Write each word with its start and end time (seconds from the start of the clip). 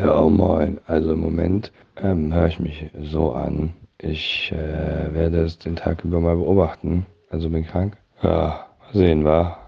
Ja, 0.00 0.22
moin. 0.22 0.80
Also 0.86 1.12
im 1.12 1.20
Moment 1.20 1.72
ähm, 2.02 2.32
höre 2.32 2.46
ich 2.46 2.58
mich 2.58 2.90
so 3.02 3.32
an. 3.32 3.74
Ich 3.98 4.50
äh, 4.50 5.12
werde 5.12 5.42
es 5.42 5.58
den 5.58 5.76
Tag 5.76 6.04
über 6.04 6.20
mal 6.20 6.36
beobachten. 6.36 7.04
Also 7.28 7.50
bin 7.50 7.66
krank. 7.66 7.98
Ja, 8.22 8.66
sehen 8.94 9.24
wir. 9.24 9.58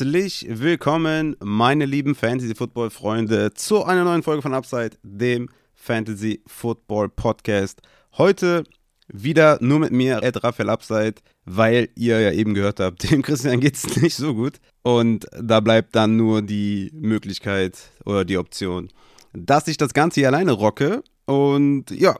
Herzlich 0.00 0.46
willkommen, 0.48 1.36
meine 1.44 1.84
lieben 1.84 2.14
Fantasy-Football-Freunde, 2.14 3.52
zu 3.52 3.84
einer 3.84 4.02
neuen 4.02 4.22
Folge 4.22 4.40
von 4.40 4.54
Upside, 4.54 4.92
dem 5.02 5.50
Fantasy-Football-Podcast. 5.74 7.82
Heute 8.16 8.64
wieder 9.08 9.58
nur 9.60 9.78
mit 9.78 9.92
mir, 9.92 10.22
Ed 10.22 10.42
Raphael 10.42 10.70
Upside, 10.70 11.16
weil 11.44 11.90
ihr 11.96 12.18
ja 12.18 12.32
eben 12.32 12.54
gehört 12.54 12.80
habt, 12.80 13.02
dem 13.10 13.20
Christian 13.20 13.60
geht 13.60 13.74
es 13.74 14.00
nicht 14.00 14.14
so 14.14 14.34
gut. 14.34 14.54
Und 14.80 15.26
da 15.38 15.60
bleibt 15.60 15.94
dann 15.94 16.16
nur 16.16 16.40
die 16.40 16.90
Möglichkeit 16.94 17.76
oder 18.06 18.24
die 18.24 18.38
Option, 18.38 18.88
dass 19.34 19.68
ich 19.68 19.76
das 19.76 19.92
Ganze 19.92 20.20
hier 20.20 20.28
alleine 20.28 20.52
rocke. 20.52 21.02
Und 21.26 21.90
ja, 21.90 22.16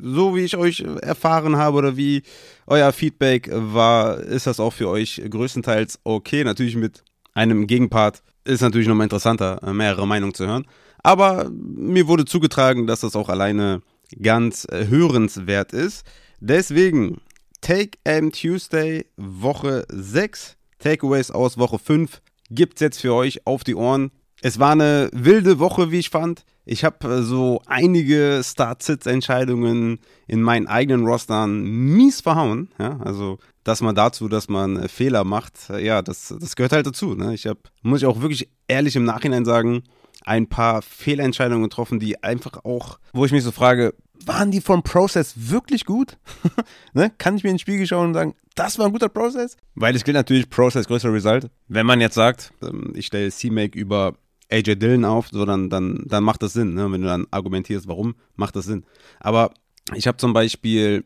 so 0.00 0.36
wie 0.36 0.44
ich 0.44 0.56
euch 0.56 0.84
erfahren 1.02 1.56
habe 1.56 1.76
oder 1.76 1.96
wie 1.96 2.22
euer 2.68 2.92
Feedback 2.92 3.50
war, 3.52 4.20
ist 4.20 4.46
das 4.46 4.60
auch 4.60 4.72
für 4.72 4.88
euch 4.88 5.20
größtenteils 5.28 5.98
okay. 6.04 6.44
Natürlich 6.44 6.76
mit 6.76 7.02
einem 7.36 7.66
Gegenpart 7.66 8.22
ist 8.44 8.62
natürlich 8.62 8.88
nochmal 8.88 9.04
interessanter, 9.04 9.60
mehrere 9.72 10.06
Meinungen 10.06 10.34
zu 10.34 10.46
hören. 10.46 10.66
Aber 11.02 11.50
mir 11.50 12.08
wurde 12.08 12.24
zugetragen, 12.24 12.86
dass 12.86 13.00
das 13.00 13.14
auch 13.14 13.28
alleine 13.28 13.82
ganz 14.20 14.66
hörenswert 14.70 15.72
ist. 15.72 16.04
Deswegen, 16.40 17.20
Take 17.60 17.98
M 18.04 18.32
Tuesday, 18.32 19.06
Woche 19.16 19.86
6, 19.88 20.56
Takeaways 20.78 21.30
aus 21.30 21.58
Woche 21.58 21.78
5 21.78 22.20
gibt 22.50 22.74
es 22.74 22.80
jetzt 22.80 23.00
für 23.00 23.14
euch 23.14 23.46
auf 23.46 23.64
die 23.64 23.74
Ohren. 23.74 24.10
Es 24.42 24.58
war 24.58 24.72
eine 24.72 25.10
wilde 25.12 25.58
Woche, 25.58 25.90
wie 25.90 25.98
ich 25.98 26.10
fand. 26.10 26.44
Ich 26.66 26.84
habe 26.84 27.08
äh, 27.08 27.22
so 27.22 27.62
einige 27.66 28.42
Start-Sits-Entscheidungen 28.44 30.00
in 30.26 30.42
meinen 30.42 30.66
eigenen 30.66 31.06
Rostern 31.06 31.62
mies 31.62 32.20
verhauen. 32.20 32.68
Ja, 32.78 32.98
also 32.98 33.38
dass 33.62 33.80
man 33.80 33.94
dazu, 33.94 34.28
dass 34.28 34.48
man 34.48 34.76
äh, 34.76 34.88
Fehler 34.88 35.24
macht, 35.24 35.70
äh, 35.70 35.84
ja, 35.84 36.02
das, 36.02 36.34
das 36.38 36.56
gehört 36.56 36.72
halt 36.72 36.86
dazu. 36.86 37.14
Ne? 37.14 37.34
Ich 37.34 37.46
habe, 37.46 37.60
muss 37.82 38.02
ich 38.02 38.06
auch 38.06 38.20
wirklich 38.20 38.48
ehrlich 38.66 38.96
im 38.96 39.04
Nachhinein 39.04 39.44
sagen, 39.44 39.84
ein 40.24 40.48
paar 40.48 40.82
Fehlentscheidungen 40.82 41.62
getroffen, 41.62 42.00
die 42.00 42.22
einfach 42.22 42.64
auch, 42.64 42.98
wo 43.12 43.24
ich 43.24 43.32
mich 43.32 43.44
so 43.44 43.52
frage, 43.52 43.94
waren 44.24 44.50
die 44.50 44.60
vom 44.60 44.82
Process 44.82 45.34
wirklich 45.36 45.84
gut? 45.84 46.18
ne? 46.94 47.12
Kann 47.16 47.36
ich 47.36 47.44
mir 47.44 47.50
ins 47.50 47.60
Spiegel 47.60 47.86
schauen 47.86 48.08
und 48.08 48.14
sagen, 48.14 48.34
das 48.56 48.76
war 48.78 48.86
ein 48.86 48.92
guter 48.92 49.08
Process? 49.08 49.56
Weil 49.76 49.94
es 49.94 50.02
gilt 50.02 50.16
natürlich 50.16 50.50
Process 50.50 50.88
größer 50.88 51.12
Result. 51.12 51.48
Wenn 51.68 51.86
man 51.86 52.00
jetzt 52.00 52.14
sagt, 52.14 52.52
ähm, 52.62 52.92
ich 52.96 53.06
stelle 53.06 53.30
C-Make 53.30 53.78
über 53.78 54.14
AJ 54.50 54.76
Dillon 54.76 55.04
auf, 55.04 55.28
so 55.30 55.44
dann, 55.44 55.70
dann, 55.70 56.04
dann 56.06 56.24
macht 56.24 56.42
das 56.42 56.52
Sinn, 56.52 56.74
ne? 56.74 56.90
wenn 56.90 57.02
du 57.02 57.08
dann 57.08 57.26
argumentierst, 57.30 57.88
warum, 57.88 58.14
macht 58.36 58.56
das 58.56 58.66
Sinn. 58.66 58.84
Aber 59.20 59.52
ich 59.94 60.06
habe 60.06 60.18
zum 60.18 60.32
Beispiel 60.32 61.04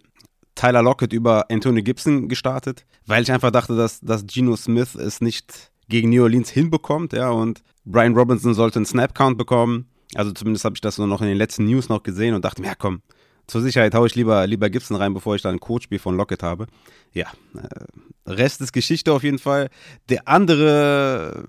Tyler 0.55 0.83
Lockett 0.83 1.13
über 1.13 1.51
Anthony 1.51 1.83
Gibson 1.83 2.29
gestartet, 2.29 2.85
weil 3.07 3.23
ich 3.23 3.33
einfach 3.33 3.51
dachte, 3.51 3.77
dass, 3.77 4.01
dass 4.01 4.27
Geno 4.27 4.57
Smith 4.57 4.95
es 4.95 5.21
nicht 5.21 5.71
gegen 5.89 6.11
New 6.11 6.23
Orleans 6.23 6.51
hinbekommt, 6.51 7.13
ja, 7.13 7.31
und 7.31 7.63
Brian 7.85 8.15
Robinson 8.15 8.55
sollte 8.55 8.79
einen 8.79 8.87
Snap-Count 8.87 9.39
bekommen. 9.39 9.87
Also 10.15 10.33
zumindest 10.33 10.65
habe 10.65 10.75
ich 10.75 10.81
das 10.81 10.99
nur 10.99 11.07
noch 11.07 11.21
in 11.21 11.29
den 11.29 11.37
letzten 11.37 11.65
News 11.65 11.89
noch 11.89 12.03
gesehen 12.03 12.35
und 12.35 12.45
dachte 12.45 12.61
mir, 12.61 12.69
ja 12.69 12.75
komm, 12.75 13.03
zur 13.47 13.61
Sicherheit 13.61 13.95
haue 13.95 14.07
ich 14.07 14.15
lieber, 14.15 14.47
lieber 14.47 14.71
Gibson 14.71 14.97
rein, 14.97 15.15
bevor 15.15 15.35
ich 15.35 15.43
dann 15.43 15.57
ein 15.57 15.61
Coachspiel 15.61 15.99
von 15.99 16.17
Lockett 16.17 16.43
habe. 16.43 16.67
Ja, 17.13 17.27
äh, 17.55 18.31
Rest 18.31 18.61
ist 18.61 18.73
Geschichte 18.73 19.13
auf 19.13 19.25
jeden 19.25 19.39
Fall. 19.39 19.69
Der 20.09 20.29
andere 20.29 21.47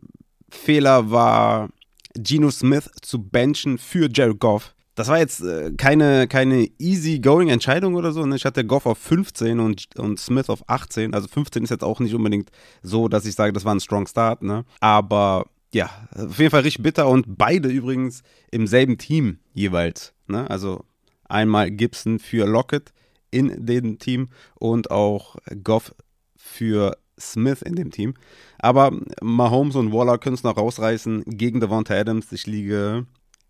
Fehler 0.50 1.12
war 1.12 1.70
Geno 2.16 2.52
Smith 2.52 2.90
zu 3.02 3.24
benchen 3.24 3.78
für 3.78 4.10
Jared 4.12 4.40
Goff. 4.40 4.76
Das 4.96 5.08
war 5.08 5.20
jetzt 5.20 5.42
äh, 5.42 5.72
keine, 5.78 6.28
keine 6.28 6.68
easy-going-Entscheidung 6.78 7.96
oder 7.96 8.12
so. 8.12 8.26
Ne? 8.26 8.36
Ich 8.36 8.46
hatte 8.46 8.66
Goff 8.66 8.86
auf 8.86 8.98
15 8.98 9.60
und, 9.60 9.88
und 9.98 10.20
Smith 10.20 10.50
auf 10.50 10.68
18. 10.68 11.14
Also 11.14 11.28
15 11.28 11.64
ist 11.64 11.70
jetzt 11.70 11.84
auch 11.84 12.00
nicht 12.00 12.14
unbedingt 12.14 12.52
so, 12.82 13.08
dass 13.08 13.26
ich 13.26 13.36
sage, 13.36 13.54
das 13.54 13.64
war 13.66 13.74
ein 13.74 13.80
strong 13.80 14.06
Start. 14.06 14.44
Ne? 14.44 14.66
Aber 14.82 15.46
ja, 15.74 15.90
auf 16.14 16.38
jeden 16.38 16.52
Fall 16.52 16.62
richtig 16.62 16.84
bitter 16.84 17.08
und 17.08 17.38
beide 17.38 17.70
übrigens 17.70 18.24
im 18.52 18.68
selben 18.68 18.98
Team 18.98 19.40
jeweils. 19.54 20.14
Ne? 20.28 20.50
Also 20.50 20.84
einmal 21.30 21.72
Gibson 21.72 22.20
für 22.20 22.46
Lockett 22.46 22.92
in 23.32 23.66
dem 23.66 23.98
Team 23.98 24.30
und 24.56 24.92
auch 24.92 25.38
Goff 25.64 25.96
für 26.36 26.98
Smith 27.22 27.62
in 27.62 27.76
dem 27.76 27.92
Team. 27.92 28.16
Aber 28.60 28.92
Mahomes 29.22 29.76
und 29.76 29.94
Waller 29.94 30.18
können 30.18 30.36
es 30.36 30.44
noch 30.44 30.58
rausreißen 30.58 31.24
gegen 31.26 31.60
Devonta 31.60 31.94
Adams. 31.94 32.32
Ich 32.32 32.48
liege 32.48 33.06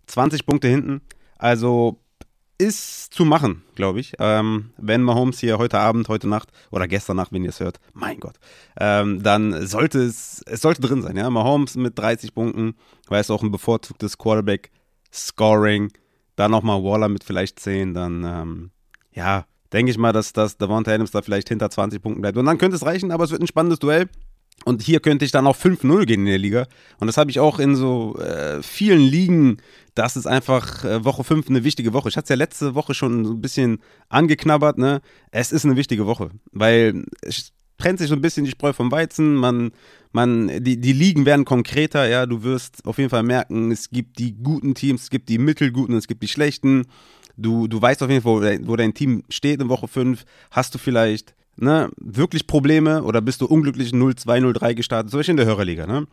20 0.07 0.45
Punkte 0.45 0.67
hinten. 0.67 1.01
Also 1.37 1.99
ist 2.61 3.11
zu 3.11 3.25
machen, 3.25 3.63
glaube 3.73 3.99
ich. 3.99 4.13
Ähm, 4.19 4.71
wenn 4.77 5.01
Mahomes 5.01 5.39
hier 5.39 5.57
heute 5.57 5.79
Abend, 5.79 6.07
heute 6.09 6.27
Nacht 6.27 6.49
oder 6.69 6.87
gestern 6.87 7.17
Nacht, 7.17 7.31
wenn 7.31 7.43
ihr 7.43 7.49
es 7.49 7.59
hört, 7.59 7.79
mein 7.93 8.19
Gott, 8.19 8.35
ähm, 8.79 9.23
dann 9.23 9.65
sollte 9.65 9.99
es, 10.03 10.43
es 10.45 10.61
sollte 10.61 10.81
drin 10.81 11.01
sein, 11.01 11.17
ja. 11.17 11.27
Mahomes 11.31 11.75
mit 11.75 11.97
30 11.97 12.35
Punkten, 12.35 12.75
weil 13.07 13.21
es 13.21 13.31
auch 13.31 13.41
ein 13.41 13.51
bevorzugtes 13.51 14.19
Quarterback-Scoring. 14.19 15.91
Dann 16.35 16.51
nochmal 16.51 16.83
Waller 16.83 17.09
mit 17.09 17.23
vielleicht 17.23 17.59
10, 17.59 17.95
dann, 17.95 18.23
ähm, 18.23 18.71
ja, 19.11 19.45
denke 19.73 19.91
ich 19.91 19.97
mal, 19.97 20.11
dass, 20.11 20.33
dass 20.33 20.57
Devonta 20.57 20.91
Adams 20.91 21.11
da 21.11 21.21
vielleicht 21.21 21.49
hinter 21.49 21.69
20 21.69 22.01
Punkten 22.01 22.21
bleibt. 22.21 22.37
Und 22.37 22.45
dann 22.45 22.57
könnte 22.57 22.75
es 22.75 22.85
reichen, 22.85 23.11
aber 23.11 23.23
es 23.23 23.31
wird 23.31 23.41
ein 23.41 23.47
spannendes 23.47 23.79
Duell. 23.79 24.09
Und 24.63 24.81
hier 24.83 24.99
könnte 24.99 25.25
ich 25.25 25.31
dann 25.31 25.47
auch 25.47 25.55
5-0 25.55 26.05
gehen 26.05 26.21
in 26.21 26.25
der 26.27 26.37
Liga. 26.37 26.67
Und 26.99 27.07
das 27.07 27.17
habe 27.17 27.31
ich 27.31 27.39
auch 27.39 27.57
in 27.57 27.75
so 27.75 28.15
äh, 28.19 28.61
vielen 28.61 29.01
Ligen. 29.01 29.57
Das 29.95 30.15
ist 30.15 30.27
einfach 30.27 30.85
äh, 30.85 31.03
Woche 31.03 31.23
5 31.23 31.49
eine 31.49 31.63
wichtige 31.63 31.93
Woche. 31.93 32.09
Ich 32.09 32.17
hatte 32.17 32.25
es 32.25 32.29
ja 32.29 32.35
letzte 32.35 32.75
Woche 32.75 32.93
schon 32.93 33.25
so 33.25 33.33
ein 33.33 33.41
bisschen 33.41 33.79
angeknabbert. 34.09 34.77
Ne? 34.77 35.01
Es 35.31 35.51
ist 35.51 35.65
eine 35.65 35.77
wichtige 35.77 36.05
Woche, 36.05 36.29
weil 36.51 37.05
es 37.21 37.53
trennt 37.79 37.99
sich 37.99 38.09
so 38.09 38.15
ein 38.15 38.21
bisschen 38.21 38.45
die 38.45 38.51
Spreu 38.51 38.73
vom 38.73 38.91
Weizen. 38.91 39.35
Man, 39.35 39.71
man, 40.11 40.63
die, 40.63 40.79
die 40.79 40.93
Ligen 40.93 41.25
werden 41.25 41.45
konkreter. 41.45 42.07
Ja, 42.07 42.27
du 42.27 42.43
wirst 42.43 42.85
auf 42.85 42.99
jeden 42.99 43.09
Fall 43.09 43.23
merken, 43.23 43.71
es 43.71 43.89
gibt 43.89 44.19
die 44.19 44.35
guten 44.35 44.75
Teams, 44.75 45.03
es 45.03 45.09
gibt 45.09 45.29
die 45.29 45.39
mittelguten, 45.39 45.95
es 45.95 46.07
gibt 46.07 46.21
die 46.21 46.27
schlechten. 46.27 46.85
Du, 47.37 47.67
du 47.67 47.81
weißt 47.81 48.03
auf 48.03 48.09
jeden 48.09 48.21
Fall, 48.21 48.33
wo 48.33 48.39
dein, 48.39 48.67
wo 48.67 48.75
dein 48.75 48.93
Team 48.93 49.23
steht 49.29 49.61
in 49.61 49.69
Woche 49.69 49.87
5. 49.87 50.23
Hast 50.51 50.73
du 50.73 50.77
vielleicht 50.77 51.33
ne, 51.57 51.89
wirklich 51.97 52.47
Probleme 52.47 53.03
oder 53.03 53.21
bist 53.21 53.41
du 53.41 53.45
unglücklich 53.45 53.91
0-2, 53.91 54.25
0-3 54.25 54.73
gestartet, 54.73 55.11
zum 55.11 55.19
Beispiel 55.19 55.33
in 55.33 55.37
der 55.37 55.45
Hörerliga. 55.45 55.85
Ne? 55.85 56.07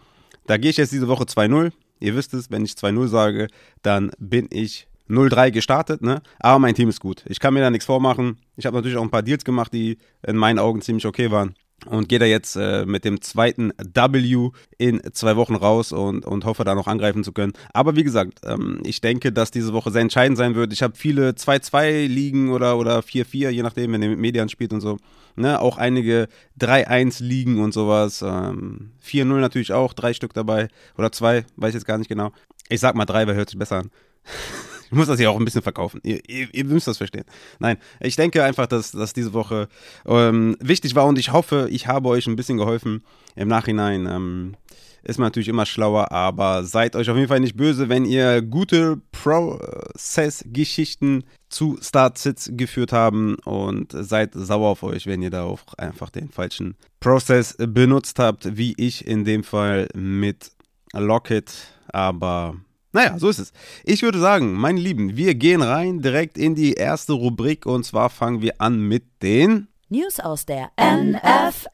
Da 0.46 0.56
gehe 0.56 0.70
ich 0.70 0.76
jetzt 0.76 0.92
diese 0.92 1.08
Woche 1.08 1.24
2-0. 1.24 1.72
Ihr 2.00 2.14
wisst 2.14 2.34
es, 2.34 2.50
wenn 2.50 2.64
ich 2.64 2.72
2-0 2.72 3.08
sage, 3.08 3.48
dann 3.82 4.12
bin 4.18 4.48
ich 4.50 4.86
0-3 5.08 5.50
gestartet, 5.50 6.02
ne? 6.02 6.20
Aber 6.38 6.58
mein 6.58 6.74
Team 6.74 6.88
ist 6.90 7.00
gut. 7.00 7.24
Ich 7.26 7.40
kann 7.40 7.54
mir 7.54 7.60
da 7.60 7.70
nichts 7.70 7.86
vormachen. 7.86 8.36
Ich 8.56 8.66
habe 8.66 8.76
natürlich 8.76 8.98
auch 8.98 9.02
ein 9.02 9.10
paar 9.10 9.22
Deals 9.22 9.42
gemacht, 9.42 9.72
die 9.72 9.98
in 10.24 10.36
meinen 10.36 10.58
Augen 10.58 10.82
ziemlich 10.82 11.06
okay 11.06 11.30
waren 11.30 11.54
und 11.86 12.08
gehe 12.08 12.18
da 12.18 12.26
jetzt 12.26 12.56
äh, 12.56 12.84
mit 12.86 13.04
dem 13.04 13.20
zweiten 13.20 13.72
W 13.78 14.50
in 14.78 15.00
zwei 15.12 15.36
Wochen 15.36 15.54
raus 15.54 15.92
und, 15.92 16.26
und 16.26 16.44
hoffe 16.44 16.64
da 16.64 16.74
noch 16.74 16.86
angreifen 16.86 17.22
zu 17.24 17.32
können. 17.32 17.52
Aber 17.72 17.96
wie 17.96 18.04
gesagt, 18.04 18.40
ähm, 18.44 18.80
ich 18.84 19.00
denke, 19.00 19.32
dass 19.32 19.50
diese 19.50 19.72
Woche 19.72 19.90
sehr 19.90 20.02
entscheidend 20.02 20.38
sein 20.38 20.54
wird. 20.54 20.72
Ich 20.72 20.82
habe 20.82 20.96
viele 20.96 21.30
2-2-Ligen 21.30 22.50
oder, 22.50 22.78
oder 22.78 22.98
4-4, 22.98 23.50
je 23.50 23.62
nachdem, 23.62 23.92
wenn 23.92 24.02
ihr 24.02 24.10
mit 24.10 24.18
Median 24.18 24.48
spielt 24.48 24.72
und 24.72 24.80
so. 24.80 24.98
Ne? 25.36 25.60
Auch 25.60 25.78
einige 25.78 26.28
3-1-Ligen 26.60 27.60
und 27.60 27.72
sowas. 27.72 28.22
Ähm, 28.22 28.90
4-0 29.04 29.24
natürlich 29.38 29.72
auch, 29.72 29.92
drei 29.92 30.12
Stück 30.12 30.34
dabei. 30.34 30.68
Oder 30.96 31.12
zwei, 31.12 31.44
weiß 31.56 31.70
ich 31.70 31.74
jetzt 31.74 31.86
gar 31.86 31.98
nicht 31.98 32.08
genau. 32.08 32.32
Ich 32.68 32.80
sag 32.80 32.96
mal 32.96 33.04
drei, 33.04 33.26
weil 33.26 33.36
hört 33.36 33.50
sich 33.50 33.58
besser 33.58 33.76
an. 33.76 33.90
Ich 34.90 34.96
muss 34.96 35.06
das 35.06 35.20
ja 35.20 35.30
auch 35.30 35.38
ein 35.38 35.44
bisschen 35.44 35.62
verkaufen. 35.62 36.00
Ihr, 36.02 36.20
ihr, 36.28 36.48
ihr, 36.52 36.64
müsst 36.64 36.88
das 36.88 36.96
verstehen. 36.96 37.24
Nein, 37.58 37.76
ich 38.00 38.16
denke 38.16 38.42
einfach, 38.42 38.66
dass, 38.66 38.92
dass 38.92 39.12
diese 39.12 39.34
Woche 39.34 39.68
ähm, 40.06 40.56
wichtig 40.60 40.94
war 40.94 41.06
und 41.06 41.18
ich 41.18 41.32
hoffe, 41.32 41.68
ich 41.70 41.86
habe 41.86 42.08
euch 42.08 42.26
ein 42.26 42.36
bisschen 42.36 42.56
geholfen. 42.58 43.04
Im 43.36 43.48
Nachhinein 43.48 44.06
ähm, 44.06 44.56
ist 45.02 45.18
man 45.18 45.26
natürlich 45.26 45.48
immer 45.48 45.66
schlauer, 45.66 46.12
aber 46.12 46.64
seid 46.64 46.96
euch 46.96 47.10
auf 47.10 47.16
jeden 47.16 47.28
Fall 47.28 47.40
nicht 47.40 47.56
böse, 47.56 47.88
wenn 47.88 48.04
ihr 48.04 48.42
gute 48.42 49.00
Process-Geschichten 49.12 51.24
zu 51.48 51.78
Start-Sits 51.80 52.50
geführt 52.54 52.92
haben 52.92 53.36
und 53.44 53.92
seid 53.92 54.32
sauer 54.34 54.68
auf 54.68 54.82
euch, 54.82 55.06
wenn 55.06 55.22
ihr 55.22 55.30
da 55.30 55.44
auch 55.44 55.72
einfach 55.74 56.10
den 56.10 56.28
falschen 56.28 56.76
Process 57.00 57.56
benutzt 57.58 58.18
habt, 58.18 58.56
wie 58.56 58.74
ich 58.76 59.06
in 59.06 59.24
dem 59.24 59.44
Fall 59.44 59.88
mit 59.94 60.50
Locket. 60.92 61.52
Aber 61.90 62.56
naja, 62.92 63.18
so 63.18 63.28
ist 63.28 63.38
es. 63.38 63.52
Ich 63.84 64.02
würde 64.02 64.18
sagen, 64.18 64.54
meine 64.54 64.80
Lieben, 64.80 65.16
wir 65.16 65.34
gehen 65.34 65.62
rein 65.62 66.00
direkt 66.00 66.38
in 66.38 66.54
die 66.54 66.72
erste 66.72 67.12
Rubrik 67.12 67.66
und 67.66 67.84
zwar 67.84 68.08
fangen 68.10 68.40
wir 68.40 68.60
an 68.60 68.80
mit 68.80 69.04
den 69.22 69.68
News 69.90 70.20
aus 70.20 70.46
der 70.46 70.70
NFL. 70.78 71.68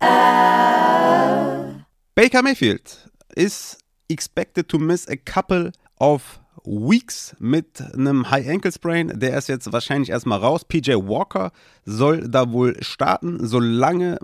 Baker 2.14 2.42
Mayfield 2.42 3.10
ist 3.34 3.78
expected 4.08 4.68
to 4.68 4.78
miss 4.78 5.08
a 5.08 5.16
couple 5.16 5.72
of 5.98 6.40
Weeks 6.64 7.34
mit 7.38 7.82
einem 7.92 8.30
High 8.30 8.48
Ankle 8.48 8.72
Sprain. 8.72 9.12
Der 9.14 9.36
ist 9.36 9.48
jetzt 9.48 9.72
wahrscheinlich 9.72 10.10
erstmal 10.10 10.38
raus. 10.38 10.64
PJ 10.64 10.92
Walker 10.92 11.52
soll 11.84 12.28
da 12.28 12.50
wohl 12.52 12.76
starten, 12.82 13.46
solange 13.46 14.18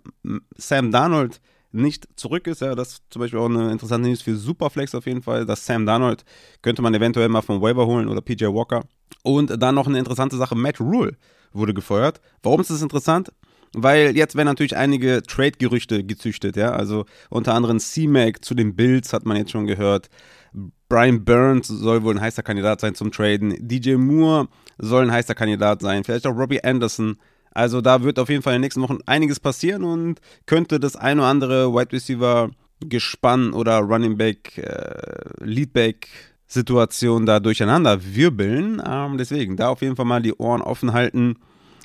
Sam 0.56 0.90
Darnold 0.90 1.40
nicht 1.72 2.08
zurück 2.17 2.46
ist. 2.46 2.61
Ja, 2.61 2.75
das 2.75 2.93
ist 2.93 3.02
zum 3.11 3.20
Beispiel 3.20 3.38
auch 3.38 3.49
eine 3.49 3.70
interessante 3.70 4.08
News 4.08 4.22
für 4.22 4.37
Superflex 4.37 4.94
auf 4.94 5.06
jeden 5.06 5.22
Fall. 5.22 5.46
dass 5.46 5.64
Sam 5.64 5.87
Darnold 5.87 6.25
könnte 6.62 6.82
man 6.82 6.94
eventuell 6.94 7.28
mal 7.28 7.43
vom 7.43 7.61
Waiver 7.61 7.87
holen 7.87 8.08
oder 8.08 8.20
PJ 8.20 8.46
Walker. 8.46 8.84
Und 9.22 9.62
dann 9.62 9.75
noch 9.75 9.87
eine 9.87 9.99
interessante 9.99 10.37
Sache: 10.37 10.55
Matt 10.55 10.81
Rule 10.81 11.17
wurde 11.52 11.75
gefeuert. 11.75 12.20
Warum 12.43 12.61
ist 12.61 12.70
das 12.70 12.82
interessant? 12.82 13.32
Weil 13.72 14.17
jetzt 14.17 14.34
werden 14.34 14.49
natürlich 14.49 14.76
einige 14.76 15.22
Trade-Gerüchte 15.22 16.02
gezüchtet, 16.02 16.56
ja. 16.56 16.72
Also 16.72 17.05
unter 17.28 17.55
anderem 17.55 17.78
C-Mac 17.78 18.44
zu 18.44 18.55
den 18.55 18.75
Bills 18.75 19.12
hat 19.12 19.25
man 19.26 19.37
jetzt 19.37 19.52
schon 19.52 19.67
gehört. 19.67 20.08
Brian 20.88 21.25
Burns 21.25 21.69
soll 21.69 22.02
wohl 22.02 22.14
ein 22.14 22.20
heißer 22.20 22.43
Kandidat 22.43 22.81
sein 22.81 22.96
zum 22.96 23.12
Traden. 23.12 23.55
DJ 23.61 23.94
Moore 23.94 24.49
soll 24.78 25.05
ein 25.05 25.12
heißer 25.12 25.37
Kandidat 25.37 25.82
sein. 25.82 26.02
Vielleicht 26.02 26.26
auch 26.26 26.37
Robbie 26.37 26.64
Anderson. 26.64 27.17
Also 27.50 27.81
da 27.81 28.02
wird 28.02 28.19
auf 28.19 28.29
jeden 28.29 28.43
Fall 28.43 28.55
in 28.55 28.58
den 28.58 28.67
nächsten 28.67 28.82
Wochen 28.82 28.99
einiges 29.06 29.41
passieren 29.41 29.85
und 29.85 30.20
könnte 30.47 30.79
das 30.79 30.97
ein 30.97 31.19
oder 31.19 31.29
andere 31.29 31.73
Wide 31.75 31.93
Receiver 31.93 32.50
Gespann 32.81 33.52
oder 33.52 33.79
Running 33.79 34.17
Back, 34.17 34.56
äh, 34.58 35.44
Leadback 35.44 36.08
Situation 36.47 37.26
da 37.26 37.41
durcheinander 37.41 38.02
wirbeln. 38.14 38.82
Ähm, 38.85 39.19
deswegen 39.19 39.56
da 39.56 39.69
auf 39.69 39.82
jeden 39.82 39.97
Fall 39.97 40.06
mal 40.06 40.23
die 40.23 40.35
Ohren 40.35 40.62
offen 40.62 40.93
halten. 40.93 41.37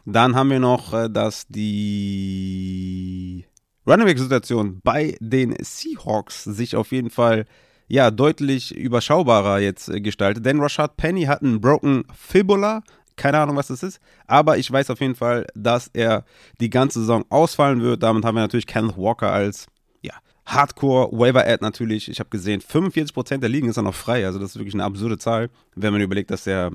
Dann 0.06 0.36
haben 0.36 0.50
wir 0.50 0.60
noch, 0.60 0.94
äh, 0.94 1.10
dass 1.10 1.48
die 1.48 3.46
Running 3.88 4.06
Back 4.06 4.20
Situation 4.20 4.80
bei 4.84 5.18
den 5.20 5.56
Seahawks 5.60 6.44
sich 6.44 6.76
auf 6.76 6.92
jeden 6.92 7.10
Fall 7.10 7.46
ja, 7.88 8.10
deutlich 8.10 8.76
überschaubarer 8.76 9.60
jetzt 9.60 9.92
gestaltet. 10.04 10.46
Denn 10.46 10.60
Rashad 10.60 10.98
Penny 10.98 11.24
hat 11.24 11.44
einen 11.44 11.62
Broken 11.62 12.04
Fibula. 12.16 12.82
Keine 13.16 13.40
Ahnung, 13.40 13.56
was 13.56 13.68
das 13.68 13.84
ist. 13.84 14.00
Aber 14.28 14.58
ich 14.58 14.72
weiß 14.72 14.90
auf 14.90 15.00
jeden 15.00 15.16
Fall, 15.16 15.48
dass 15.56 15.90
er 15.94 16.26
die 16.60 16.70
ganze 16.70 17.00
Saison 17.00 17.26
ausfallen 17.30 17.82
wird. 17.82 18.04
Damit 18.04 18.26
haben 18.26 18.36
wir 18.36 18.42
natürlich 18.42 18.68
Kenneth 18.68 18.98
Walker 18.98 19.32
als 19.32 19.68
ja, 20.02 20.14
Hardcore 20.46 21.18
Waiver 21.18 21.46
Ad 21.48 21.60
natürlich. 21.62 22.10
Ich 22.10 22.20
habe 22.20 22.30
gesehen, 22.30 22.62
45% 22.62 23.38
der 23.38 23.50
Ligen 23.50 23.70
ist 23.70 23.78
er 23.78 23.84
noch 23.84 23.96
frei. 23.96 24.26
Also 24.26 24.40
das 24.40 24.52
ist 24.52 24.58
wirklich 24.58 24.74
eine 24.74 24.84
absurde 24.84 25.18
Zahl, 25.18 25.50
wenn 25.76 25.94
man 25.94 26.02
überlegt, 26.02 26.32
dass 26.32 26.46
er 26.46 26.72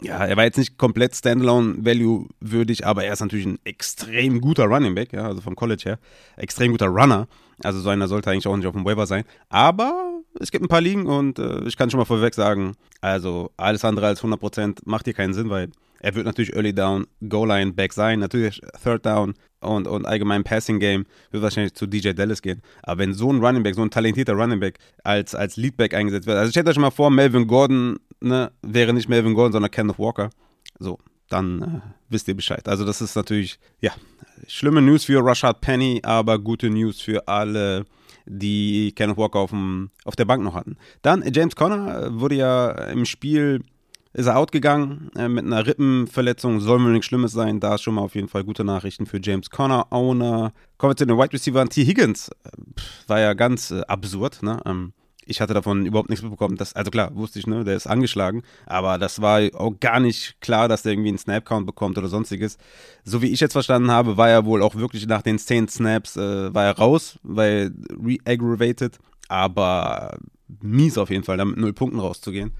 ja, 0.00 0.24
er 0.24 0.36
war 0.36 0.44
jetzt 0.44 0.58
nicht 0.58 0.78
komplett 0.78 1.16
Standalone-Value 1.16 2.28
würdig, 2.40 2.86
aber 2.86 3.04
er 3.04 3.12
ist 3.12 3.20
natürlich 3.20 3.46
ein 3.46 3.58
extrem 3.64 4.40
guter 4.40 4.66
Running 4.66 4.94
Back, 4.94 5.12
ja, 5.12 5.26
also 5.26 5.40
vom 5.40 5.56
College 5.56 5.82
her. 5.84 5.98
Extrem 6.36 6.70
guter 6.70 6.86
Runner. 6.86 7.26
Also 7.62 7.80
so 7.80 7.88
einer 7.88 8.08
sollte 8.08 8.30
eigentlich 8.30 8.46
auch 8.46 8.56
nicht 8.56 8.66
auf 8.66 8.74
dem 8.74 8.84
Waiver 8.84 9.06
sein. 9.06 9.24
Aber 9.48 10.20
es 10.40 10.50
gibt 10.50 10.64
ein 10.64 10.68
paar 10.68 10.80
Ligen 10.80 11.06
und 11.06 11.38
äh, 11.38 11.64
ich 11.64 11.76
kann 11.76 11.90
schon 11.90 11.98
mal 11.98 12.04
vorweg 12.04 12.34
sagen, 12.34 12.74
also 13.00 13.50
alles 13.56 13.84
andere 13.84 14.06
als 14.06 14.22
100% 14.22 14.80
macht 14.84 15.04
hier 15.04 15.14
keinen 15.14 15.34
Sinn, 15.34 15.50
weil 15.50 15.70
er 16.00 16.14
wird 16.14 16.26
natürlich 16.26 16.54
Early 16.54 16.72
Down, 16.72 17.06
Goal-Line, 17.28 17.72
Back 17.72 17.92
sein, 17.92 18.20
natürlich 18.20 18.60
Third 18.82 19.04
Down 19.04 19.34
und, 19.60 19.88
und 19.88 20.06
allgemein 20.06 20.44
Passing 20.44 20.78
Game 20.78 21.06
wird 21.32 21.42
wahrscheinlich 21.42 21.74
zu 21.74 21.86
DJ 21.86 22.12
Dallas 22.12 22.42
gehen. 22.42 22.62
Aber 22.82 22.98
wenn 22.98 23.14
so 23.14 23.32
ein 23.32 23.44
Running 23.44 23.64
Back, 23.64 23.74
so 23.74 23.82
ein 23.82 23.90
talentierter 23.90 24.34
Running 24.34 24.60
Back 24.60 24.78
als, 25.02 25.34
als 25.34 25.56
Leadback 25.56 25.94
eingesetzt 25.94 26.26
wird, 26.26 26.38
also 26.38 26.50
stellt 26.50 26.68
euch 26.68 26.78
mal 26.78 26.90
vor, 26.90 27.10
Melvin 27.10 27.48
Gordon 27.48 27.98
ne, 28.20 28.52
wäre 28.62 28.92
nicht 28.92 29.08
Melvin 29.08 29.34
Gordon, 29.34 29.52
sondern 29.52 29.70
Kenneth 29.70 29.98
Walker. 29.98 30.30
So, 30.78 30.98
dann 31.28 31.62
äh, 31.62 31.80
wisst 32.08 32.28
ihr 32.28 32.34
Bescheid. 32.34 32.68
Also 32.68 32.84
das 32.84 33.00
ist 33.00 33.14
natürlich, 33.14 33.58
ja, 33.80 33.92
schlimme 34.46 34.82
News 34.82 35.04
für 35.04 35.24
Rashad 35.24 35.60
Penny, 35.60 36.00
aber 36.02 36.38
gute 36.38 36.70
News 36.70 37.00
für 37.00 37.26
alle 37.28 37.84
die 38.26 38.92
Kenneth 38.92 39.16
Walker 39.16 39.38
auf, 39.38 39.50
dem, 39.50 39.90
auf 40.04 40.16
der 40.16 40.24
Bank 40.24 40.42
noch 40.42 40.54
hatten. 40.54 40.76
Dann 41.02 41.24
James 41.32 41.56
Conner 41.56 42.06
äh, 42.06 42.20
wurde 42.20 42.34
ja 42.36 42.70
im 42.70 43.04
Spiel 43.04 43.62
ist 44.14 44.26
er 44.26 44.36
outgegangen 44.36 45.10
äh, 45.16 45.28
mit 45.28 45.44
einer 45.44 45.66
Rippenverletzung. 45.66 46.60
Soll 46.60 46.82
wohl 46.82 46.92
nichts 46.92 47.06
Schlimmes 47.06 47.32
sein. 47.32 47.60
Da 47.60 47.74
ist 47.74 47.82
schon 47.82 47.94
mal 47.94 48.02
auf 48.02 48.14
jeden 48.14 48.28
Fall 48.28 48.42
gute 48.42 48.64
Nachrichten 48.64 49.06
für 49.06 49.20
James 49.22 49.50
Conner. 49.50 49.86
Owner. 49.90 50.52
Kommen 50.76 50.92
wir 50.92 50.96
zu 50.96 51.06
den 51.06 51.16
Wide 51.16 51.32
Receiver. 51.32 51.64
T. 51.68 51.84
Higgins 51.84 52.28
äh, 52.28 52.50
war 53.06 53.20
ja 53.20 53.34
ganz 53.34 53.70
äh, 53.70 53.82
absurd. 53.82 54.42
Ne? 54.42 54.60
Ähm, 54.64 54.92
ich 55.28 55.40
hatte 55.40 55.54
davon 55.54 55.86
überhaupt 55.86 56.08
nichts 56.08 56.22
mitbekommen. 56.22 56.56
Das, 56.56 56.74
also 56.74 56.90
klar, 56.90 57.14
wusste 57.14 57.38
ich, 57.38 57.46
ne, 57.46 57.64
der 57.64 57.76
ist 57.76 57.86
angeschlagen, 57.86 58.42
aber 58.66 58.98
das 58.98 59.20
war 59.20 59.40
auch 59.54 59.78
gar 59.78 60.00
nicht 60.00 60.40
klar, 60.40 60.68
dass 60.68 60.82
der 60.82 60.92
irgendwie 60.92 61.10
einen 61.10 61.18
Snap-Count 61.18 61.66
bekommt 61.66 61.98
oder 61.98 62.08
sonstiges. 62.08 62.58
So 63.04 63.22
wie 63.22 63.28
ich 63.28 63.40
jetzt 63.40 63.52
verstanden 63.52 63.90
habe, 63.90 64.16
war 64.16 64.28
er 64.28 64.44
wohl 64.44 64.62
auch 64.62 64.74
wirklich 64.74 65.06
nach 65.06 65.22
den 65.22 65.38
10 65.38 65.68
Snaps, 65.68 66.16
äh, 66.16 66.52
war 66.54 66.64
er 66.64 66.78
raus, 66.78 67.18
weil 67.22 67.72
re-aggravated, 67.90 68.98
aber 69.28 70.18
mies 70.62 70.98
auf 70.98 71.10
jeden 71.10 71.24
Fall, 71.24 71.36
da 71.36 71.44
mit 71.44 71.58
null 71.58 71.72
Punkten 71.72 72.00
rauszugehen. 72.00 72.52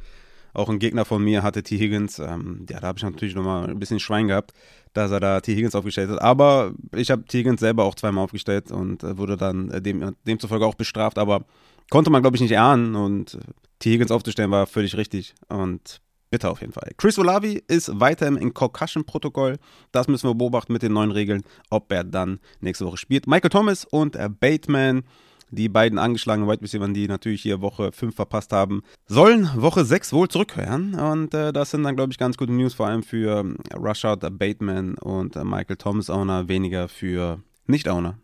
Auch 0.54 0.68
ein 0.68 0.78
Gegner 0.78 1.04
von 1.04 1.22
mir 1.22 1.42
hatte 1.42 1.62
T. 1.62 1.78
Higgins, 1.78 2.18
ähm, 2.18 2.66
ja, 2.68 2.80
da 2.80 2.88
habe 2.88 2.98
ich 2.98 3.04
natürlich 3.04 3.34
nochmal 3.34 3.68
ein 3.68 3.78
bisschen 3.78 4.00
Schwein 4.00 4.28
gehabt, 4.28 4.52
dass 4.92 5.10
er 5.10 5.20
da 5.20 5.40
T. 5.40 5.54
Higgins 5.54 5.74
aufgestellt 5.74 6.10
hat. 6.10 6.20
Aber 6.20 6.72
ich 6.94 7.10
habe 7.10 7.24
T. 7.24 7.38
Higgins 7.38 7.60
selber 7.60 7.84
auch 7.84 7.94
zweimal 7.94 8.24
aufgestellt 8.24 8.72
und 8.72 9.04
äh, 9.04 9.16
wurde 9.16 9.36
dann 9.36 9.70
äh, 9.70 9.80
dem, 9.80 10.16
demzufolge 10.26 10.66
auch 10.66 10.74
bestraft. 10.74 11.18
Aber 11.18 11.44
konnte 11.90 12.10
man, 12.10 12.22
glaube 12.22 12.36
ich, 12.36 12.42
nicht 12.42 12.58
ahnen. 12.58 12.94
Und 12.94 13.38
T. 13.78 13.92
Higgins 13.92 14.10
aufzustellen 14.10 14.50
war 14.50 14.66
völlig 14.66 14.96
richtig. 14.96 15.34
Und 15.48 16.00
bitter 16.30 16.50
auf 16.50 16.60
jeden 16.60 16.72
Fall. 16.72 16.90
Chris 16.96 17.18
Olavi 17.18 17.62
ist 17.68 18.00
weiter 18.00 18.26
im 18.26 18.54
Concussion-Protokoll. 18.54 19.58
Das 19.92 20.08
müssen 20.08 20.28
wir 20.28 20.34
beobachten 20.34 20.72
mit 20.72 20.82
den 20.82 20.92
neuen 20.92 21.10
Regeln, 21.10 21.42
ob 21.70 21.90
er 21.92 22.04
dann 22.04 22.40
nächste 22.60 22.84
Woche 22.86 22.96
spielt. 22.96 23.26
Michael 23.26 23.50
Thomas 23.50 23.84
und 23.84 24.16
Bateman, 24.40 25.04
die 25.50 25.68
beiden 25.68 25.98
angeschlagenen 25.98 26.48
White 26.48 26.62
Receiver, 26.62 26.88
die 26.88 27.08
natürlich 27.08 27.42
hier 27.42 27.62
Woche 27.62 27.92
5 27.92 28.14
verpasst 28.14 28.52
haben, 28.52 28.82
sollen 29.06 29.50
Woche 29.56 29.84
6 29.84 30.12
wohl 30.12 30.28
zurückkehren. 30.28 30.94
Und 30.94 31.32
äh, 31.32 31.52
das 31.52 31.70
sind 31.70 31.84
dann, 31.84 31.96
glaube 31.96 32.12
ich, 32.12 32.18
ganz 32.18 32.36
gute 32.36 32.52
News, 32.52 32.74
vor 32.74 32.86
allem 32.86 33.02
für 33.02 33.44
äh, 33.44 33.74
Rushout, 33.74 34.18
Bateman 34.30 34.96
und 34.98 35.36
äh, 35.36 35.44
Michael 35.44 35.76
Thomas 35.76 36.10
Owner, 36.10 36.48
weniger 36.48 36.88
für 36.88 37.40
nicht 37.68 37.88
Owner. 37.88 38.18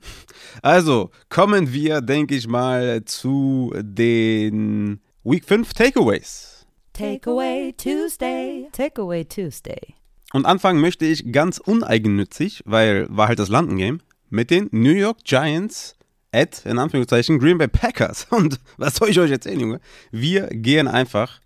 Also 0.62 1.10
kommen 1.28 1.72
wir, 1.72 2.00
denke 2.00 2.34
ich 2.34 2.48
mal, 2.48 3.04
zu 3.04 3.72
den 3.76 5.00
Week 5.22 5.44
5 5.44 5.72
Takeaways. 5.72 6.66
Takeaway 6.92 7.74
Tuesday. 7.76 8.68
Takeaway 8.72 9.24
Tuesday. 9.24 9.94
Und 10.32 10.46
anfangen 10.46 10.80
möchte 10.80 11.04
ich 11.04 11.32
ganz 11.32 11.58
uneigennützig, 11.58 12.62
weil 12.66 13.06
war 13.08 13.28
halt 13.28 13.38
das 13.38 13.48
Landengame, 13.48 13.98
mit 14.30 14.50
den 14.50 14.68
New 14.72 14.92
York 14.92 15.18
Giants 15.24 15.96
at, 16.32 16.66
in 16.66 16.78
Anführungszeichen, 16.78 17.38
Green 17.38 17.58
Bay 17.58 17.68
Packers. 17.68 18.26
Und 18.30 18.58
was 18.76 18.96
soll 18.96 19.10
ich 19.10 19.18
euch 19.18 19.30
erzählen, 19.30 19.60
Junge? 19.60 19.80
Wir 20.10 20.48
gehen 20.48 20.88
einfach 20.88 21.40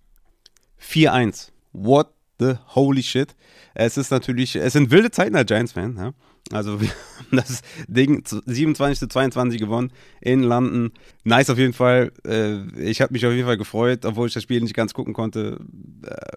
4-1. 0.82 1.50
What 1.72 2.08
the 2.38 2.54
holy 2.74 3.02
shit? 3.02 3.34
Es 3.74 3.96
ist 3.96 4.10
natürlich, 4.10 4.56
es 4.56 4.72
sind 4.72 4.90
wilde 4.90 5.10
Zeiten 5.10 5.36
als 5.36 5.46
Giants-Fan, 5.46 5.96
ja. 5.96 6.12
Also 6.52 6.80
wir 6.80 6.88
haben 6.88 7.36
das 7.36 7.62
Ding 7.86 8.22
27 8.24 8.98
zu 8.98 9.08
22 9.08 9.60
gewonnen 9.60 9.92
in 10.20 10.42
London. 10.42 10.92
Nice 11.24 11.50
auf 11.50 11.58
jeden 11.58 11.72
Fall. 11.72 12.12
Äh, 12.26 12.60
ich 12.80 13.00
habe 13.00 13.12
mich 13.12 13.26
auf 13.26 13.32
jeden 13.32 13.46
Fall 13.46 13.58
gefreut, 13.58 14.04
obwohl 14.04 14.28
ich 14.28 14.34
das 14.34 14.42
Spiel 14.42 14.60
nicht 14.60 14.74
ganz 14.74 14.94
gucken 14.94 15.14
konnte. 15.14 15.58
Äh, 16.04 16.36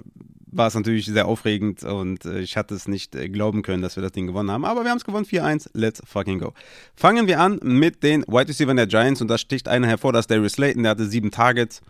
war 0.54 0.68
es 0.68 0.76
natürlich 0.76 1.06
sehr 1.06 1.28
aufregend 1.28 1.84
und 1.84 2.26
äh, 2.26 2.40
ich 2.40 2.58
hatte 2.58 2.76
es 2.76 2.86
nicht 2.86 3.14
glauben 3.32 3.62
können, 3.62 3.82
dass 3.82 3.96
wir 3.96 4.04
das 4.04 4.12
Ding 4.12 4.28
gewonnen 4.28 4.52
haben. 4.52 4.66
Aber 4.66 4.84
wir 4.84 4.92
haben 4.92 4.98
es 4.98 5.06
gewonnen, 5.06 5.26
4-1. 5.26 5.70
Let's 5.74 6.02
fucking 6.06 6.40
go. 6.40 6.54
Fangen 6.94 7.28
wir 7.28 7.40
an 7.40 7.60
mit 7.64 8.04
den 8.04 8.24
Wide 8.28 8.50
Receivers 8.50 8.76
der 8.76 8.88
Giants 8.88 9.22
und 9.22 9.30
da 9.30 9.38
sticht 9.38 9.70
einer 9.70 9.88
hervor, 9.88 10.12
das 10.12 10.24
ist 10.24 10.32
Darius 10.32 10.54
Slayton, 10.54 10.84
der 10.84 10.92
hatte 10.92 11.06
sieben 11.06 11.32
Targets. 11.32 11.82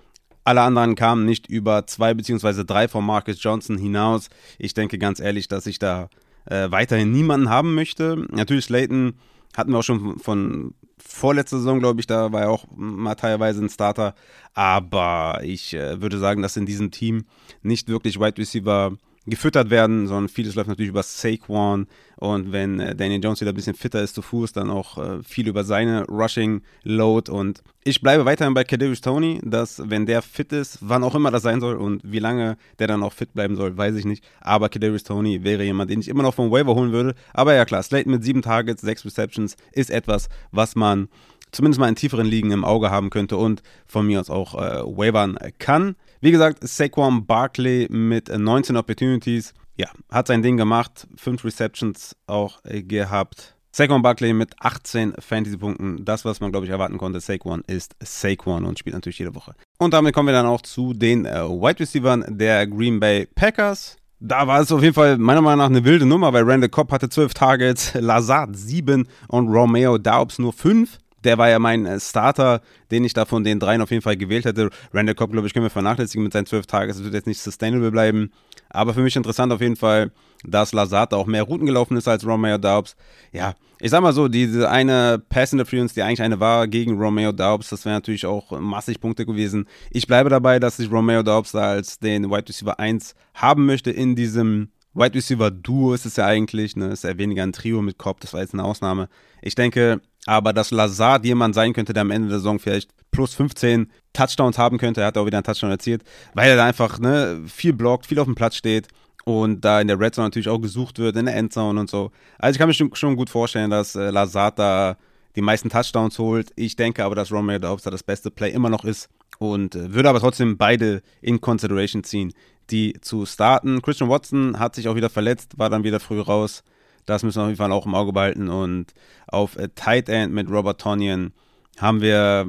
Alle 0.43 0.61
anderen 0.61 0.95
kamen 0.95 1.25
nicht 1.25 1.47
über 1.47 1.85
zwei 1.87 2.13
beziehungsweise 2.13 2.65
drei 2.65 2.87
von 2.87 3.05
Marcus 3.05 3.41
Johnson 3.41 3.77
hinaus. 3.77 4.29
Ich 4.57 4.73
denke 4.73 4.97
ganz 4.97 5.19
ehrlich, 5.19 5.47
dass 5.47 5.65
ich 5.67 5.77
da 5.77 6.09
äh, 6.45 6.69
weiterhin 6.71 7.11
niemanden 7.11 7.49
haben 7.49 7.75
möchte. 7.75 8.25
Natürlich 8.29 8.65
Slayton 8.65 9.13
hatten 9.55 9.71
wir 9.71 9.79
auch 9.79 9.83
schon 9.83 10.19
von 10.19 10.73
vorletzter 10.97 11.57
Saison, 11.57 11.79
glaube 11.79 11.99
ich, 11.99 12.07
da 12.07 12.31
war 12.31 12.41
er 12.41 12.49
auch 12.49 12.65
mal 12.75 13.15
teilweise 13.15 13.61
ein 13.63 13.69
Starter. 13.69 14.15
Aber 14.53 15.41
ich 15.43 15.73
äh, 15.73 16.01
würde 16.01 16.19
sagen, 16.19 16.41
dass 16.41 16.57
in 16.57 16.65
diesem 16.65 16.91
Team 16.91 17.25
nicht 17.61 17.89
wirklich 17.89 18.19
Wide 18.19 18.37
Receiver 18.37 18.93
gefüttert 19.27 19.69
werden, 19.69 20.07
sondern 20.07 20.29
vieles 20.29 20.55
läuft 20.55 20.69
natürlich 20.69 20.89
über 20.89 21.03
Saquon. 21.03 21.87
Und 22.17 22.51
wenn 22.51 22.79
äh, 22.79 22.95
Daniel 22.95 23.23
Jones 23.23 23.41
wieder 23.41 23.51
ein 23.51 23.55
bisschen 23.55 23.75
fitter 23.75 24.01
ist 24.01 24.15
zu 24.15 24.21
Fuß, 24.21 24.53
dann 24.53 24.69
auch 24.69 24.97
äh, 24.97 25.23
viel 25.23 25.47
über 25.47 25.63
seine 25.63 26.05
Rushing 26.05 26.61
Load. 26.83 27.31
Und 27.31 27.61
ich 27.83 28.01
bleibe 28.01 28.25
weiterhin 28.25 28.53
bei 28.53 28.63
Kadarius 28.63 29.01
Tony, 29.01 29.39
dass 29.43 29.81
wenn 29.89 30.05
der 30.05 30.21
fit 30.21 30.51
ist, 30.53 30.79
wann 30.81 31.03
auch 31.03 31.15
immer 31.15 31.31
das 31.31 31.43
sein 31.43 31.59
soll 31.59 31.75
und 31.75 32.01
wie 32.03 32.19
lange 32.19 32.57
der 32.79 32.87
dann 32.87 33.03
auch 33.03 33.13
fit 33.13 33.33
bleiben 33.33 33.55
soll, 33.55 33.77
weiß 33.77 33.95
ich 33.95 34.05
nicht, 34.05 34.23
aber 34.39 34.69
Kadarius 34.69 35.03
Tony 35.03 35.43
wäre 35.43 35.63
jemand, 35.63 35.89
den 35.89 35.99
ich 35.99 36.07
immer 36.07 36.23
noch 36.23 36.35
vom 36.35 36.51
Waiver 36.51 36.75
holen 36.75 36.91
würde, 36.91 37.15
aber 37.33 37.55
ja 37.55 37.65
klar, 37.65 37.81
Slayton 37.81 38.11
mit 38.11 38.23
sieben 38.23 38.43
Targets, 38.43 38.81
sechs 38.81 39.03
Receptions 39.03 39.55
ist 39.71 39.89
etwas, 39.89 40.29
was 40.51 40.75
man 40.75 41.09
zumindest 41.51 41.79
mal 41.79 41.89
in 41.89 41.95
tieferen 41.95 42.27
Ligen 42.27 42.51
im 42.51 42.65
Auge 42.65 42.91
haben 42.91 43.09
könnte 43.09 43.37
und 43.37 43.61
von 43.85 44.05
mir 44.07 44.19
aus 44.19 44.29
auch 44.29 44.55
äh, 44.55 44.81
wavern 44.83 45.37
kann. 45.59 45.95
Wie 46.19 46.31
gesagt, 46.31 46.59
Saquon 46.67 47.25
Barkley 47.25 47.87
mit 47.89 48.29
19 48.29 48.77
Opportunities. 48.77 49.53
Ja, 49.77 49.89
hat 50.11 50.27
sein 50.27 50.41
Ding 50.41 50.57
gemacht. 50.57 51.07
Fünf 51.15 51.43
Receptions 51.43 52.15
auch 52.27 52.63
äh, 52.65 52.83
gehabt. 52.83 53.55
Saquon 53.73 54.01
Barkley 54.01 54.33
mit 54.33 54.53
18 54.59 55.13
Fantasy-Punkten. 55.17 56.03
Das, 56.03 56.25
was 56.25 56.41
man, 56.41 56.51
glaube 56.51 56.65
ich, 56.65 56.71
erwarten 56.71 56.97
konnte. 56.97 57.21
Saquon 57.21 57.63
ist 57.67 57.95
Saquon 58.03 58.65
und 58.65 58.77
spielt 58.77 58.95
natürlich 58.95 59.19
jede 59.19 59.33
Woche. 59.33 59.53
Und 59.77 59.93
damit 59.93 60.13
kommen 60.13 60.27
wir 60.27 60.33
dann 60.33 60.45
auch 60.45 60.61
zu 60.61 60.93
den 60.93 61.25
äh, 61.25 61.47
Wide 61.47 61.79
Receivers 61.79 62.25
der 62.27 62.67
Green 62.67 62.99
Bay 62.99 63.27
Packers. 63.33 63.97
Da 64.19 64.45
war 64.45 64.59
es 64.59 64.71
auf 64.71 64.83
jeden 64.83 64.93
Fall 64.93 65.17
meiner 65.17 65.41
Meinung 65.41 65.59
nach 65.59 65.69
eine 65.69 65.83
wilde 65.83 66.05
Nummer, 66.05 66.31
weil 66.31 66.43
Randall 66.43 66.69
Cobb 66.69 66.91
hatte 66.91 67.09
12 67.09 67.33
Targets, 67.33 67.93
Lazard 67.95 68.55
7 68.55 69.07
und 69.29 69.47
Romeo 69.47 69.97
Daubs 69.97 70.37
nur 70.37 70.53
5 70.53 70.99
der 71.23 71.37
war 71.37 71.49
ja 71.49 71.59
mein 71.59 71.85
äh, 71.85 71.99
Starter, 71.99 72.61
den 72.89 73.03
ich 73.03 73.13
da 73.13 73.25
von 73.25 73.43
den 73.43 73.59
dreien 73.59 73.81
auf 73.81 73.91
jeden 73.91 74.01
Fall 74.01 74.17
gewählt 74.17 74.45
hätte. 74.45 74.69
Randall 74.93 75.15
Cobb, 75.15 75.31
glaube 75.31 75.47
ich, 75.47 75.53
können 75.53 75.65
wir 75.65 75.69
vernachlässigen 75.69 76.23
mit 76.23 76.33
seinen 76.33 76.45
zwölf 76.45 76.65
Tagen. 76.65 76.89
Es 76.89 77.03
wird 77.03 77.13
jetzt 77.13 77.27
nicht 77.27 77.41
sustainable 77.41 77.91
bleiben. 77.91 78.31
Aber 78.69 78.93
für 78.93 79.01
mich 79.01 79.15
interessant 79.15 79.51
auf 79.51 79.61
jeden 79.61 79.75
Fall, 79.75 80.11
dass 80.43 80.73
Lazard 80.73 81.13
auch 81.13 81.25
mehr 81.25 81.43
Routen 81.43 81.65
gelaufen 81.65 81.97
ist 81.97 82.07
als 82.07 82.25
Romeo 82.25 82.57
Daubs. 82.57 82.95
Ja, 83.31 83.55
ich 83.79 83.91
sag 83.91 84.01
mal 84.01 84.13
so, 84.13 84.27
diese 84.27 84.69
eine 84.69 85.21
Pass 85.29 85.53
Interference, 85.53 85.93
die 85.93 86.01
eigentlich 86.01 86.21
eine 86.21 86.39
war 86.39 86.67
gegen 86.67 86.99
Romeo 86.99 87.31
Daubs, 87.31 87.69
das 87.69 87.85
wäre 87.85 87.95
natürlich 87.95 88.25
auch 88.25 88.59
massig 88.59 88.99
Punkte 88.99 89.25
gewesen. 89.25 89.67
Ich 89.89 90.07
bleibe 90.07 90.29
dabei, 90.29 90.59
dass 90.59 90.79
ich 90.79 90.91
Romeo 90.91 91.23
Daubs 91.23 91.51
da 91.51 91.71
als 91.71 91.99
den 91.99 92.29
Wide 92.29 92.47
Receiver 92.47 92.79
1 92.79 93.15
haben 93.33 93.65
möchte 93.65 93.91
in 93.91 94.15
diesem 94.15 94.69
Wide 94.93 95.15
Receiver 95.15 95.49
Duo 95.49 95.93
ist 95.93 96.05
es 96.05 96.17
ja 96.17 96.25
eigentlich, 96.25 96.75
ne, 96.75 96.87
ist 96.87 97.05
ja 97.05 97.17
weniger 97.17 97.43
ein 97.43 97.53
Trio 97.53 97.81
mit 97.81 97.97
Cobb, 97.97 98.19
das 98.19 98.33
war 98.33 98.41
jetzt 98.41 98.53
eine 98.53 98.63
Ausnahme. 98.63 99.07
Ich 99.41 99.55
denke, 99.55 100.01
aber 100.25 100.53
dass 100.53 100.71
Lazard 100.71 101.25
jemand 101.25 101.55
sein 101.55 101.73
könnte, 101.73 101.93
der 101.93 102.01
am 102.01 102.11
Ende 102.11 102.29
der 102.29 102.39
Saison 102.39 102.59
vielleicht 102.59 102.91
plus 103.11 103.33
15 103.33 103.91
Touchdowns 104.13 104.57
haben 104.57 104.77
könnte, 104.77 105.01
er 105.01 105.07
hat 105.07 105.17
auch 105.17 105.25
wieder 105.25 105.37
einen 105.37 105.43
Touchdown 105.43 105.71
erzielt, 105.71 106.03
weil 106.33 106.49
er 106.49 106.55
da 106.55 106.65
einfach 106.65 106.99
ne, 106.99 107.41
viel 107.47 107.73
blockt, 107.73 108.05
viel 108.05 108.19
auf 108.19 108.25
dem 108.25 108.35
Platz 108.35 108.55
steht 108.55 108.87
und 109.25 109.61
da 109.61 109.81
in 109.81 109.87
der 109.87 109.99
Red 109.99 110.15
Zone 110.15 110.27
natürlich 110.27 110.49
auch 110.49 110.59
gesucht 110.59 110.99
wird, 110.99 111.15
in 111.15 111.25
der 111.25 111.35
Endzone 111.35 111.79
und 111.79 111.89
so. 111.89 112.11
Also 112.39 112.55
ich 112.55 112.59
kann 112.59 112.67
mir 112.67 112.95
schon, 112.95 113.15
gut 113.15 113.29
vorstellen, 113.29 113.69
dass 113.69 113.95
äh, 113.95 114.09
Lazard 114.09 114.59
da 114.59 114.97
die 115.35 115.41
meisten 115.41 115.69
Touchdowns 115.69 116.19
holt. 116.19 116.51
Ich 116.55 116.75
denke 116.75 117.03
aber, 117.03 117.15
dass 117.15 117.31
Romeo 117.31 117.59
Dobbs 117.59 117.83
da 117.83 117.91
das 117.91 118.03
beste 118.03 118.31
Play 118.31 118.51
immer 118.51 118.69
noch 118.69 118.85
ist 118.85 119.09
und 119.39 119.75
äh, 119.75 119.93
würde 119.93 120.09
aber 120.09 120.19
trotzdem 120.19 120.57
beide 120.57 121.01
in 121.21 121.41
Consideration 121.41 122.03
ziehen, 122.03 122.33
die 122.69 122.93
zu 123.01 123.25
starten. 123.25 123.81
Christian 123.81 124.09
Watson 124.09 124.59
hat 124.59 124.75
sich 124.75 124.87
auch 124.87 124.95
wieder 124.95 125.09
verletzt, 125.09 125.57
war 125.57 125.69
dann 125.69 125.83
wieder 125.83 125.99
früh 125.99 126.19
raus. 126.19 126.63
Das 127.05 127.23
müssen 127.23 127.37
wir 127.37 127.43
auf 127.43 127.49
jeden 127.49 127.57
Fall 127.57 127.71
auch 127.71 127.85
im 127.85 127.95
Auge 127.95 128.13
behalten. 128.13 128.49
Und 128.49 128.93
auf 129.27 129.57
Tight 129.75 130.09
End 130.09 130.33
mit 130.33 130.49
Robert 130.49 130.79
Tonyan 130.81 131.33
haben 131.77 132.01
wir, 132.01 132.45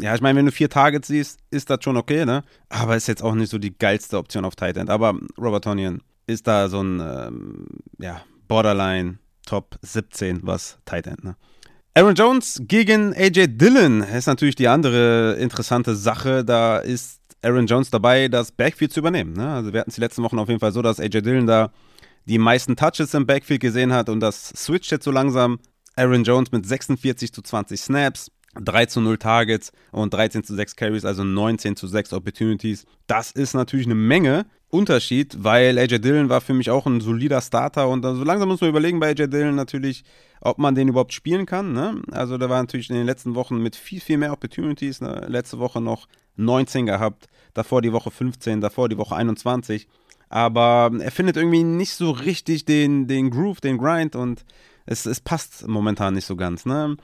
ja, 0.00 0.14
ich 0.14 0.20
meine, 0.20 0.38
wenn 0.38 0.46
du 0.46 0.52
vier 0.52 0.70
Targets 0.70 1.08
siehst, 1.08 1.40
ist 1.50 1.68
das 1.68 1.78
schon 1.82 1.96
okay, 1.96 2.24
ne? 2.24 2.42
Aber 2.68 2.96
ist 2.96 3.08
jetzt 3.08 3.22
auch 3.22 3.34
nicht 3.34 3.50
so 3.50 3.58
die 3.58 3.76
geilste 3.76 4.18
Option 4.18 4.44
auf 4.44 4.56
Tight 4.56 4.76
End. 4.76 4.88
Aber 4.88 5.14
Robert 5.38 5.64
Tonyan 5.64 6.00
ist 6.26 6.46
da 6.46 6.68
so 6.68 6.80
ein, 6.82 7.00
ähm, 7.00 7.66
ja, 7.98 8.22
Borderline 8.48 9.18
Top 9.46 9.78
17, 9.82 10.40
was 10.42 10.78
Tight 10.84 11.06
End, 11.06 11.24
ne? 11.24 11.36
Aaron 11.94 12.14
Jones 12.14 12.62
gegen 12.66 13.12
AJ 13.14 13.58
Dillon 13.58 14.02
ist 14.02 14.26
natürlich 14.26 14.54
die 14.54 14.68
andere 14.68 15.34
interessante 15.34 15.94
Sache. 15.94 16.42
Da 16.42 16.78
ist 16.78 17.20
Aaron 17.42 17.66
Jones 17.66 17.90
dabei, 17.90 18.28
das 18.28 18.50
Backfield 18.50 18.94
zu 18.94 19.00
übernehmen. 19.00 19.34
Ne? 19.34 19.46
Also 19.46 19.74
wir 19.74 19.80
hatten 19.80 19.90
es 19.90 19.96
die 19.96 20.00
letzten 20.00 20.22
Wochen 20.22 20.38
auf 20.38 20.48
jeden 20.48 20.60
Fall 20.60 20.72
so, 20.72 20.80
dass 20.80 21.00
AJ 21.00 21.20
Dillon 21.20 21.46
da 21.46 21.70
die 22.26 22.38
meisten 22.38 22.76
Touches 22.76 23.14
im 23.14 23.26
Backfield 23.26 23.60
gesehen 23.60 23.92
hat 23.92 24.08
und 24.08 24.20
das 24.20 24.48
switcht 24.48 24.90
jetzt 24.90 25.04
so 25.04 25.10
langsam. 25.10 25.58
Aaron 25.94 26.24
Jones 26.24 26.52
mit 26.52 26.64
46 26.64 27.32
zu 27.34 27.42
20 27.42 27.78
Snaps, 27.78 28.30
3 28.54 28.86
zu 28.86 29.00
0 29.00 29.18
Targets 29.18 29.72
und 29.90 30.12
13 30.12 30.44
zu 30.44 30.54
6 30.54 30.76
Carries, 30.76 31.04
also 31.04 31.24
19 31.24 31.76
zu 31.76 31.86
6 31.86 32.12
Opportunities. 32.14 32.86
Das 33.06 33.30
ist 33.30 33.54
natürlich 33.54 33.86
eine 33.86 33.94
Menge 33.94 34.46
Unterschied, 34.68 35.36
weil 35.38 35.78
AJ 35.78 35.98
Dillon 35.98 36.30
war 36.30 36.40
für 36.40 36.54
mich 36.54 36.70
auch 36.70 36.86
ein 36.86 37.02
solider 37.02 37.42
Starter 37.42 37.88
und 37.88 38.02
so 38.02 38.08
also 38.08 38.24
langsam 38.24 38.48
muss 38.48 38.62
man 38.62 38.70
überlegen 38.70 39.00
bei 39.00 39.10
AJ 39.10 39.26
Dillon 39.26 39.54
natürlich, 39.54 40.02
ob 40.40 40.56
man 40.56 40.74
den 40.74 40.88
überhaupt 40.88 41.12
spielen 41.12 41.44
kann. 41.44 41.74
Ne? 41.74 42.00
Also 42.10 42.38
da 42.38 42.48
war 42.48 42.62
natürlich 42.62 42.88
in 42.88 42.96
den 42.96 43.04
letzten 43.04 43.34
Wochen 43.34 43.58
mit 43.58 43.76
viel, 43.76 44.00
viel 44.00 44.16
mehr 44.16 44.32
Opportunities. 44.32 45.02
Ne? 45.02 45.26
Letzte 45.28 45.58
Woche 45.58 45.82
noch 45.82 46.08
19 46.36 46.86
gehabt, 46.86 47.26
davor 47.52 47.82
die 47.82 47.92
Woche 47.92 48.10
15, 48.10 48.62
davor 48.62 48.88
die 48.88 48.96
Woche 48.96 49.14
21 49.14 49.88
aber 50.32 50.90
er 50.98 51.10
findet 51.10 51.36
irgendwie 51.36 51.62
nicht 51.62 51.92
so 51.92 52.10
richtig 52.10 52.64
den, 52.64 53.06
den 53.06 53.28
Groove, 53.30 53.60
den 53.60 53.76
Grind 53.76 54.16
und 54.16 54.46
es, 54.86 55.04
es 55.04 55.20
passt 55.20 55.68
momentan 55.68 56.14
nicht 56.14 56.24
so 56.24 56.36
ganz. 56.36 56.64
Ne? 56.64 56.96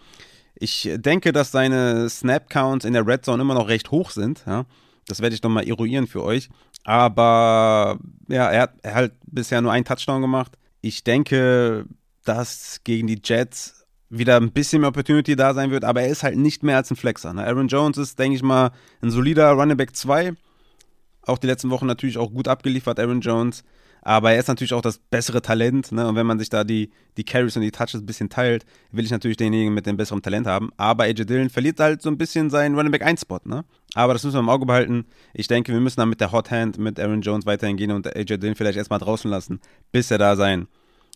Ich 0.55 0.89
denke, 0.97 1.33
dass 1.33 1.53
seine 1.53 2.09
Snap-Counts 2.09 2.87
in 2.87 2.95
der 2.95 3.07
Red 3.07 3.27
Zone 3.27 3.43
immer 3.43 3.53
noch 3.53 3.69
recht 3.69 3.91
hoch 3.91 4.13
sind. 4.13 4.45
Ja? 4.47 4.65
Das 5.07 5.21
werde 5.21 5.35
ich 5.35 5.43
nochmal 5.43 5.69
eruieren 5.69 6.07
für 6.07 6.25
euch. 6.25 6.49
Aber 6.85 7.99
ja, 8.29 8.51
er 8.51 8.63
hat, 8.63 8.75
er 8.83 8.95
hat 8.95 9.13
bisher 9.27 9.61
nur 9.61 9.73
einen 9.73 9.85
Touchdown 9.85 10.23
gemacht. 10.23 10.57
Ich 10.81 11.05
denke, 11.05 11.85
dass 12.25 12.81
gegen 12.83 13.09
die 13.09 13.21
Jets 13.23 13.85
wieder 14.09 14.39
ein 14.39 14.53
bisschen 14.53 14.81
mehr 14.81 14.89
Opportunity 14.89 15.37
da 15.37 15.53
sein 15.53 15.71
wird, 15.71 15.85
aber 15.85 16.01
er 16.01 16.09
ist 16.09 16.23
halt 16.23 16.39
nicht 16.39 16.63
mehr 16.63 16.77
als 16.77 16.91
ein 16.91 16.97
Flexer. 16.97 17.35
Ne? 17.35 17.45
Aaron 17.45 17.69
Jones 17.69 17.99
ist, 17.99 18.19
denke 18.19 18.37
ich 18.37 18.43
mal, 18.43 18.71
ein 19.03 19.11
solider 19.11 19.53
Running 19.53 19.77
Back 19.77 19.95
2 19.95 20.33
auch 21.29 21.39
die 21.39 21.47
letzten 21.47 21.71
Wochen 21.71 21.87
natürlich 21.87 22.19
auch 22.19 22.33
gut 22.33 22.49
abgeliefert, 22.49 22.99
Aaron 22.99 23.21
Jones. 23.21 23.65
Aber 24.03 24.33
er 24.33 24.39
ist 24.39 24.49
natürlich 24.49 24.75
auch 24.75 24.81
das 24.81 24.99
bessere 24.99 25.43
Talent. 25.43 25.93
Ne? 25.93 26.07
Und 26.07 26.15
wenn 26.15 26.27
man 26.27 26.39
sich 26.39 26.49
da 26.49 26.65
die, 26.65 26.91
die 27.17 27.25
Carries 27.25 27.57
und 27.57 27.63
die 27.63 27.71
Touches 27.71 27.95
ein 27.95 28.07
bisschen 28.07 28.29
teilt, 28.29 28.65
will 28.93 29.05
ich 29.05 29.11
natürlich 29.11 29.37
denjenigen 29.37 29.75
mit 29.75 29.87
dem 29.87 29.97
besseren 29.97 30.23
Talent 30.23 30.47
haben. 30.47 30.71
Aber 30.77 31.05
AJ 31.05 31.25
Dillon 31.25 31.51
verliert 31.51 31.81
halt 31.81 32.01
so 32.01 32.09
ein 32.09 32.17
bisschen 32.17 32.49
seinen 32.49 32.75
Running 32.75 32.93
Back 32.93 33.03
1 33.03 33.23
Spot. 33.23 33.41
Ne? 33.45 33.65
Aber 33.95 34.13
das 34.13 34.25
müssen 34.25 34.37
wir 34.37 34.41
im 34.41 34.49
Auge 34.49 34.67
behalten. 34.67 35.07
Ich 35.35 35.49
denke, 35.49 35.73
wir 35.73 35.81
müssen 35.81 36.01
dann 36.01 36.09
mit 36.09 36.21
der 36.21 36.33
Hot 36.33 36.51
Hand 36.51 36.79
mit 36.79 37.01
Aaron 37.01 37.23
Jones 37.23 37.45
weiterhin 37.45 37.77
gehen 37.77 37.91
und 37.91 38.07
AJ 38.07 38.39
Dillon 38.39 38.55
vielleicht 38.55 38.79
erstmal 38.79 39.01
draußen 39.01 39.31
lassen, 39.31 39.61
bis 39.93 40.11
er 40.11 40.19
da 40.19 40.37
sein 40.37 40.69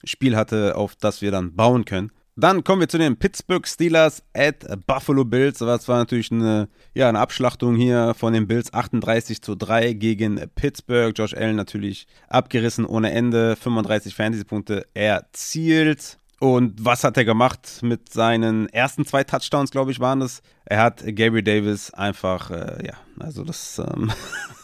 Spiel 0.04 0.37
hatte, 0.37 0.76
auf 0.76 0.97
das 0.97 1.23
wir 1.23 1.31
dann 1.31 1.54
bauen 1.54 1.85
können. 1.85 2.11
Dann 2.35 2.65
kommen 2.65 2.81
wir 2.81 2.89
zu 2.89 2.97
den 2.97 3.19
Pittsburgh 3.19 3.67
Steelers 3.69 4.23
at 4.33 4.65
Buffalo 4.87 5.25
Bills. 5.25 5.59
Das 5.59 5.87
war 5.87 5.99
natürlich 5.99 6.33
eine, 6.33 6.69
ja, 6.95 7.09
eine 7.09 7.19
Abschlachtung 7.19 7.77
hier 7.77 8.15
von 8.15 8.33
den 8.33 8.47
Bills 8.47 8.73
38 8.73 9.43
zu 9.43 9.55
3 9.55 9.93
gegen 9.93 10.41
Pittsburgh. 10.55 11.17
Josh 11.17 11.35
Allen 11.35 11.57
natürlich 11.57 12.07
abgerissen 12.29 12.87
ohne 12.87 13.12
Ende, 13.12 13.55
35 13.57 14.15
Fantasy-Punkte 14.15 14.87
erzielt. 14.95 16.19
Und 16.39 16.85
was 16.85 17.05
hat 17.05 17.19
er 17.19 17.25
gemacht 17.25 17.81
mit 17.83 18.12
seinen 18.12 18.69
ersten 18.71 19.05
zwei 19.05 19.25
Touchdowns, 19.25 19.71
glaube 19.71 19.93
ich, 19.93 20.01
waren 20.01 20.21
das? 20.21 20.43
Er 20.65 20.83
hat 20.83 21.05
Gabriel 21.05 21.43
Davis 21.43 21.93
einfach, 21.93 22.51
äh, 22.51 22.87
ja, 22.87 22.95
also 23.21 23.45
das 23.45 23.79
ähm, 23.79 24.11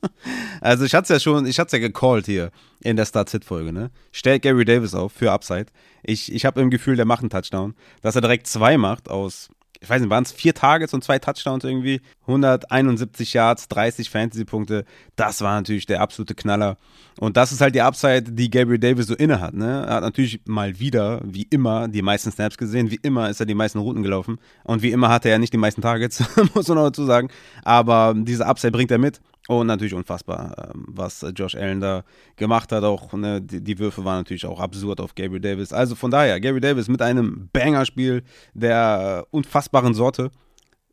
also 0.60 0.84
ich 0.84 0.94
hatte 0.94 1.04
es 1.04 1.08
ja 1.08 1.20
schon, 1.20 1.46
ich 1.46 1.58
hatte 1.58 1.68
es 1.68 1.72
ja 1.72 1.78
gecallt 1.78 2.26
hier 2.26 2.50
in 2.80 2.96
der 2.96 3.06
Start-Sit-Folge, 3.06 3.72
ne? 3.72 3.90
Stellt 4.12 4.42
Gary 4.42 4.64
Davis 4.64 4.94
auf 4.94 5.12
für 5.12 5.32
Upside. 5.32 5.66
Ich, 6.02 6.32
ich 6.32 6.44
habe 6.44 6.60
im 6.60 6.70
Gefühl, 6.70 6.96
der 6.96 7.04
macht 7.04 7.20
einen 7.20 7.30
Touchdown. 7.30 7.74
Dass 8.02 8.14
er 8.14 8.20
direkt 8.20 8.46
zwei 8.46 8.78
macht 8.78 9.08
aus, 9.08 9.50
ich 9.80 9.88
weiß 9.88 10.00
nicht, 10.00 10.10
waren 10.10 10.24
es 10.24 10.32
vier 10.32 10.54
Targets 10.54 10.92
und 10.94 11.04
zwei 11.04 11.18
Touchdowns 11.18 11.64
irgendwie? 11.64 12.00
171 12.22 13.32
Yards, 13.32 13.68
30 13.68 14.10
Fantasy-Punkte. 14.10 14.84
Das 15.16 15.40
war 15.40 15.54
natürlich 15.54 15.86
der 15.86 16.00
absolute 16.00 16.34
Knaller. 16.34 16.76
Und 17.18 17.36
das 17.36 17.52
ist 17.52 17.60
halt 17.60 17.74
die 17.74 17.80
Upside, 17.80 18.22
die 18.22 18.50
Gabriel 18.50 18.78
Davis 18.78 19.06
so 19.06 19.14
inne 19.14 19.40
hat, 19.40 19.54
ne? 19.54 19.84
Er 19.86 19.94
hat 19.94 20.02
natürlich 20.02 20.40
mal 20.46 20.78
wieder, 20.78 21.20
wie 21.24 21.46
immer, 21.50 21.88
die 21.88 22.02
meisten 22.02 22.30
Snaps 22.30 22.58
gesehen. 22.58 22.90
Wie 22.90 23.00
immer 23.02 23.28
ist 23.28 23.40
er 23.40 23.46
die 23.46 23.54
meisten 23.54 23.78
Routen 23.78 24.02
gelaufen. 24.02 24.38
Und 24.64 24.82
wie 24.82 24.90
immer 24.90 25.08
hatte 25.08 25.28
er 25.28 25.38
nicht 25.38 25.52
die 25.52 25.58
meisten 25.58 25.82
Targets, 25.82 26.24
muss 26.54 26.68
man 26.68 26.78
noch 26.78 26.84
dazu 26.84 27.04
sagen. 27.04 27.28
Aber 27.64 28.14
diese 28.16 28.46
Upside 28.46 28.72
bringt 28.72 28.90
er 28.90 28.98
mit. 28.98 29.20
Und 29.48 29.66
natürlich 29.66 29.94
unfassbar, 29.94 30.72
ähm, 30.74 30.84
was 30.88 31.24
Josh 31.34 31.54
Allen 31.54 31.80
da 31.80 32.04
gemacht 32.36 32.70
hat. 32.70 32.84
Auch 32.84 33.14
ne, 33.14 33.40
die, 33.40 33.62
die, 33.62 33.78
Würfe 33.78 34.04
waren 34.04 34.18
natürlich 34.18 34.44
auch 34.44 34.60
absurd 34.60 35.00
auf 35.00 35.14
Gabriel 35.14 35.40
Davis. 35.40 35.72
Also 35.72 35.94
von 35.94 36.10
daher, 36.10 36.38
Gabriel 36.38 36.60
Davis 36.60 36.86
mit 36.88 37.00
einem 37.00 37.48
Banger-Spiel 37.54 38.22
der 38.52 39.26
unfassbaren 39.30 39.94
Sorte. 39.94 40.30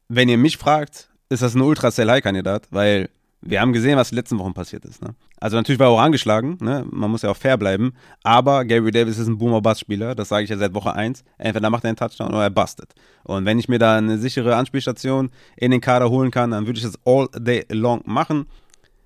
Wenn 0.08 0.30
ihr 0.30 0.38
mich 0.38 0.56
fragt, 0.56 1.10
ist 1.28 1.42
das 1.42 1.54
ein 1.54 1.62
Ultra-Sell-High-Kandidat, 1.62 2.68
weil 2.72 3.10
wir 3.46 3.62
haben 3.62 3.74
gesehen, 3.74 3.98
was 3.98 4.10
in 4.10 4.16
den 4.16 4.22
letzten 4.22 4.40
Wochen 4.40 4.54
passiert 4.54 4.84
ist. 4.86 5.02
Ne? 5.02 5.14
Also 5.40 5.56
natürlich 5.56 5.80
war 5.80 5.88
er 5.88 5.92
auch 5.92 6.00
angeschlagen, 6.00 6.58
ne? 6.60 6.86
man 6.90 7.12
muss 7.12 7.22
ja 7.22 7.30
auch 7.30 7.38
fair 7.38 7.58
bleiben, 7.58 7.94
aber 8.24 8.66
Gary 8.66 8.92
Davis 8.92 9.20
ist 9.20 9.28
ein 9.28 9.38
Boomer-Bust-Spieler, 9.38 10.16
das 10.16 10.30
sage 10.30 10.44
ich 10.44 10.50
ja 10.50 10.58
seit 10.58 10.74
Woche 10.74 10.94
1. 10.94 11.24
Entweder 11.38 11.70
macht 11.70 11.84
er 11.84 11.90
einen 11.90 11.98
Touchdown 11.98 12.30
oder 12.30 12.44
er 12.44 12.50
bustet. 12.50 12.94
Und 13.24 13.46
wenn 13.46 13.60
ich 13.60 13.70
mir 13.70 13.80
da 13.80 13.98
eine 13.98 14.18
sichere 14.18 14.56
Anspielstation 14.56 15.30
in 15.56 15.72
den 15.72 15.80
Kader 15.82 16.10
holen 16.10 16.32
kann, 16.32 16.52
dann 16.52 16.66
würde 16.66 16.80
ich 16.80 16.86
das 16.86 17.00
all 17.06 17.28
day 17.38 17.66
long 17.70 18.02
machen. 18.06 18.48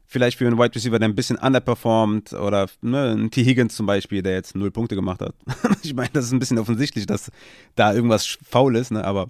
Vielleicht 0.08 0.40
für 0.40 0.48
einen 0.48 0.58
Wide 0.58 0.74
Receiver, 0.74 0.98
der 0.98 1.08
ein 1.08 1.16
bisschen 1.16 1.38
underperformt 1.38 2.34
oder 2.34 2.68
ne, 2.82 3.12
ein 3.12 3.30
T. 3.30 3.44
Higgins 3.44 3.76
zum 3.76 3.86
Beispiel, 3.86 4.24
der 4.24 4.34
jetzt 4.34 4.56
null 4.56 4.72
Punkte 4.72 4.96
gemacht 4.96 5.22
hat. 5.22 5.36
ich 5.84 5.94
meine, 5.94 6.10
das 6.14 6.26
ist 6.26 6.32
ein 6.32 6.40
bisschen 6.40 6.58
offensichtlich, 6.58 7.06
dass 7.06 7.30
da 7.76 7.94
irgendwas 7.94 8.26
faul 8.50 8.76
ist, 8.76 8.92
ne? 8.92 9.04
aber 9.04 9.28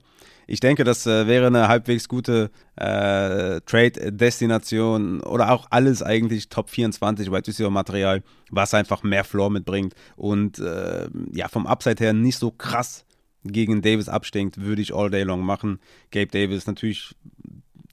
ich 0.49 0.59
denke, 0.59 0.83
das 0.83 1.05
äh, 1.05 1.27
wäre 1.27 1.47
eine 1.47 1.67
halbwegs 1.67 2.07
gute 2.07 2.49
äh, 2.75 3.61
Trade-Destination 3.61 5.21
oder 5.21 5.51
auch 5.51 5.67
alles 5.69 6.01
eigentlich 6.01 6.49
Top 6.49 6.71
24 6.71 7.31
Wide 7.31 7.47
Receiver 7.47 7.69
Material, 7.69 8.23
was 8.49 8.73
einfach 8.73 9.03
mehr 9.03 9.23
Floor 9.23 9.51
mitbringt 9.51 9.93
und 10.15 10.57
äh, 10.57 11.07
ja, 11.33 11.47
vom 11.49 11.67
Upside 11.67 12.03
her 12.03 12.13
nicht 12.13 12.39
so 12.39 12.49
krass 12.49 13.05
gegen 13.43 13.83
Davis 13.83 14.09
abstinkt, 14.09 14.59
würde 14.59 14.81
ich 14.81 14.93
all 14.93 15.11
day 15.11 15.21
long 15.21 15.41
machen. 15.41 15.79
Gabe 16.09 16.27
Davis 16.27 16.65
natürlich 16.65 17.15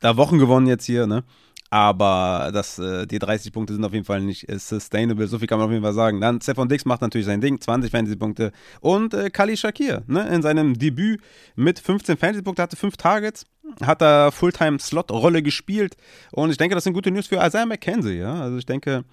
da 0.00 0.16
Wochen 0.16 0.38
gewonnen 0.38 0.66
jetzt 0.66 0.86
hier, 0.86 1.06
ne? 1.06 1.24
Aber 1.70 2.50
das, 2.52 2.78
äh, 2.78 3.06
die 3.06 3.18
30 3.18 3.52
Punkte 3.52 3.74
sind 3.74 3.84
auf 3.84 3.92
jeden 3.92 4.04
Fall 4.04 4.20
nicht 4.20 4.48
äh, 4.48 4.58
sustainable. 4.58 5.26
So 5.26 5.38
viel 5.38 5.48
kann 5.48 5.58
man 5.58 5.66
auf 5.66 5.72
jeden 5.72 5.82
Fall 5.82 5.94
sagen. 5.94 6.20
Dann 6.20 6.40
Stefan 6.40 6.68
Dix 6.68 6.84
macht 6.84 7.00
natürlich 7.00 7.26
sein 7.26 7.40
Ding, 7.40 7.60
20 7.60 7.90
Fantasy-Punkte. 7.90 8.52
Und 8.80 9.14
äh, 9.14 9.30
Kali 9.30 9.56
Shakir 9.56 10.02
ne, 10.06 10.28
in 10.28 10.42
seinem 10.42 10.78
Debüt 10.78 11.20
mit 11.56 11.78
15 11.78 12.16
Fantasy-Punkte 12.16 12.62
hatte 12.62 12.76
5 12.76 12.96
Targets, 12.96 13.46
hat 13.82 14.00
da 14.00 14.30
Fulltime-Slot-Rolle 14.30 15.42
gespielt. 15.42 15.96
Und 16.32 16.50
ich 16.50 16.56
denke, 16.56 16.74
das 16.74 16.84
sind 16.84 16.92
gute 16.92 17.10
News 17.10 17.26
für 17.26 17.44
Isaiah 17.44 17.66
McKenzie. 17.66 18.18
Ja? 18.18 18.40
Also 18.42 18.58
ich 18.58 18.66
denke, 18.66 19.04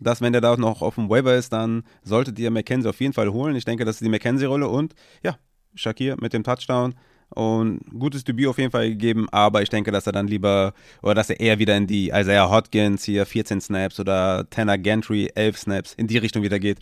dass 0.00 0.20
wenn 0.20 0.32
der 0.32 0.40
da 0.40 0.56
noch 0.56 0.82
auf 0.82 0.96
dem 0.96 1.08
Waiver 1.08 1.34
ist, 1.36 1.52
dann 1.52 1.84
solltet 2.02 2.38
ihr 2.38 2.50
McKenzie 2.50 2.88
auf 2.88 3.00
jeden 3.00 3.12
Fall 3.12 3.30
holen. 3.32 3.54
Ich 3.54 3.64
denke, 3.64 3.84
das 3.84 3.96
ist 3.96 4.04
die 4.04 4.08
McKenzie-Rolle 4.08 4.68
und 4.68 4.94
ja, 5.22 5.36
Shakir 5.74 6.16
mit 6.20 6.32
dem 6.32 6.42
Touchdown 6.42 6.94
und 7.30 7.80
gutes 7.98 8.24
Debüt 8.24 8.48
auf 8.48 8.58
jeden 8.58 8.70
Fall 8.70 8.90
gegeben, 8.90 9.28
aber 9.30 9.62
ich 9.62 9.68
denke, 9.68 9.90
dass 9.90 10.06
er 10.06 10.12
dann 10.12 10.26
lieber, 10.26 10.74
oder 11.02 11.14
dass 11.14 11.30
er 11.30 11.40
eher 11.40 11.58
wieder 11.58 11.76
in 11.76 11.86
die 11.86 12.10
Isaiah 12.10 12.50
Hodgins 12.50 13.04
hier 13.04 13.26
14 13.26 13.60
Snaps 13.60 14.00
oder 14.00 14.48
Tanner 14.50 14.78
Gantry 14.78 15.30
11 15.34 15.58
Snaps 15.58 15.94
in 15.94 16.06
die 16.06 16.18
Richtung 16.18 16.42
wieder 16.42 16.58
geht 16.58 16.78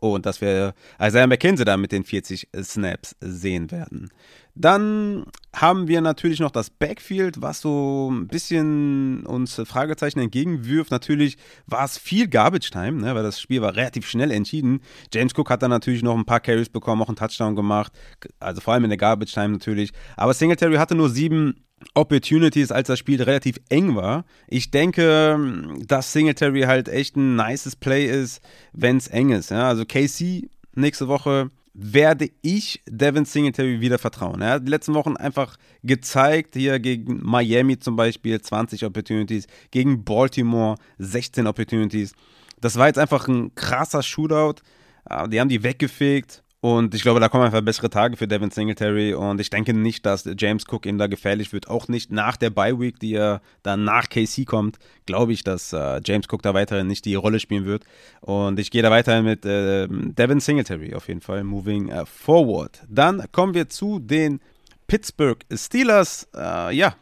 und 0.00 0.26
dass 0.26 0.40
wir 0.40 0.74
Isaiah 1.00 1.26
McKenzie 1.26 1.64
da 1.64 1.76
mit 1.76 1.92
den 1.92 2.04
40 2.04 2.48
Snaps 2.62 3.14
sehen 3.20 3.70
werden. 3.70 4.10
Dann 4.54 5.26
haben 5.54 5.88
wir 5.88 6.00
natürlich 6.00 6.40
noch 6.40 6.50
das 6.50 6.70
Backfield, 6.70 7.40
was 7.40 7.60
so 7.60 8.10
ein 8.10 8.26
bisschen 8.26 9.24
uns 9.24 9.60
Fragezeichen 9.64 10.18
entgegenwirft. 10.18 10.90
Natürlich 10.90 11.36
war 11.66 11.84
es 11.84 11.98
viel 11.98 12.28
Garbage 12.28 12.70
Time, 12.70 13.00
ne, 13.00 13.14
weil 13.14 13.22
das 13.22 13.40
Spiel 13.40 13.62
war 13.62 13.76
relativ 13.76 14.08
schnell 14.08 14.30
entschieden. 14.30 14.80
James 15.12 15.32
Cook 15.36 15.50
hat 15.50 15.62
dann 15.62 15.70
natürlich 15.70 16.02
noch 16.02 16.16
ein 16.16 16.24
paar 16.24 16.40
Carries 16.40 16.68
bekommen, 16.68 17.00
auch 17.02 17.08
einen 17.08 17.16
Touchdown 17.16 17.54
gemacht. 17.54 17.92
Also 18.40 18.60
vor 18.60 18.74
allem 18.74 18.84
in 18.84 18.90
der 18.90 18.98
Garbage 18.98 19.32
Time 19.32 19.50
natürlich. 19.50 19.92
Aber 20.16 20.34
Singletary 20.34 20.76
hatte 20.76 20.94
nur 20.94 21.10
sieben 21.10 21.64
Opportunities, 21.94 22.72
als 22.72 22.88
das 22.88 22.98
Spiel 22.98 23.22
relativ 23.22 23.56
eng 23.68 23.96
war. 23.96 24.24
Ich 24.48 24.70
denke, 24.70 25.38
dass 25.86 26.12
Singletary 26.12 26.62
halt 26.62 26.88
echt 26.88 27.16
ein 27.16 27.36
nices 27.36 27.76
Play 27.76 28.06
ist, 28.06 28.40
wenn 28.72 28.96
es 28.96 29.08
eng 29.08 29.30
ist. 29.30 29.50
Ja? 29.50 29.68
Also 29.68 29.84
KC 29.84 30.48
nächste 30.74 31.08
Woche 31.08 31.50
werde 31.72 32.28
ich 32.42 32.82
Devin 32.88 33.24
Singletary 33.24 33.80
wieder 33.80 33.98
vertrauen. 33.98 34.42
Er 34.42 34.52
hat 34.52 34.66
die 34.66 34.70
letzten 34.70 34.94
Wochen 34.94 35.16
einfach 35.16 35.56
gezeigt, 35.82 36.54
hier 36.54 36.78
gegen 36.78 37.20
Miami 37.22 37.78
zum 37.78 37.96
Beispiel 37.96 38.40
20 38.40 38.84
Opportunities, 38.84 39.46
gegen 39.70 40.04
Baltimore 40.04 40.76
16 40.98 41.46
Opportunities. 41.46 42.12
Das 42.60 42.76
war 42.76 42.88
jetzt 42.88 42.98
einfach 42.98 43.28
ein 43.28 43.54
krasser 43.54 44.02
Shootout. 44.02 44.60
Ah, 45.04 45.26
die 45.26 45.40
haben 45.40 45.48
die 45.48 45.62
weggefegt. 45.62 46.42
Und 46.62 46.94
ich 46.94 47.00
glaube, 47.00 47.20
da 47.20 47.30
kommen 47.30 47.44
einfach 47.44 47.62
bessere 47.62 47.88
Tage 47.88 48.18
für 48.18 48.28
Devin 48.28 48.50
Singletary. 48.50 49.14
Und 49.14 49.40
ich 49.40 49.48
denke 49.48 49.72
nicht, 49.72 50.04
dass 50.04 50.28
James 50.36 50.64
Cook 50.70 50.84
ihm 50.84 50.98
da 50.98 51.06
gefährlich 51.06 51.54
wird. 51.54 51.68
Auch 51.68 51.88
nicht 51.88 52.12
nach 52.12 52.36
der 52.36 52.50
Bye 52.50 52.78
Week, 52.78 52.98
die 53.00 53.14
er 53.14 53.40
dann 53.62 53.84
nach 53.84 54.10
KC 54.10 54.44
kommt, 54.44 54.78
glaube 55.06 55.32
ich, 55.32 55.42
dass 55.42 55.72
äh, 55.72 56.00
James 56.04 56.26
Cook 56.30 56.42
da 56.42 56.52
weiterhin 56.52 56.86
nicht 56.86 57.06
die 57.06 57.14
Rolle 57.14 57.40
spielen 57.40 57.64
wird. 57.64 57.84
Und 58.20 58.58
ich 58.58 58.70
gehe 58.70 58.82
da 58.82 58.90
weiterhin 58.90 59.24
mit 59.24 59.46
äh, 59.46 59.88
Devin 59.88 60.40
Singletary 60.40 60.94
auf 60.94 61.08
jeden 61.08 61.22
Fall, 61.22 61.44
moving 61.44 61.90
uh, 61.90 62.04
forward. 62.04 62.82
Dann 62.88 63.24
kommen 63.32 63.54
wir 63.54 63.70
zu 63.70 63.98
den 63.98 64.40
Pittsburgh 64.86 65.38
Steelers. 65.50 66.28
Äh, 66.34 66.76
ja, 66.76 66.94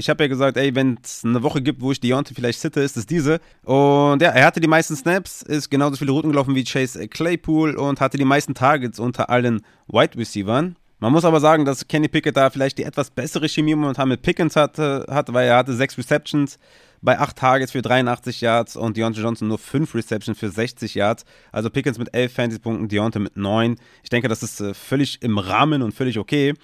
ich 0.00 0.10
habe 0.10 0.24
ja 0.24 0.28
gesagt, 0.28 0.56
ey, 0.56 0.74
wenn 0.74 0.98
es 1.02 1.24
eine 1.24 1.42
Woche 1.42 1.62
gibt, 1.62 1.80
wo 1.80 1.92
ich 1.92 2.00
Deontay 2.00 2.34
vielleicht 2.34 2.60
sitte, 2.60 2.80
ist 2.80 2.96
es 2.96 3.06
diese. 3.06 3.38
Und 3.62 4.20
ja, 4.20 4.30
er 4.30 4.46
hatte 4.46 4.58
die 4.60 4.66
meisten 4.66 4.96
Snaps, 4.96 5.42
ist 5.42 5.70
genauso 5.70 5.96
viele 5.96 6.10
Routen 6.10 6.30
gelaufen 6.30 6.54
wie 6.54 6.64
Chase 6.64 7.06
Claypool 7.06 7.76
und 7.76 8.00
hatte 8.00 8.16
die 8.16 8.24
meisten 8.24 8.54
Targets 8.54 8.98
unter 8.98 9.30
allen 9.30 9.60
Wide 9.86 10.18
Receivers. 10.18 10.72
Man 10.98 11.12
muss 11.12 11.24
aber 11.24 11.40
sagen, 11.40 11.64
dass 11.64 11.86
Kenny 11.86 12.08
Pickett 12.08 12.36
da 12.36 12.50
vielleicht 12.50 12.78
die 12.78 12.84
etwas 12.84 13.10
bessere 13.10 13.48
Chemie 13.48 13.74
momentan 13.74 14.08
mit 14.08 14.22
Pickens 14.22 14.56
hatte, 14.56 15.06
hat, 15.08 15.32
weil 15.32 15.48
er 15.48 15.56
hatte 15.56 15.74
sechs 15.74 15.96
Receptions 15.96 16.58
bei 17.02 17.18
acht 17.18 17.36
Targets 17.36 17.72
für 17.72 17.82
83 17.82 18.40
Yards 18.40 18.76
und 18.76 18.96
Deontay 18.96 19.22
Johnson 19.22 19.48
nur 19.48 19.58
fünf 19.58 19.94
Receptions 19.94 20.38
für 20.38 20.50
60 20.50 20.94
Yards. 20.94 21.24
Also 21.52 21.70
Pickens 21.70 21.98
mit 21.98 22.14
elf 22.14 22.34
Fantasy-Punkten, 22.34 22.88
Deontay 22.88 23.18
mit 23.18 23.36
neun. 23.36 23.76
Ich 24.02 24.10
denke, 24.10 24.28
das 24.28 24.42
ist 24.42 24.60
äh, 24.60 24.74
völlig 24.74 25.22
im 25.22 25.38
Rahmen 25.38 25.82
und 25.82 25.92
völlig 25.92 26.18
okay. 26.18 26.54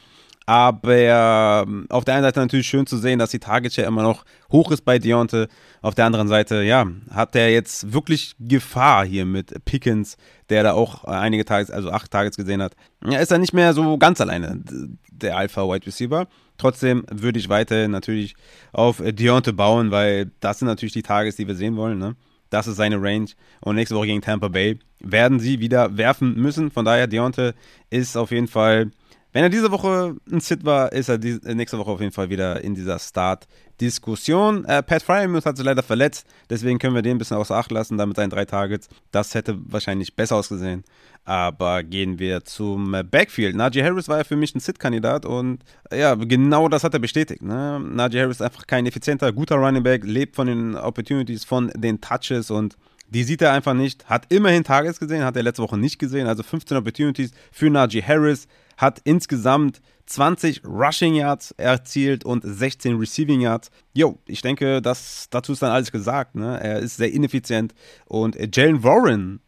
Aber 0.49 0.95
ähm, 0.95 1.87
auf 1.88 2.05
der 2.05 2.15
einen 2.15 2.23
Seite 2.23 2.38
natürlich 2.38 2.69
schön 2.69 2.87
zu 2.87 2.99
sehen, 2.99 3.19
dass 3.19 3.31
die 3.31 3.41
Target 3.41 3.73
Share 3.73 3.88
immer 3.88 4.05
noch 4.05 4.25
hoch 4.53 4.71
ist 4.71 4.85
bei 4.85 5.00
Deontay. 5.00 5.49
Auf 5.83 5.97
der 5.97 6.07
anderen 6.07 6.29
Seite, 6.29 6.62
ja, 6.62 6.87
hat 7.11 7.35
er 7.35 7.53
jetzt 7.53 7.93
wirklich 7.93 8.37
Gefahr 8.38 9.05
hier 9.05 9.25
mit 9.26 9.65
Pickens, 9.65 10.17
der 10.49 10.62
da 10.62 10.73
auch 10.73 11.03
einige 11.05 11.44
Targets, 11.44 11.73
also 11.73 11.90
acht 11.90 12.12
Targets 12.12 12.37
gesehen 12.37 12.62
hat. 12.62 12.75
Ja, 13.05 13.18
ist 13.18 13.33
er 13.33 13.38
nicht 13.38 13.55
mehr 13.55 13.75
so 13.75 13.99
ganz 13.99 14.20
alleine, 14.20 14.62
der 15.11 15.37
Alpha 15.37 15.62
Wide 15.62 15.85
Receiver. 15.85 16.29
Trotzdem 16.59 17.05
würde 17.11 17.40
ich 17.40 17.49
weiterhin 17.49 17.90
natürlich 17.90 18.37
auf 18.73 19.03
Deontay 19.05 19.53
bauen, 19.53 19.90
weil 19.90 20.31
das 20.38 20.61
sind 20.61 20.68
natürlich 20.68 20.92
die 20.92 21.03
Targets, 21.03 21.37
die 21.37 21.49
wir 21.49 21.57
sehen 21.57 21.77
wollen. 21.77 21.99
Ne? 21.99 22.14
Das 22.51 22.68
ist 22.68 22.77
seine 22.77 23.03
Range. 23.03 23.27
Und 23.61 23.75
nächste 23.75 23.97
Woche 23.97 24.07
gegen 24.07 24.23
Tampa 24.23 24.47
Bay 24.47 24.79
werden 25.01 25.40
sie 25.40 25.59
wieder 25.59 25.97
werfen 25.97 26.37
müssen. 26.37 26.70
Von 26.70 26.85
daher, 26.85 27.09
Deontay 27.09 27.53
ist 27.90 28.16
auf 28.16 28.31
jeden 28.31 28.49
Fall 28.49 28.92
wenn 29.37 29.42
er 29.42 29.51
diese 29.51 29.70
Woche 29.70 30.16
ein 30.33 30.40
Sit 30.40 30.64
war, 30.64 30.90
ist 30.92 31.11
er 31.11 31.18
die, 31.18 31.38
nächste 31.44 31.77
Woche 31.77 31.90
auf 31.90 32.01
jeden 32.01 32.11
Fall 32.11 32.31
wieder 32.31 32.64
in 32.64 32.75
dieser 32.75 32.99
Start-Diskussion. 32.99 34.64
Äh, 34.64 34.83
Pat 34.83 35.03
Fryermuth 35.03 35.44
hat 35.44 35.59
sich 35.59 35.66
leider 35.66 35.83
verletzt, 35.83 36.27
deswegen 36.49 36.79
können 36.79 36.94
wir 36.94 37.03
den 37.03 37.16
ein 37.16 37.18
bisschen 37.18 37.37
außer 37.37 37.55
Acht 37.55 37.70
lassen, 37.70 37.99
damit 37.99 38.16
seinen 38.16 38.31
drei 38.31 38.46
Targets. 38.46 38.88
Das 39.12 39.35
hätte 39.35 39.59
wahrscheinlich 39.66 40.16
besser 40.16 40.37
ausgesehen. 40.37 40.85
Aber 41.27 41.83
gehen 41.83 42.18
wir 42.18 42.46
zum 42.46 42.96
Backfield. 43.11 43.57
Najee 43.57 43.85
Harris 43.85 44.09
war 44.09 44.16
ja 44.16 44.25
für 44.25 44.37
mich 44.37 44.55
ein 44.55 44.61
Sit-Kandidat 44.61 45.27
und 45.27 45.59
ja, 45.92 46.14
genau 46.14 46.70
das 46.70 46.83
hat 46.83 46.94
er 46.94 47.01
bestätigt. 47.01 47.42
Ne? 47.42 47.79
Najee 47.79 48.22
Harris 48.22 48.37
ist 48.37 48.42
einfach 48.42 48.66
kein 48.66 48.87
effizienter, 48.87 49.35
guter 49.35 49.57
Running 49.57 49.83
Back, 49.83 50.05
lebt 50.05 50.35
von 50.35 50.46
den 50.46 50.77
Opportunities, 50.77 51.44
von 51.44 51.70
den 51.77 52.01
Touches 52.01 52.51
und 52.51 52.79
die 53.11 53.22
sieht 53.22 53.42
er 53.42 53.53
einfach 53.53 53.75
nicht. 53.75 54.09
Hat 54.09 54.33
immerhin 54.33 54.64
Targets 54.64 54.99
gesehen, 54.99 55.25
hat 55.25 55.37
er 55.37 55.42
letzte 55.42 55.62
Woche 55.62 55.77
nicht 55.77 55.99
gesehen. 55.99 56.27
Also 56.27 56.42
15 56.42 56.79
Opportunities 56.79 57.33
für 57.53 57.68
Najee 57.68 58.03
Harris 58.03 58.49
hat 58.77 59.01
insgesamt 59.05 59.81
20 60.07 60.65
Rushing 60.65 61.15
Yards 61.15 61.53
erzielt 61.53 62.25
und 62.25 62.43
16 62.45 62.97
Receiving 62.97 63.41
Yards. 63.41 63.71
Jo, 63.93 64.19
ich 64.27 64.41
denke, 64.41 64.81
das, 64.81 65.27
dazu 65.31 65.53
ist 65.53 65.62
dann 65.62 65.73
alles 65.73 65.91
gesagt. 65.91 66.35
Ne? 66.37 66.61
Er 66.62 66.79
ist 66.79 66.97
sehr 66.97 67.12
ineffizient. 67.12 67.75
Und 68.07 68.37
Jalen 68.55 68.83
Warren 68.83 69.41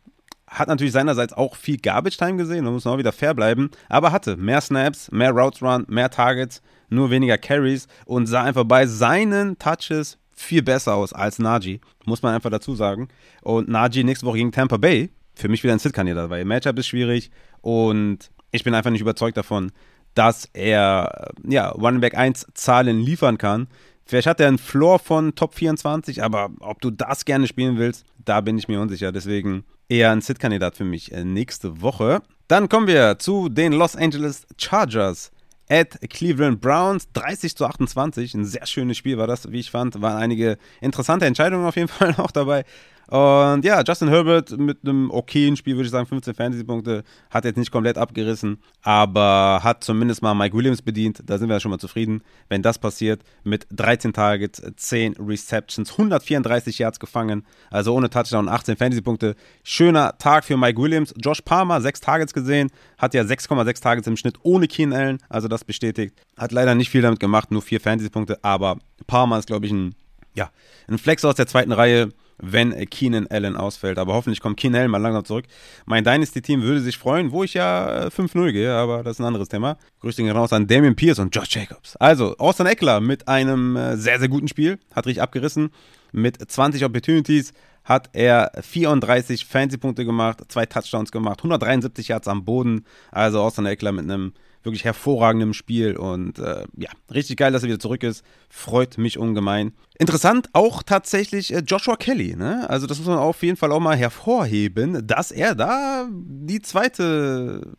hat 0.48 0.68
natürlich 0.68 0.92
seinerseits 0.92 1.32
auch 1.32 1.56
viel 1.56 1.76
Garbage 1.76 2.16
Time 2.16 2.36
gesehen, 2.36 2.64
da 2.64 2.70
muss 2.70 2.84
man 2.84 2.94
auch 2.94 2.98
wieder 2.98 3.12
fair 3.12 3.34
bleiben, 3.34 3.70
aber 3.88 4.12
hatte 4.12 4.36
mehr 4.36 4.60
Snaps, 4.60 5.10
mehr 5.10 5.30
Routes 5.30 5.62
Run, 5.62 5.84
mehr 5.88 6.10
Targets, 6.10 6.62
nur 6.88 7.10
weniger 7.10 7.36
Carries 7.36 7.86
und 8.06 8.26
sah 8.26 8.44
einfach 8.44 8.64
bei 8.64 8.86
seinen 8.86 9.58
Touches 9.58 10.18
viel 10.34 10.62
besser 10.62 10.94
aus 10.94 11.12
als 11.12 11.38
Najee, 11.38 11.80
muss 12.06 12.22
man 12.22 12.34
einfach 12.34 12.50
dazu 12.50 12.74
sagen. 12.74 13.08
Und 13.42 13.68
Najee 13.68 14.04
nächste 14.04 14.24
Woche 14.24 14.38
gegen 14.38 14.52
Tampa 14.52 14.78
Bay, 14.78 15.10
für 15.34 15.48
mich 15.48 15.62
wieder 15.62 15.74
ein 15.74 15.78
Sit-Kandidat, 15.78 16.30
weil 16.30 16.44
Matchup 16.44 16.78
ist 16.78 16.86
schwierig 16.86 17.30
und 17.60 18.30
ich 18.50 18.64
bin 18.64 18.74
einfach 18.74 18.90
nicht 18.90 19.00
überzeugt 19.00 19.36
davon, 19.36 19.72
dass 20.14 20.48
er 20.52 21.30
ja, 21.46 21.68
Running 21.68 22.00
Back 22.00 22.16
1 22.16 22.46
Zahlen 22.54 23.00
liefern 23.00 23.38
kann. 23.38 23.68
Vielleicht 24.04 24.26
hat 24.26 24.40
er 24.40 24.48
einen 24.48 24.58
Floor 24.58 24.98
von 24.98 25.34
Top 25.34 25.54
24, 25.54 26.22
aber 26.22 26.50
ob 26.60 26.80
du 26.80 26.90
das 26.90 27.24
gerne 27.24 27.46
spielen 27.46 27.78
willst, 27.78 28.06
da 28.24 28.40
bin 28.40 28.56
ich 28.56 28.66
mir 28.66 28.80
unsicher. 28.80 29.12
Deswegen 29.12 29.64
eher 29.88 30.10
ein 30.10 30.22
Sit-Kandidat 30.22 30.76
für 30.76 30.84
mich 30.84 31.12
äh, 31.12 31.24
nächste 31.24 31.82
Woche. 31.82 32.22
Dann 32.48 32.68
kommen 32.68 32.86
wir 32.86 33.18
zu 33.18 33.48
den 33.48 33.72
Los 33.72 33.96
Angeles 33.96 34.46
Chargers 34.56 35.30
at 35.68 35.98
Cleveland 36.08 36.60
Browns. 36.60 37.12
30 37.12 37.54
zu 37.54 37.66
28. 37.66 38.34
Ein 38.34 38.44
sehr 38.44 38.66
schönes 38.66 38.96
Spiel 38.96 39.18
war 39.18 39.26
das, 39.26 39.50
wie 39.52 39.60
ich 39.60 39.70
fand. 39.70 40.00
Waren 40.00 40.16
einige 40.16 40.56
interessante 40.80 41.26
Entscheidungen 41.26 41.66
auf 41.66 41.76
jeden 41.76 41.88
Fall 41.88 42.14
auch 42.16 42.30
dabei. 42.30 42.64
Und 43.08 43.64
ja, 43.64 43.82
Justin 43.82 44.08
Herbert 44.08 44.50
mit 44.58 44.80
einem 44.84 45.10
okayen 45.10 45.56
Spiel, 45.56 45.76
würde 45.76 45.86
ich 45.86 45.90
sagen, 45.90 46.06
15 46.06 46.34
Fantasy-Punkte, 46.34 47.04
hat 47.30 47.46
jetzt 47.46 47.56
nicht 47.56 47.72
komplett 47.72 47.96
abgerissen, 47.96 48.58
aber 48.82 49.60
hat 49.62 49.82
zumindest 49.82 50.20
mal 50.20 50.34
Mike 50.34 50.54
Williams 50.54 50.82
bedient. 50.82 51.22
Da 51.24 51.38
sind 51.38 51.48
wir 51.48 51.56
ja 51.56 51.60
schon 51.60 51.70
mal 51.70 51.78
zufrieden, 51.78 52.20
wenn 52.50 52.60
das 52.60 52.78
passiert. 52.78 53.22
Mit 53.44 53.66
13 53.70 54.12
Targets, 54.12 54.62
10 54.76 55.14
Receptions, 55.18 55.92
134 55.92 56.78
Yards 56.78 57.00
gefangen, 57.00 57.46
also 57.70 57.94
ohne 57.94 58.10
Touchdown, 58.10 58.46
18 58.46 58.76
Fantasy-Punkte. 58.76 59.36
Schöner 59.62 60.18
Tag 60.18 60.44
für 60.44 60.58
Mike 60.58 60.78
Williams. 60.78 61.14
Josh 61.16 61.40
Palmer, 61.40 61.80
6 61.80 62.02
Targets 62.02 62.34
gesehen, 62.34 62.70
hat 62.98 63.14
ja 63.14 63.22
6,6 63.22 63.82
Targets 63.82 64.06
im 64.06 64.18
Schnitt 64.18 64.36
ohne 64.42 64.68
Keen 64.68 64.92
Allen, 64.92 65.18
also 65.30 65.48
das 65.48 65.64
bestätigt. 65.64 66.14
Hat 66.36 66.52
leider 66.52 66.74
nicht 66.74 66.90
viel 66.90 67.00
damit 67.00 67.20
gemacht, 67.20 67.52
nur 67.52 67.62
4 67.62 67.80
Fantasy-Punkte, 67.80 68.38
aber 68.44 68.76
Palmer 69.06 69.38
ist, 69.38 69.46
glaube 69.46 69.64
ich, 69.64 69.72
ein, 69.72 69.94
ja, 70.34 70.50
ein 70.88 70.98
Flex 70.98 71.24
aus 71.24 71.36
der 71.36 71.46
zweiten 71.46 71.72
Reihe 71.72 72.10
wenn 72.38 72.72
Keenan 72.88 73.26
Allen 73.28 73.56
ausfällt. 73.56 73.98
Aber 73.98 74.14
hoffentlich 74.14 74.40
kommt 74.40 74.56
Keenan 74.56 74.82
Allen 74.82 74.90
mal 74.90 74.98
langsam 74.98 75.24
zurück. 75.24 75.44
Mein 75.86 76.04
Dynasty-Team 76.04 76.62
würde 76.62 76.80
sich 76.80 76.98
freuen, 76.98 77.32
wo 77.32 77.44
ich 77.44 77.54
ja 77.54 78.08
5-0 78.08 78.48
äh, 78.48 78.52
gehe, 78.52 78.74
aber 78.74 79.02
das 79.02 79.16
ist 79.16 79.20
ein 79.20 79.26
anderes 79.26 79.48
Thema. 79.48 79.76
Grüße 80.00 80.22
gehen 80.22 80.36
raus 80.36 80.52
an 80.52 80.66
Damian 80.66 80.96
Pierce 80.96 81.18
und 81.18 81.34
Josh 81.34 81.54
Jacobs. 81.54 81.96
Also, 81.96 82.36
Austin 82.38 82.66
Eckler 82.66 83.00
mit 83.00 83.28
einem 83.28 83.76
äh, 83.76 83.96
sehr, 83.96 84.18
sehr 84.18 84.28
guten 84.28 84.48
Spiel. 84.48 84.78
Hat 84.94 85.06
richtig 85.06 85.22
abgerissen. 85.22 85.70
Mit 86.12 86.38
20 86.50 86.84
Opportunities 86.84 87.52
hat 87.84 88.10
er 88.12 88.52
34 88.60 89.46
Fantasy-Punkte 89.46 90.04
gemacht, 90.04 90.40
zwei 90.48 90.66
Touchdowns 90.66 91.10
gemacht, 91.10 91.38
173 91.40 92.08
Yards 92.08 92.28
am 92.28 92.44
Boden. 92.44 92.84
Also 93.10 93.40
Austin 93.40 93.66
Eckler 93.66 93.92
mit 93.92 94.04
einem 94.04 94.34
wirklich 94.62 94.84
hervorragendem 94.84 95.54
Spiel. 95.54 95.96
Und 95.96 96.38
äh, 96.38 96.64
ja, 96.76 96.90
richtig 97.12 97.36
geil, 97.36 97.52
dass 97.52 97.62
er 97.62 97.68
wieder 97.68 97.78
zurück 97.78 98.02
ist. 98.02 98.24
Freut 98.48 98.98
mich 98.98 99.18
ungemein. 99.18 99.72
Interessant 99.98 100.48
auch 100.52 100.82
tatsächlich 100.82 101.52
äh, 101.52 101.62
Joshua 101.66 101.96
Kelly. 101.96 102.36
Ne? 102.36 102.68
Also 102.68 102.86
das 102.86 102.98
muss 102.98 103.08
man 103.08 103.18
auf 103.18 103.42
jeden 103.42 103.56
Fall 103.56 103.72
auch 103.72 103.80
mal 103.80 103.96
hervorheben, 103.96 105.06
dass 105.06 105.30
er 105.30 105.54
da 105.54 106.08
die 106.10 106.60
zweite 106.60 107.76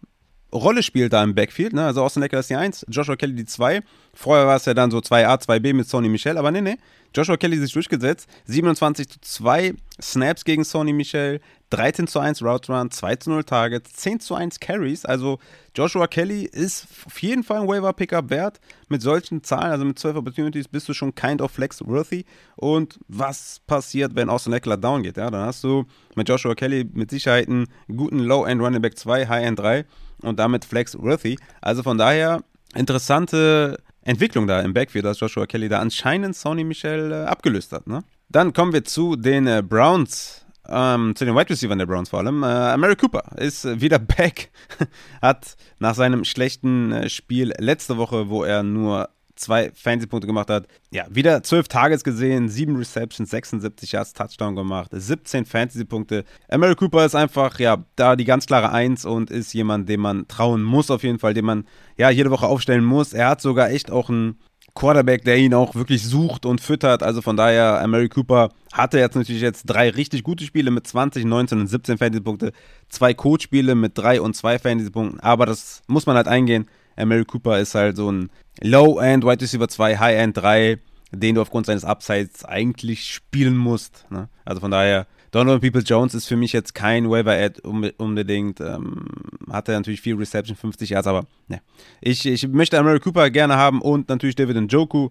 Rolle 0.53 0.81
spielt 0.83 1.13
da 1.13 1.23
im 1.23 1.35
Backfield. 1.35 1.73
Ne? 1.73 1.85
Also 1.85 2.03
Austin 2.03 2.23
Eckler 2.23 2.39
ist 2.39 2.49
die 2.49 2.55
1, 2.55 2.85
Joshua 2.89 3.15
Kelly 3.15 3.35
die 3.35 3.45
2. 3.45 3.81
Vorher 4.13 4.47
war 4.47 4.55
es 4.55 4.65
ja 4.65 4.73
dann 4.73 4.91
so 4.91 4.97
2A, 4.97 5.41
2B 5.41 5.73
mit 5.73 5.87
Sony 5.87 6.09
Michel, 6.09 6.37
aber 6.37 6.51
nee, 6.51 6.61
nee. 6.61 6.77
Joshua 7.15 7.37
Kelly 7.37 7.57
sich 7.57 7.73
durchgesetzt. 7.73 8.27
27 8.45 9.09
zu 9.09 9.19
2 9.21 9.73
Snaps 10.01 10.45
gegen 10.45 10.63
Sony 10.63 10.93
Michel, 10.93 11.39
13 11.69 12.07
zu 12.07 12.19
1 12.19 12.41
Route 12.41 12.71
Run, 12.71 12.91
2 12.91 13.15
zu 13.17 13.29
0 13.29 13.43
Targets, 13.43 13.93
10 13.93 14.19
zu 14.19 14.35
1 14.35 14.59
Carries. 14.59 15.05
Also 15.05 15.39
Joshua 15.75 16.07
Kelly 16.07 16.43
ist 16.43 16.87
auf 17.05 17.21
jeden 17.21 17.43
Fall 17.43 17.61
ein 17.61 17.67
Waiver 17.67 17.93
Pickup 17.93 18.29
wert. 18.29 18.59
Mit 18.87 19.01
solchen 19.01 19.43
Zahlen, 19.43 19.71
also 19.71 19.85
mit 19.85 19.99
12 19.99 20.17
Opportunities, 20.17 20.67
bist 20.67 20.89
du 20.89 20.93
schon 20.93 21.13
kind 21.13 21.41
of 21.41 21.51
flex 21.51 21.85
worthy. 21.85 22.25
Und 22.55 22.99
was 23.07 23.61
passiert, 23.67 24.15
wenn 24.15 24.29
Austin 24.29 24.53
Eckler 24.53 24.77
down 24.77 25.03
geht? 25.03 25.17
Ja, 25.17 25.29
dann 25.29 25.45
hast 25.45 25.63
du 25.63 25.85
mit 26.15 26.27
Joshua 26.27 26.55
Kelly 26.55 26.89
mit 26.91 27.11
Sicherheit 27.11 27.47
einen 27.47 27.67
guten 27.87 28.19
Low-End 28.19 28.61
Running 28.61 28.81
Back 28.81 28.97
2, 28.97 29.27
High-End 29.27 29.59
3 29.59 29.85
und 30.21 30.39
damit 30.39 30.65
flex 30.65 30.97
worthy. 30.97 31.37
Also 31.61 31.83
von 31.83 31.97
daher 31.97 32.43
interessante 32.75 33.77
Entwicklung 34.03 34.47
da 34.47 34.61
im 34.61 34.73
Backfield, 34.73 35.05
dass 35.05 35.19
Joshua 35.19 35.45
Kelly 35.45 35.69
da 35.69 35.79
anscheinend 35.79 36.35
Sony 36.35 36.63
Michel 36.63 37.11
äh, 37.11 37.25
abgelöst 37.25 37.71
hat. 37.71 37.87
Ne? 37.87 38.03
Dann 38.29 38.53
kommen 38.53 38.73
wir 38.73 38.83
zu 38.83 39.15
den 39.15 39.47
äh, 39.47 39.63
Browns, 39.67 40.45
ähm, 40.71 41.15
zu 41.15 41.25
den 41.25 41.35
Wide 41.35 41.49
Receivers 41.49 41.77
der 41.77 41.85
Browns 41.85 42.09
vor 42.09 42.19
allem. 42.19 42.43
Äh, 42.43 42.77
Mary 42.77 42.95
Cooper 42.95 43.23
ist 43.37 43.65
äh, 43.65 43.81
wieder 43.81 43.99
back, 44.17 44.51
hat 45.21 45.55
nach 45.79 45.95
seinem 45.95 46.23
schlechten 46.23 46.91
äh, 46.91 47.09
Spiel 47.09 47.53
letzte 47.57 47.97
Woche, 47.97 48.29
wo 48.29 48.43
er 48.43 48.63
nur 48.63 49.09
zwei 49.39 49.71
Fantasy-Punkte 49.73 50.27
gemacht 50.27 50.49
hat. 50.49 50.67
Ja, 50.91 51.05
wieder 51.09 51.41
12 51.41 51.67
Targets 51.67 52.03
gesehen, 52.03 52.49
7 52.49 52.75
Receptions, 52.75 53.29
76 53.29 53.93
Yards 53.93 54.13
Touchdown 54.13 54.55
gemacht, 54.55 54.89
17 54.91 55.45
Fantasy-Punkte. 55.45 56.25
Mary 56.55 56.75
Cooper 56.75 57.05
ist 57.05 57.15
einfach, 57.15 57.59
ja, 57.59 57.83
da 57.95 58.15
die 58.15 58.25
ganz 58.25 58.45
klare 58.45 58.71
Eins 58.71 59.05
und 59.05 59.31
ist 59.31 59.53
jemand, 59.53 59.89
dem 59.89 60.01
man 60.01 60.27
trauen 60.27 60.61
muss 60.61 60.91
auf 60.91 61.03
jeden 61.03 61.19
Fall, 61.19 61.33
den 61.33 61.45
man, 61.45 61.65
ja, 61.97 62.09
jede 62.09 62.31
Woche 62.31 62.47
aufstellen 62.47 62.83
muss. 62.83 63.13
Er 63.13 63.29
hat 63.29 63.41
sogar 63.41 63.69
echt 63.69 63.91
auch 63.91 64.09
einen 64.09 64.37
Quarterback, 64.79 65.25
der 65.25 65.37
ihn 65.37 65.53
auch 65.53 65.75
wirklich 65.75 66.03
sucht 66.07 66.45
und 66.45 66.61
füttert. 66.61 67.03
Also 67.03 67.21
von 67.21 67.35
daher, 67.35 67.85
Mary 67.87 68.07
Cooper 68.07 68.49
hatte 68.71 68.97
jetzt 68.97 69.15
natürlich 69.15 69.41
jetzt 69.41 69.63
drei 69.63 69.89
richtig 69.89 70.23
gute 70.23 70.45
Spiele 70.45 70.71
mit 70.71 70.87
20, 70.87 71.25
19 71.25 71.59
und 71.59 71.67
17 71.67 71.97
Fantasy-Punkte. 71.97 72.53
Zwei 72.87 73.13
Coach-Spiele 73.13 73.75
mit 73.75 73.97
drei 73.97 74.21
und 74.21 74.37
zwei 74.37 74.57
Fantasy-Punkten. 74.57 75.19
Aber 75.19 75.45
das 75.45 75.81
muss 75.87 76.05
man 76.05 76.15
halt 76.15 76.29
eingehen. 76.29 76.67
Mary 76.95 77.25
Cooper 77.25 77.59
ist 77.59 77.75
halt 77.75 77.97
so 77.97 78.09
ein 78.09 78.29
Low-End 78.61 79.25
Wide 79.25 79.41
Receiver 79.41 79.67
2, 79.67 79.97
High-End 79.97 80.37
3, 80.37 80.79
den 81.11 81.35
du 81.35 81.41
aufgrund 81.41 81.65
seines 81.65 81.83
Upsides 81.83 82.45
eigentlich 82.45 83.05
spielen 83.05 83.57
musst. 83.57 84.05
Ne? 84.09 84.29
Also 84.45 84.61
von 84.61 84.71
daher, 84.71 85.07
Donovan 85.31 85.61
People 85.61 85.81
Jones 85.81 86.15
ist 86.15 86.27
für 86.27 86.35
mich 86.35 86.53
jetzt 86.53 86.73
kein 86.73 87.09
Waiver-Ad 87.09 87.61
unbedingt. 87.97 88.59
Ähm, 88.61 89.05
hat 89.49 89.67
natürlich 89.67 90.01
viel 90.01 90.15
Reception, 90.15 90.55
50 90.55 90.91
Yards, 90.91 91.07
aber 91.07 91.25
ne. 91.47 91.61
Ich, 92.01 92.25
ich 92.25 92.47
möchte 92.47 92.81
Mary 92.81 92.99
Cooper 92.99 93.29
gerne 93.29 93.55
haben 93.55 93.81
und 93.81 94.09
natürlich 94.09 94.35
David 94.35 94.57
Njoku, 94.57 95.09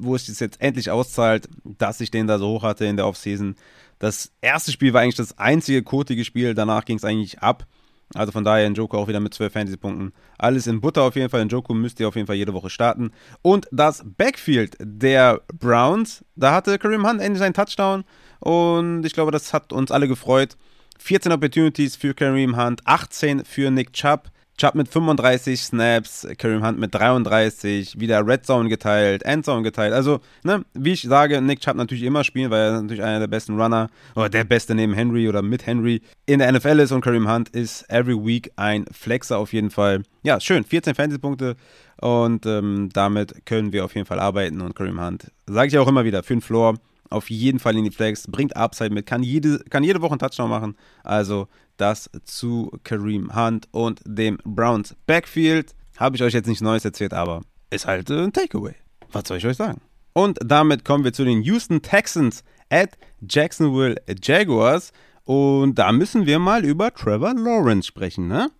wo 0.00 0.14
es 0.14 0.26
jetzt 0.38 0.60
endlich 0.60 0.90
auszahlt, 0.90 1.48
dass 1.64 2.00
ich 2.00 2.10
den 2.10 2.26
da 2.26 2.38
so 2.38 2.48
hoch 2.48 2.62
hatte 2.62 2.84
in 2.84 2.96
der 2.96 3.06
Offseason. 3.06 3.56
Das 3.98 4.32
erste 4.40 4.72
Spiel 4.72 4.92
war 4.92 5.02
eigentlich 5.02 5.16
das 5.16 5.38
einzige 5.38 5.82
kotige 5.82 6.24
Spiel, 6.24 6.54
danach 6.54 6.84
ging 6.84 6.96
es 6.96 7.04
eigentlich 7.04 7.40
ab. 7.40 7.66
Also 8.14 8.32
von 8.32 8.44
daher 8.44 8.68
Njoku 8.68 8.96
auch 8.96 9.08
wieder 9.08 9.20
mit 9.20 9.34
12 9.34 9.52
Fantasy-Punkten. 9.52 10.12
Alles 10.36 10.66
in 10.66 10.80
Butter 10.80 11.02
auf 11.02 11.14
jeden 11.14 11.30
Fall. 11.30 11.44
Njoku 11.44 11.74
müsst 11.74 12.00
ihr 12.00 12.08
auf 12.08 12.16
jeden 12.16 12.26
Fall 12.26 12.36
jede 12.36 12.52
Woche 12.52 12.70
starten. 12.70 13.12
Und 13.42 13.68
das 13.70 14.02
Backfield 14.04 14.76
der 14.80 15.42
Browns, 15.58 16.24
da 16.34 16.52
hatte 16.52 16.78
Kareem 16.78 17.06
Hunt 17.06 17.20
endlich 17.20 17.38
seinen 17.38 17.54
Touchdown. 17.54 18.04
Und 18.40 19.04
ich 19.04 19.12
glaube, 19.12 19.30
das 19.30 19.52
hat 19.52 19.72
uns 19.72 19.90
alle 19.90 20.08
gefreut. 20.08 20.56
14 20.98 21.32
Opportunities 21.32 21.96
für 21.96 22.14
Kareem 22.14 22.56
Hunt, 22.56 22.82
18 22.84 23.44
für 23.44 23.70
Nick 23.70 23.92
Chubb. 23.92 24.30
Chubb 24.60 24.74
mit 24.74 24.88
35 24.88 25.58
Snaps, 25.58 26.28
Kareem 26.36 26.62
Hunt 26.62 26.78
mit 26.78 26.94
33, 26.94 27.98
wieder 27.98 28.26
Red 28.26 28.44
Zone 28.44 28.68
geteilt, 28.68 29.22
Endzone 29.22 29.62
geteilt. 29.62 29.94
Also, 29.94 30.20
ne, 30.44 30.66
wie 30.74 30.92
ich 30.92 31.00
sage, 31.00 31.40
Nick 31.40 31.60
Chubb 31.60 31.76
natürlich 31.76 32.02
immer 32.02 32.24
spielen, 32.24 32.50
weil 32.50 32.60
er 32.60 32.82
natürlich 32.82 33.02
einer 33.02 33.20
der 33.20 33.26
besten 33.26 33.58
Runner 33.58 33.88
oder 34.14 34.28
der 34.28 34.44
beste 34.44 34.74
neben 34.74 34.92
Henry 34.92 35.30
oder 35.30 35.40
mit 35.40 35.64
Henry 35.64 36.02
in 36.26 36.40
der 36.40 36.52
NFL 36.52 36.78
ist 36.80 36.92
und 36.92 37.00
Kareem 37.00 37.26
Hunt 37.26 37.48
ist 37.48 37.88
every 37.88 38.14
week 38.14 38.52
ein 38.56 38.84
Flexer 38.92 39.38
auf 39.38 39.54
jeden 39.54 39.70
Fall. 39.70 40.02
Ja, 40.24 40.38
schön, 40.40 40.62
14 40.62 40.94
Fantasy-Punkte 40.94 41.56
und 42.02 42.44
ähm, 42.44 42.90
damit 42.92 43.46
können 43.46 43.72
wir 43.72 43.86
auf 43.86 43.94
jeden 43.94 44.06
Fall 44.06 44.20
arbeiten 44.20 44.60
und 44.60 44.74
Kareem 44.74 45.02
Hunt, 45.02 45.32
sage 45.46 45.68
ich 45.68 45.78
auch 45.78 45.88
immer 45.88 46.04
wieder, 46.04 46.22
für 46.22 46.34
den 46.34 46.42
Floor 46.42 46.74
auf 47.08 47.28
jeden 47.28 47.58
Fall 47.60 47.76
in 47.76 47.84
die 47.84 47.90
Flex, 47.90 48.26
bringt 48.28 48.56
Upside 48.56 48.90
mit, 48.90 49.06
kann 49.06 49.22
jede, 49.22 49.58
kann 49.70 49.82
jede 49.82 50.00
Woche 50.00 50.12
einen 50.12 50.20
Touchdown 50.20 50.48
machen. 50.48 50.76
Also 51.02 51.48
das 51.80 52.10
zu 52.24 52.70
Kareem 52.84 53.34
Hunt 53.34 53.68
und 53.72 54.00
dem 54.04 54.38
Browns 54.44 54.94
Backfield. 55.06 55.74
Habe 55.96 56.16
ich 56.16 56.22
euch 56.22 56.34
jetzt 56.34 56.46
nichts 56.46 56.62
Neues 56.62 56.84
erzählt, 56.84 57.14
aber 57.14 57.42
ist 57.70 57.86
halt 57.86 58.10
äh, 58.10 58.22
ein 58.22 58.32
Takeaway. 58.32 58.74
Was 59.12 59.28
soll 59.28 59.38
ich 59.38 59.46
euch 59.46 59.56
sagen? 59.56 59.80
Und 60.12 60.38
damit 60.44 60.84
kommen 60.84 61.04
wir 61.04 61.12
zu 61.12 61.24
den 61.24 61.42
Houston 61.42 61.82
Texans 61.82 62.42
at 62.68 62.98
Jacksonville 63.28 63.96
Jaguars. 64.22 64.92
Und 65.24 65.76
da 65.78 65.92
müssen 65.92 66.26
wir 66.26 66.38
mal 66.38 66.64
über 66.64 66.92
Trevor 66.92 67.34
Lawrence 67.34 67.86
sprechen, 67.86 68.26
ne? 68.28 68.50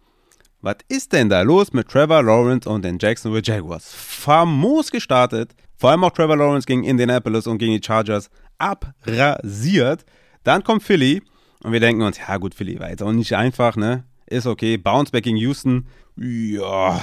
Was 0.62 0.76
ist 0.88 1.12
denn 1.14 1.30
da 1.30 1.40
los 1.40 1.72
mit 1.72 1.88
Trevor 1.88 2.22
Lawrence 2.22 2.68
und 2.68 2.84
den 2.84 2.98
Jacksonville 3.00 3.42
Jaguars? 3.42 3.94
Famos 3.94 4.90
gestartet, 4.90 5.54
vor 5.76 5.90
allem 5.90 6.04
auch 6.04 6.10
Trevor 6.10 6.36
Lawrence 6.36 6.66
gegen 6.66 6.84
Indianapolis 6.84 7.46
und 7.46 7.56
gegen 7.58 7.72
die 7.72 7.84
Chargers 7.84 8.30
abrasiert. 8.58 10.04
Dann 10.44 10.62
kommt 10.62 10.82
Philly 10.82 11.22
und 11.62 11.72
wir 11.72 11.80
denken 11.80 12.02
uns, 12.02 12.18
ja 12.18 12.36
gut, 12.36 12.54
Philly 12.54 12.78
war 12.80 12.90
jetzt 12.90 13.02
auch 13.02 13.12
nicht 13.12 13.34
einfach, 13.34 13.76
ne? 13.76 14.04
Ist 14.26 14.46
okay. 14.46 14.76
Bounceback 14.76 15.24
gegen 15.24 15.36
Houston, 15.36 15.86
ja, 16.16 17.00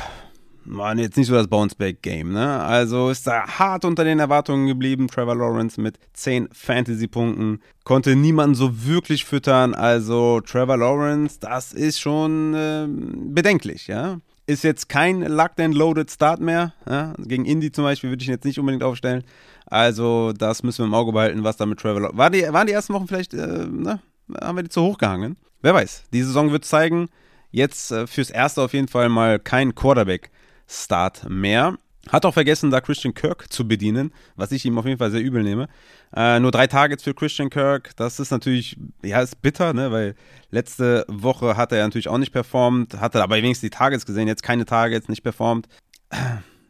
war 0.69 0.95
jetzt 0.97 1.17
nicht 1.17 1.27
so 1.27 1.33
das 1.33 1.47
Bounceback-Game, 1.47 2.31
ne? 2.31 2.61
Also 2.61 3.09
ist 3.09 3.25
da 3.25 3.47
hart 3.47 3.85
unter 3.85 4.03
den 4.03 4.19
Erwartungen 4.19 4.67
geblieben. 4.67 5.07
Trevor 5.07 5.35
Lawrence 5.35 5.79
mit 5.79 5.97
10 6.13 6.49
Fantasy-Punkten. 6.51 7.61
Konnte 7.83 8.15
niemanden 8.15 8.55
so 8.55 8.85
wirklich 8.85 9.25
füttern. 9.25 9.73
Also 9.73 10.41
Trevor 10.41 10.77
Lawrence, 10.77 11.39
das 11.39 11.73
ist 11.73 11.99
schon 11.99 12.53
äh, 12.53 12.87
bedenklich, 12.87 13.87
ja? 13.87 14.19
Ist 14.45 14.63
jetzt 14.63 14.87
kein 14.87 15.21
Locked 15.21 15.59
and 15.59 15.75
Loaded 15.75 16.11
Start 16.11 16.39
mehr. 16.39 16.73
Ja? 16.87 17.13
Gegen 17.17 17.45
Indy 17.45 17.71
zum 17.71 17.83
Beispiel 17.83 18.09
würde 18.09 18.21
ich 18.21 18.29
ihn 18.29 18.33
jetzt 18.33 18.45
nicht 18.45 18.59
unbedingt 18.59 18.83
aufstellen. 18.83 19.23
Also, 19.65 20.31
das 20.31 20.63
müssen 20.63 20.79
wir 20.79 20.85
im 20.85 20.93
Auge 20.93 21.11
behalten, 21.11 21.43
was 21.43 21.57
da 21.57 21.65
mit 21.65 21.79
Trevor 21.79 22.01
Lawrence. 22.01 22.17
War 22.17 22.29
die, 22.29 22.43
waren 22.43 22.67
die 22.67 22.73
ersten 22.73 22.93
Wochen 22.93 23.07
vielleicht, 23.07 23.33
äh, 23.33 23.65
ne? 23.69 23.99
Haben 24.41 24.57
wir 24.57 24.63
die 24.63 24.69
zu 24.69 24.81
hoch 24.81 24.97
gehangen? 24.97 25.37
Wer 25.61 25.73
weiß. 25.73 26.03
Die 26.13 26.21
Saison 26.21 26.51
wird 26.51 26.65
zeigen. 26.65 27.09
Jetzt 27.51 27.91
äh, 27.91 28.07
fürs 28.07 28.29
Erste 28.29 28.61
auf 28.61 28.73
jeden 28.73 28.87
Fall 28.87 29.09
mal 29.09 29.39
kein 29.39 29.73
Quarterback-Start 29.73 31.29
mehr. 31.29 31.77
Hat 32.09 32.25
auch 32.25 32.33
vergessen, 32.33 32.71
da 32.71 32.81
Christian 32.81 33.13
Kirk 33.13 33.51
zu 33.51 33.67
bedienen, 33.67 34.13
was 34.35 34.51
ich 34.51 34.65
ihm 34.65 34.77
auf 34.77 34.85
jeden 34.85 34.97
Fall 34.97 35.11
sehr 35.11 35.21
übel 35.21 35.43
nehme. 35.43 35.67
Äh, 36.15 36.39
nur 36.39 36.51
drei 36.51 36.67
Targets 36.67 37.03
für 37.03 37.13
Christian 37.13 37.49
Kirk, 37.49 37.95
das 37.97 38.19
ist 38.19 38.31
natürlich, 38.31 38.77
ja, 39.03 39.21
ist 39.21 39.41
bitter, 39.41 39.73
ne, 39.73 39.91
weil 39.91 40.15
letzte 40.49 41.05
Woche 41.09 41.57
hat 41.57 41.71
er 41.71 41.83
natürlich 41.83 42.07
auch 42.07 42.17
nicht 42.17 42.31
performt, 42.31 42.99
hatte 42.99 43.21
aber 43.21 43.35
wenigstens 43.35 43.69
die 43.69 43.77
Targets 43.77 44.05
gesehen, 44.05 44.27
jetzt 44.27 44.43
keine 44.43 44.65
Targets, 44.65 45.09
nicht 45.09 45.23
performt. 45.23 45.67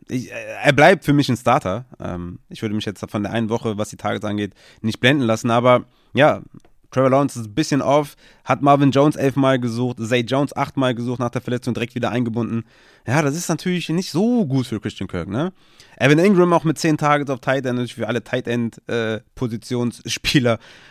Ich, 0.09 0.31
äh, 0.31 0.35
er 0.63 0.71
bleibt 0.71 1.03
für 1.03 1.11
mich 1.11 1.27
ein 1.27 1.35
Starter. 1.35 1.83
Ähm, 1.99 2.39
ich 2.47 2.61
würde 2.61 2.73
mich 2.73 2.85
jetzt 2.85 3.05
von 3.11 3.23
der 3.23 3.33
einen 3.33 3.49
Woche, 3.49 3.77
was 3.77 3.89
die 3.89 3.97
Targets 3.97 4.23
angeht, 4.23 4.53
nicht 4.79 5.01
blenden 5.01 5.25
lassen, 5.25 5.51
aber 5.51 5.83
ja, 6.13 6.43
Trevor 6.91 7.09
Lawrence 7.09 7.39
ist 7.39 7.47
ein 7.47 7.53
bisschen 7.53 7.81
off, 7.81 8.15
hat 8.45 8.61
Marvin 8.61 8.91
Jones 8.91 9.15
elfmal 9.15 9.59
gesucht, 9.59 9.97
Zay 9.99 10.21
Jones 10.21 10.55
achtmal 10.55 10.95
gesucht 10.95 11.19
nach 11.19 11.29
der 11.29 11.41
Verletzung, 11.41 11.73
direkt 11.73 11.95
wieder 11.95 12.11
eingebunden. 12.11 12.63
Ja, 13.05 13.21
das 13.21 13.35
ist 13.35 13.49
natürlich 13.49 13.89
nicht 13.89 14.11
so 14.11 14.45
gut 14.45 14.67
für 14.67 14.79
Christian 14.79 15.07
Kirk, 15.07 15.27
ne? 15.27 15.51
Evan 15.97 16.19
Ingram 16.19 16.53
auch 16.53 16.63
mit 16.63 16.77
10 16.77 16.97
Targets 16.97 17.29
auf 17.29 17.39
Tight 17.39 17.65
End, 17.65 17.75
natürlich 17.75 17.95
für 17.95 18.07
alle 18.07 18.23
Tight 18.23 18.47
End 18.47 18.81
äh, 18.87 19.19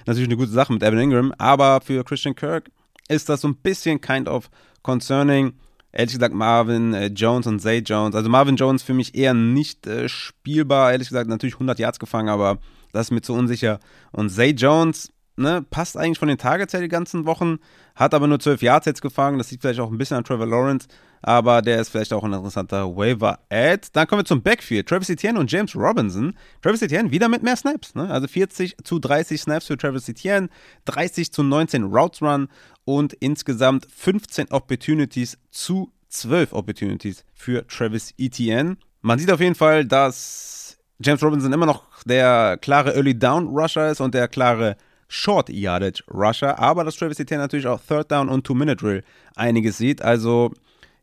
natürlich 0.06 0.28
eine 0.28 0.36
gute 0.36 0.50
Sache 0.50 0.72
mit 0.72 0.82
Evan 0.82 0.98
Ingram, 0.98 1.32
aber 1.38 1.80
für 1.80 2.04
Christian 2.04 2.34
Kirk 2.34 2.70
ist 3.08 3.28
das 3.28 3.40
so 3.40 3.48
ein 3.48 3.56
bisschen 3.56 4.00
kind 4.00 4.28
of 4.28 4.50
concerning. 4.82 5.54
Ehrlich 5.92 6.14
gesagt, 6.14 6.34
Marvin 6.34 6.92
äh, 6.92 7.06
Jones 7.06 7.46
und 7.46 7.60
Zay 7.60 7.78
Jones. 7.78 8.14
Also 8.14 8.28
Marvin 8.28 8.56
Jones 8.56 8.82
für 8.82 8.92
mich 8.92 9.14
eher 9.14 9.32
nicht 9.32 9.86
äh, 9.86 10.08
spielbar. 10.08 10.92
Ehrlich 10.92 11.08
gesagt, 11.08 11.28
natürlich 11.28 11.54
100 11.54 11.78
Yards 11.78 11.98
gefangen, 11.98 12.28
aber 12.28 12.58
das 12.92 13.06
ist 13.06 13.10
mir 13.12 13.22
zu 13.22 13.32
unsicher. 13.32 13.80
Und 14.12 14.28
Zay 14.28 14.50
Jones, 14.50 15.10
ne, 15.36 15.64
passt 15.70 15.96
eigentlich 15.96 16.18
von 16.18 16.28
den 16.28 16.38
Targets 16.38 16.72
her 16.72 16.80
die 16.80 16.88
ganzen 16.88 17.26
Wochen, 17.26 17.58
hat 17.94 18.14
aber 18.14 18.26
nur 18.26 18.40
12 18.40 18.62
Yards 18.62 18.86
jetzt 18.86 19.02
gefangen. 19.02 19.38
Das 19.38 19.50
liegt 19.50 19.62
vielleicht 19.62 19.80
auch 19.80 19.90
ein 19.90 19.98
bisschen 19.98 20.16
an 20.16 20.24
Trevor 20.24 20.46
Lawrence, 20.46 20.88
aber 21.22 21.62
der 21.62 21.80
ist 21.80 21.90
vielleicht 21.90 22.12
auch 22.12 22.24
ein 22.24 22.32
interessanter 22.32 22.96
Waiver-Ad. 22.96 23.88
Dann 23.92 24.06
kommen 24.06 24.20
wir 24.20 24.24
zum 24.24 24.42
Backfield. 24.42 24.88
Travis 24.88 25.10
Etienne 25.10 25.38
und 25.38 25.50
James 25.50 25.74
Robinson. 25.74 26.34
Travis 26.62 26.82
Etienne 26.82 27.10
wieder 27.10 27.28
mit 27.28 27.42
mehr 27.42 27.56
Snaps, 27.56 27.94
ne? 27.94 28.10
also 28.10 28.26
40 28.26 28.76
zu 28.84 28.98
30 28.98 29.40
Snaps 29.40 29.66
für 29.66 29.76
Travis 29.76 30.08
Etienne, 30.08 30.48
30 30.86 31.32
zu 31.32 31.42
19 31.42 31.84
Routes 31.84 32.22
Run 32.22 32.48
und 32.84 33.12
insgesamt 33.14 33.86
15 33.94 34.50
Opportunities 34.50 35.38
zu 35.50 35.92
12 36.08 36.52
Opportunities 36.52 37.24
für 37.34 37.66
Travis 37.66 38.14
Etienne. 38.18 38.76
Man 39.02 39.18
sieht 39.18 39.30
auf 39.30 39.40
jeden 39.40 39.54
Fall, 39.54 39.84
dass 39.84 40.78
James 40.98 41.22
Robinson 41.22 41.52
immer 41.52 41.66
noch 41.66 41.84
der 42.04 42.56
klare 42.60 42.94
Early 42.94 43.18
Down 43.18 43.48
Rusher 43.48 43.90
ist 43.90 44.00
und 44.00 44.14
der 44.14 44.28
klare 44.28 44.76
Short 45.08 45.48
Yardage 45.48 46.02
Rusher, 46.12 46.58
aber 46.58 46.84
dass 46.84 46.96
Travis 46.96 47.20
Etienne 47.20 47.42
natürlich 47.42 47.66
auch 47.66 47.80
Third 47.80 48.10
Down 48.10 48.28
und 48.28 48.44
Two-Minute 48.44 48.76
Drill 48.76 49.04
einiges 49.34 49.78
sieht. 49.78 50.02
Also, 50.02 50.52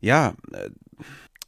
ja, 0.02 0.34
äh, 0.52 0.70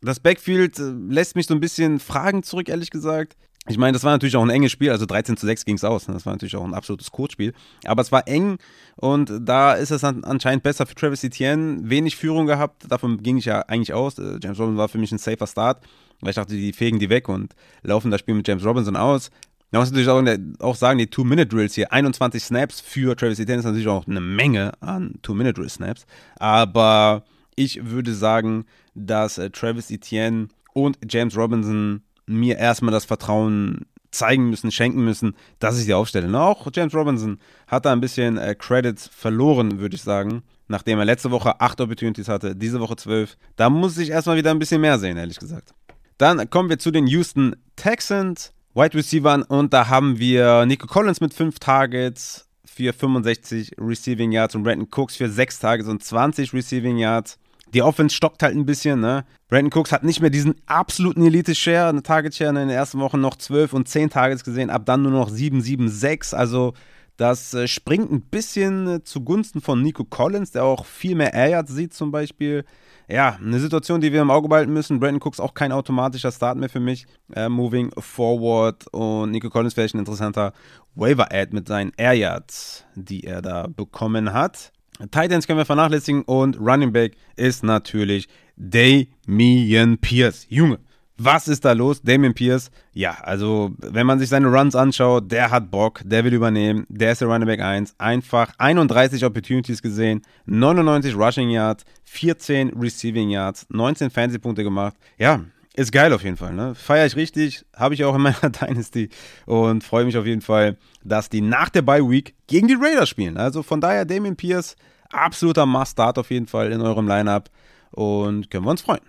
das 0.01 0.19
Backfield 0.19 0.79
äh, 0.79 0.93
lässt 1.09 1.35
mich 1.35 1.47
so 1.47 1.53
ein 1.53 1.59
bisschen 1.59 1.99
Fragen 1.99 2.43
zurück, 2.43 2.69
ehrlich 2.69 2.91
gesagt. 2.91 3.35
Ich 3.67 3.79
meine, 3.79 3.93
das 3.93 4.03
war 4.03 4.11
natürlich 4.11 4.35
auch 4.35 4.43
ein 4.43 4.51
enges 4.51 4.71
Spiel, 4.71 4.91
also 4.91 5.07
13 5.07 5.37
zu 5.37 5.47
6 5.47 5.65
ging 5.65 5.75
es 5.75 5.83
aus. 5.83 6.05
Das 6.05 6.25
war 6.27 6.33
natürlich 6.33 6.55
auch 6.55 6.63
ein 6.63 6.75
absolutes 6.75 7.11
Kurzspiel. 7.11 7.51
Aber 7.85 8.03
es 8.03 8.11
war 8.11 8.27
eng 8.27 8.59
und 8.95 9.33
da 9.41 9.73
ist 9.73 9.89
es 9.89 10.03
anscheinend 10.03 10.61
besser 10.61 10.85
für 10.85 10.93
Travis 10.93 11.23
Etienne. 11.23 11.79
Wenig 11.81 12.15
Führung 12.15 12.45
gehabt, 12.45 12.83
davon 12.87 13.23
ging 13.23 13.37
ich 13.37 13.45
ja 13.45 13.61
eigentlich 13.61 13.93
aus. 13.93 14.19
Äh, 14.19 14.37
James 14.41 14.59
Robinson 14.59 14.77
war 14.77 14.87
für 14.87 14.99
mich 14.99 15.11
ein 15.11 15.17
safer 15.17 15.47
Start, 15.47 15.83
weil 16.21 16.29
ich 16.29 16.35
dachte, 16.35 16.53
die 16.53 16.73
fegen 16.73 16.99
die 16.99 17.09
weg 17.09 17.27
und 17.27 17.55
laufen 17.81 18.11
das 18.11 18.19
Spiel 18.19 18.35
mit 18.35 18.47
James 18.47 18.63
Robinson 18.63 18.95
aus. 18.95 19.31
Man 19.71 19.81
muss 19.81 19.91
natürlich 19.91 20.57
auch, 20.59 20.75
sagen, 20.75 20.99
die 20.99 21.07
Two-Minute-Drills 21.07 21.75
hier, 21.75 21.91
21 21.91 22.43
Snaps 22.43 22.79
für 22.79 23.15
Travis 23.15 23.39
Etienne 23.39 23.59
ist 23.59 23.65
natürlich 23.65 23.87
auch 23.87 24.07
eine 24.07 24.21
Menge 24.21 24.71
an 24.79 25.15
Two-Minute-Drill-Snaps. 25.21 26.05
Aber 26.37 27.23
ich 27.55 27.85
würde 27.85 28.13
sagen, 28.13 28.65
dass 28.93 29.37
äh, 29.37 29.49
Travis 29.49 29.91
Etienne 29.91 30.47
und 30.73 30.97
James 31.09 31.35
Robinson 31.35 32.01
mir 32.25 32.57
erstmal 32.57 32.91
das 32.91 33.05
Vertrauen 33.05 33.85
zeigen 34.11 34.49
müssen, 34.49 34.71
schenken 34.71 35.03
müssen, 35.03 35.35
dass 35.59 35.77
ich 35.77 35.85
sie 35.85 35.93
aufstelle. 35.93 36.27
Und 36.27 36.35
auch 36.35 36.67
James 36.73 36.95
Robinson 36.95 37.39
hat 37.67 37.85
da 37.85 37.91
ein 37.91 38.01
bisschen 38.01 38.37
äh, 38.37 38.55
Credits 38.55 39.07
verloren, 39.07 39.79
würde 39.79 39.95
ich 39.95 40.01
sagen, 40.01 40.43
nachdem 40.67 40.99
er 40.99 41.05
letzte 41.05 41.31
Woche 41.31 41.59
acht 41.59 41.79
Opportunities 41.81 42.29
hatte, 42.29 42.55
diese 42.55 42.79
Woche 42.79 42.95
zwölf. 42.95 43.37
Da 43.55 43.69
muss 43.69 43.97
ich 43.97 44.09
erstmal 44.09 44.37
wieder 44.37 44.51
ein 44.51 44.59
bisschen 44.59 44.81
mehr 44.81 44.97
sehen, 44.97 45.17
ehrlich 45.17 45.39
gesagt. 45.39 45.73
Dann 46.17 46.49
kommen 46.49 46.69
wir 46.69 46.79
zu 46.79 46.91
den 46.91 47.07
Houston 47.07 47.55
Texans, 47.75 48.53
Wide 48.75 48.93
Receivers, 48.93 49.45
und 49.47 49.71
da 49.71 49.87
haben 49.87 50.19
wir 50.19 50.65
Nico 50.65 50.85
Collins 50.85 51.21
mit 51.21 51.33
fünf 51.33 51.59
Targets 51.59 52.45
für 52.65 52.91
65 52.91 53.77
Receiving 53.79 54.33
Yards 54.33 54.53
und 54.53 54.63
Brandon 54.63 54.89
Cooks 54.91 55.15
für 55.15 55.29
sechs 55.29 55.59
Targets 55.59 55.87
und 55.87 56.03
20 56.03 56.53
Receiving 56.53 56.97
Yards. 56.97 57.39
Die 57.73 57.81
Offense 57.81 58.13
stockt 58.13 58.43
halt 58.43 58.53
ein 58.53 58.65
bisschen, 58.65 58.99
ne? 58.99 59.23
Brandon 59.47 59.71
Cooks 59.79 59.93
hat 59.93 60.03
nicht 60.03 60.19
mehr 60.19 60.29
diesen 60.29 60.55
absoluten 60.65 61.25
Elite-Share, 61.25 61.87
eine 61.87 62.03
Target-Share 62.03 62.49
in 62.49 62.55
den 62.55 62.69
ersten 62.69 62.99
Wochen 62.99 63.21
noch 63.21 63.37
12 63.37 63.71
und 63.71 63.87
10 63.87 64.09
Targets 64.09 64.43
gesehen, 64.43 64.69
ab 64.69 64.85
dann 64.85 65.03
nur 65.03 65.11
noch 65.13 65.29
7, 65.29 65.61
7, 65.61 65.87
6. 65.87 66.33
Also 66.33 66.73
das 67.17 67.53
äh, 67.53 67.67
springt 67.67 68.11
ein 68.11 68.21
bisschen 68.21 68.87
äh, 68.87 69.03
zugunsten 69.03 69.61
von 69.61 69.81
Nico 69.81 70.03
Collins, 70.03 70.51
der 70.51 70.63
auch 70.63 70.85
viel 70.85 71.15
mehr 71.15 71.33
Air 71.33 71.49
Yards 71.49 71.73
sieht 71.73 71.93
zum 71.93 72.11
Beispiel. 72.11 72.65
Ja, 73.07 73.37
eine 73.39 73.59
Situation, 73.59 74.01
die 74.01 74.11
wir 74.11 74.21
im 74.21 74.31
Auge 74.31 74.49
behalten 74.49 74.73
müssen. 74.73 74.99
Brandon 74.99 75.21
Cooks 75.21 75.39
auch 75.39 75.53
kein 75.53 75.71
automatischer 75.71 76.31
Start 76.31 76.57
mehr 76.57 76.69
für 76.69 76.79
mich. 76.79 77.05
Äh, 77.33 77.49
moving 77.49 77.91
forward 77.99 78.87
und 78.91 79.31
Nico 79.31 79.49
Collins 79.49 79.75
vielleicht 79.75 79.95
ein 79.95 79.99
interessanter 79.99 80.53
Waiver-Ad 80.95 81.53
mit 81.53 81.67
seinen 81.67 81.91
Air 81.97 82.13
Yards, 82.13 82.83
die 82.95 83.23
er 83.23 83.41
da 83.41 83.67
bekommen 83.67 84.33
hat. 84.33 84.71
Titans 84.99 85.45
können 85.45 85.59
wir 85.59 85.65
vernachlässigen 85.65 86.23
und 86.23 86.59
Running 86.59 86.93
Back 86.93 87.17
ist 87.35 87.63
natürlich 87.63 88.27
Damian 88.55 89.97
Pierce. 89.97 90.45
Junge, 90.49 90.79
was 91.17 91.47
ist 91.47 91.63
da 91.63 91.71
los? 91.71 92.01
Damian 92.01 92.33
Pierce, 92.33 92.71
ja, 92.93 93.17
also 93.21 93.71
wenn 93.77 94.05
man 94.05 94.19
sich 94.19 94.29
seine 94.29 94.47
Runs 94.47 94.75
anschaut, 94.75 95.31
der 95.31 95.49
hat 95.49 95.71
Bock, 95.71 96.01
der 96.03 96.23
will 96.25 96.33
übernehmen, 96.33 96.85
der 96.89 97.13
ist 97.13 97.21
der 97.21 97.27
Running 97.27 97.47
Back 97.47 97.61
1. 97.61 97.95
Einfach 97.97 98.53
31 98.57 99.23
Opportunities 99.23 99.81
gesehen, 99.81 100.21
99 100.45 101.15
Rushing 101.15 101.49
Yards, 101.49 101.85
14 102.03 102.73
Receiving 102.77 103.29
Yards, 103.29 103.65
19 103.69 104.09
Fantasy-Punkte 104.09 104.63
gemacht. 104.63 104.95
Ja, 105.17 105.41
ist 105.75 105.91
geil 105.91 106.13
auf 106.13 106.23
jeden 106.23 106.37
Fall. 106.37 106.53
Ne? 106.53 106.75
Feiere 106.75 107.05
ich 107.05 107.15
richtig, 107.15 107.65
habe 107.75 107.93
ich 107.93 108.03
auch 108.03 108.15
in 108.15 108.21
meiner 108.21 108.49
Dynasty 108.49 109.09
und 109.45 109.83
freue 109.83 110.05
mich 110.05 110.17
auf 110.17 110.25
jeden 110.25 110.41
Fall, 110.41 110.77
dass 111.03 111.29
die 111.29 111.41
nach 111.41 111.69
der 111.69 111.81
Bye 111.81 112.09
Week 112.09 112.35
gegen 112.47 112.67
die 112.67 112.77
Raiders 112.79 113.09
spielen. 113.09 113.37
Also 113.37 113.63
von 113.63 113.81
daher 113.81 114.05
Damien 114.05 114.35
Pierce, 114.35 114.75
absoluter 115.11 115.65
Must-Start 115.65 116.17
auf 116.17 116.31
jeden 116.31 116.47
Fall 116.47 116.71
in 116.71 116.81
eurem 116.81 117.07
Lineup 117.07 117.49
und 117.91 118.49
können 118.49 118.65
wir 118.65 118.71
uns 118.71 118.81
freuen. 118.81 119.01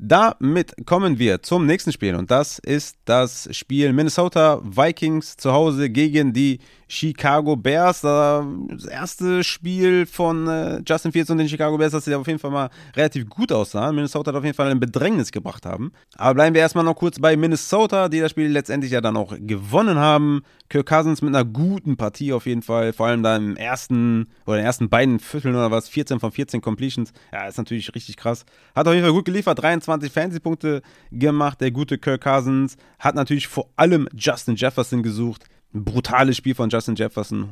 Damit 0.00 0.74
kommen 0.86 1.18
wir 1.18 1.42
zum 1.42 1.66
nächsten 1.66 1.90
Spiel 1.90 2.14
und 2.14 2.30
das 2.30 2.60
ist 2.60 2.96
das 3.04 3.48
Spiel 3.50 3.92
Minnesota 3.92 4.60
Vikings 4.62 5.36
zu 5.36 5.52
Hause 5.52 5.90
gegen 5.90 6.32
die 6.32 6.60
Chicago 6.86 7.56
Bears. 7.56 8.00
Das 8.02 8.84
erste 8.88 9.42
Spiel 9.42 10.06
von 10.06 10.46
äh, 10.46 10.80
Justin 10.86 11.10
Fields 11.10 11.30
und 11.30 11.38
den 11.38 11.48
Chicago 11.48 11.76
Bears, 11.76 11.92
das 11.92 12.04
sie 12.04 12.14
auf 12.14 12.28
jeden 12.28 12.38
Fall 12.38 12.52
mal 12.52 12.70
relativ 12.96 13.28
gut 13.28 13.50
aussahen. 13.50 13.94
Minnesota 13.96 14.30
hat 14.30 14.36
auf 14.38 14.44
jeden 14.44 14.56
Fall 14.56 14.70
ein 14.70 14.80
Bedrängnis 14.80 15.32
gebracht 15.32 15.66
haben. 15.66 15.92
Aber 16.16 16.34
bleiben 16.34 16.54
wir 16.54 16.62
erstmal 16.62 16.84
noch 16.84 16.94
kurz 16.94 17.18
bei 17.18 17.36
Minnesota, 17.36 18.08
die 18.08 18.20
das 18.20 18.30
Spiel 18.30 18.48
letztendlich 18.48 18.92
ja 18.92 19.00
dann 19.00 19.16
auch 19.16 19.34
gewonnen 19.36 19.98
haben. 19.98 20.42
Kirk 20.68 20.86
Cousins 20.86 21.22
mit 21.22 21.34
einer 21.34 21.44
guten 21.44 21.96
Partie 21.96 22.32
auf 22.32 22.46
jeden 22.46 22.62
Fall, 22.62 22.92
vor 22.92 23.06
allem 23.06 23.22
da 23.22 23.36
im 23.36 23.56
ersten 23.56 24.28
oder 24.44 24.56
in 24.56 24.62
den 24.62 24.66
ersten 24.66 24.88
beiden 24.88 25.18
Vierteln 25.18 25.54
oder 25.54 25.70
was, 25.70 25.88
14 25.88 26.20
von 26.20 26.30
14 26.30 26.60
Completions. 26.60 27.12
Ja, 27.32 27.46
ist 27.46 27.58
natürlich 27.58 27.94
richtig 27.94 28.16
krass. 28.16 28.44
Hat 28.74 28.86
auf 28.86 28.92
jeden 28.92 29.04
Fall 29.04 29.14
gut 29.14 29.24
geliefert, 29.24 29.60
23 29.60 30.12
Fantasy-Punkte 30.12 30.82
gemacht, 31.10 31.60
der 31.60 31.70
gute 31.70 31.98
Kirk 31.98 32.22
Cousins. 32.22 32.76
Hat 32.98 33.14
natürlich 33.14 33.48
vor 33.48 33.70
allem 33.76 34.08
Justin 34.14 34.56
Jefferson 34.56 35.02
gesucht 35.02 35.44
ein 35.74 35.84
brutales 35.84 36.36
Spiel 36.36 36.54
von 36.54 36.70
Justin 36.70 36.94
Jefferson. 36.94 37.50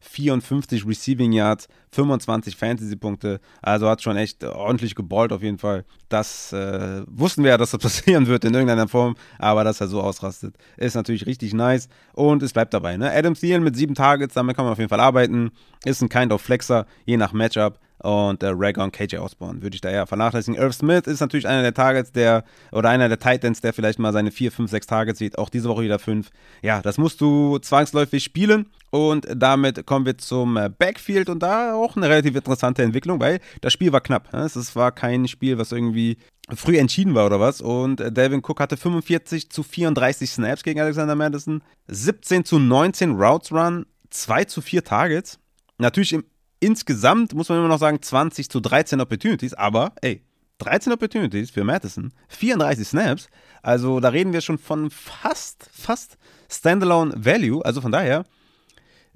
154 0.00 0.86
Receiving 0.86 1.32
Yards, 1.32 1.68
25 1.92 2.56
Fantasy-Punkte. 2.56 3.40
Also 3.62 3.88
hat 3.88 4.02
schon 4.02 4.16
echt 4.16 4.42
ordentlich 4.44 4.94
geballt 4.94 5.32
auf 5.32 5.42
jeden 5.42 5.58
Fall. 5.58 5.84
Das 6.08 6.52
äh, 6.52 7.02
wussten 7.06 7.42
wir 7.44 7.50
ja, 7.50 7.58
dass 7.58 7.72
das 7.72 7.80
passieren 7.82 8.26
wird 8.26 8.44
in 8.44 8.54
irgendeiner 8.54 8.88
Form. 8.88 9.14
Aber 9.38 9.64
dass 9.64 9.80
er 9.80 9.88
so 9.88 10.00
ausrastet, 10.00 10.56
ist 10.76 10.94
natürlich 10.94 11.26
richtig 11.26 11.52
nice. 11.52 11.88
Und 12.12 12.42
es 12.42 12.52
bleibt 12.52 12.72
dabei. 12.74 12.96
Ne? 12.96 13.10
Adam 13.12 13.34
Thielen 13.34 13.62
mit 13.62 13.76
sieben 13.76 13.94
Targets, 13.94 14.34
damit 14.34 14.56
kann 14.56 14.64
man 14.64 14.72
auf 14.72 14.78
jeden 14.78 14.90
Fall 14.90 15.00
arbeiten. 15.00 15.50
Ist 15.84 16.02
ein 16.02 16.08
Kind 16.08 16.32
of 16.32 16.40
Flexer, 16.40 16.86
je 17.04 17.16
nach 17.16 17.32
Matchup 17.32 17.78
und 18.02 18.42
äh, 18.42 18.50
Ragon 18.52 18.90
KJ 18.90 19.18
Osborne 19.18 19.62
würde 19.62 19.74
ich 19.74 19.80
da 19.80 19.90
eher 19.90 20.06
vernachlässigen. 20.06 20.58
Irv 20.58 20.74
Smith 20.74 21.06
ist 21.06 21.20
natürlich 21.20 21.46
einer 21.46 21.62
der 21.62 21.74
Targets, 21.74 22.12
der 22.12 22.44
oder 22.72 22.88
einer 22.88 23.08
der 23.08 23.18
Titans, 23.18 23.60
der 23.60 23.72
vielleicht 23.72 23.98
mal 23.98 24.12
seine 24.12 24.30
4, 24.30 24.52
5, 24.52 24.70
6 24.70 24.86
Targets 24.86 25.18
sieht. 25.18 25.38
Auch 25.38 25.50
diese 25.50 25.68
Woche 25.68 25.82
wieder 25.82 25.98
5. 25.98 26.30
Ja, 26.62 26.80
das 26.80 26.98
musst 26.98 27.20
du 27.20 27.58
zwangsläufig 27.58 28.24
spielen. 28.24 28.66
Und 28.90 29.26
damit 29.34 29.86
kommen 29.86 30.06
wir 30.06 30.18
zum 30.18 30.56
äh, 30.56 30.68
Backfield 30.68 31.28
und 31.28 31.42
da 31.42 31.74
auch 31.74 31.96
eine 31.96 32.08
relativ 32.08 32.34
interessante 32.34 32.82
Entwicklung, 32.82 33.20
weil 33.20 33.38
das 33.60 33.72
Spiel 33.72 33.92
war 33.92 34.00
knapp. 34.00 34.32
Ne? 34.32 34.40
Es 34.40 34.74
war 34.74 34.92
kein 34.92 35.28
Spiel, 35.28 35.58
was 35.58 35.70
irgendwie 35.70 36.16
früh 36.54 36.78
entschieden 36.78 37.14
war 37.14 37.26
oder 37.26 37.38
was. 37.38 37.60
Und 37.60 38.00
äh, 38.00 38.10
Delvin 38.10 38.40
Cook 38.40 38.60
hatte 38.60 38.76
45 38.76 39.50
zu 39.50 39.62
34 39.62 40.30
Snaps 40.30 40.62
gegen 40.62 40.80
Alexander 40.80 41.14
Madison, 41.14 41.62
17 41.88 42.44
zu 42.44 42.58
19 42.58 43.12
Routes 43.12 43.52
Run, 43.52 43.86
2 44.10 44.44
zu 44.44 44.60
4 44.60 44.84
Targets. 44.84 45.38
Natürlich 45.78 46.12
im 46.12 46.24
insgesamt 46.60 47.34
muss 47.34 47.48
man 47.48 47.58
immer 47.58 47.68
noch 47.68 47.78
sagen 47.78 48.00
20 48.00 48.48
zu 48.48 48.60
13 48.60 49.00
Opportunities, 49.00 49.54
aber 49.54 49.92
ey, 50.02 50.22
13 50.58 50.92
Opportunities 50.92 51.50
für 51.50 51.64
Madison, 51.64 52.12
34 52.28 52.86
Snaps, 52.86 53.28
also 53.62 53.98
da 54.00 54.10
reden 54.10 54.32
wir 54.32 54.42
schon 54.42 54.58
von 54.58 54.90
fast, 54.90 55.68
fast 55.72 56.18
Standalone 56.50 57.14
Value, 57.16 57.64
also 57.64 57.80
von 57.80 57.92
daher 57.92 58.24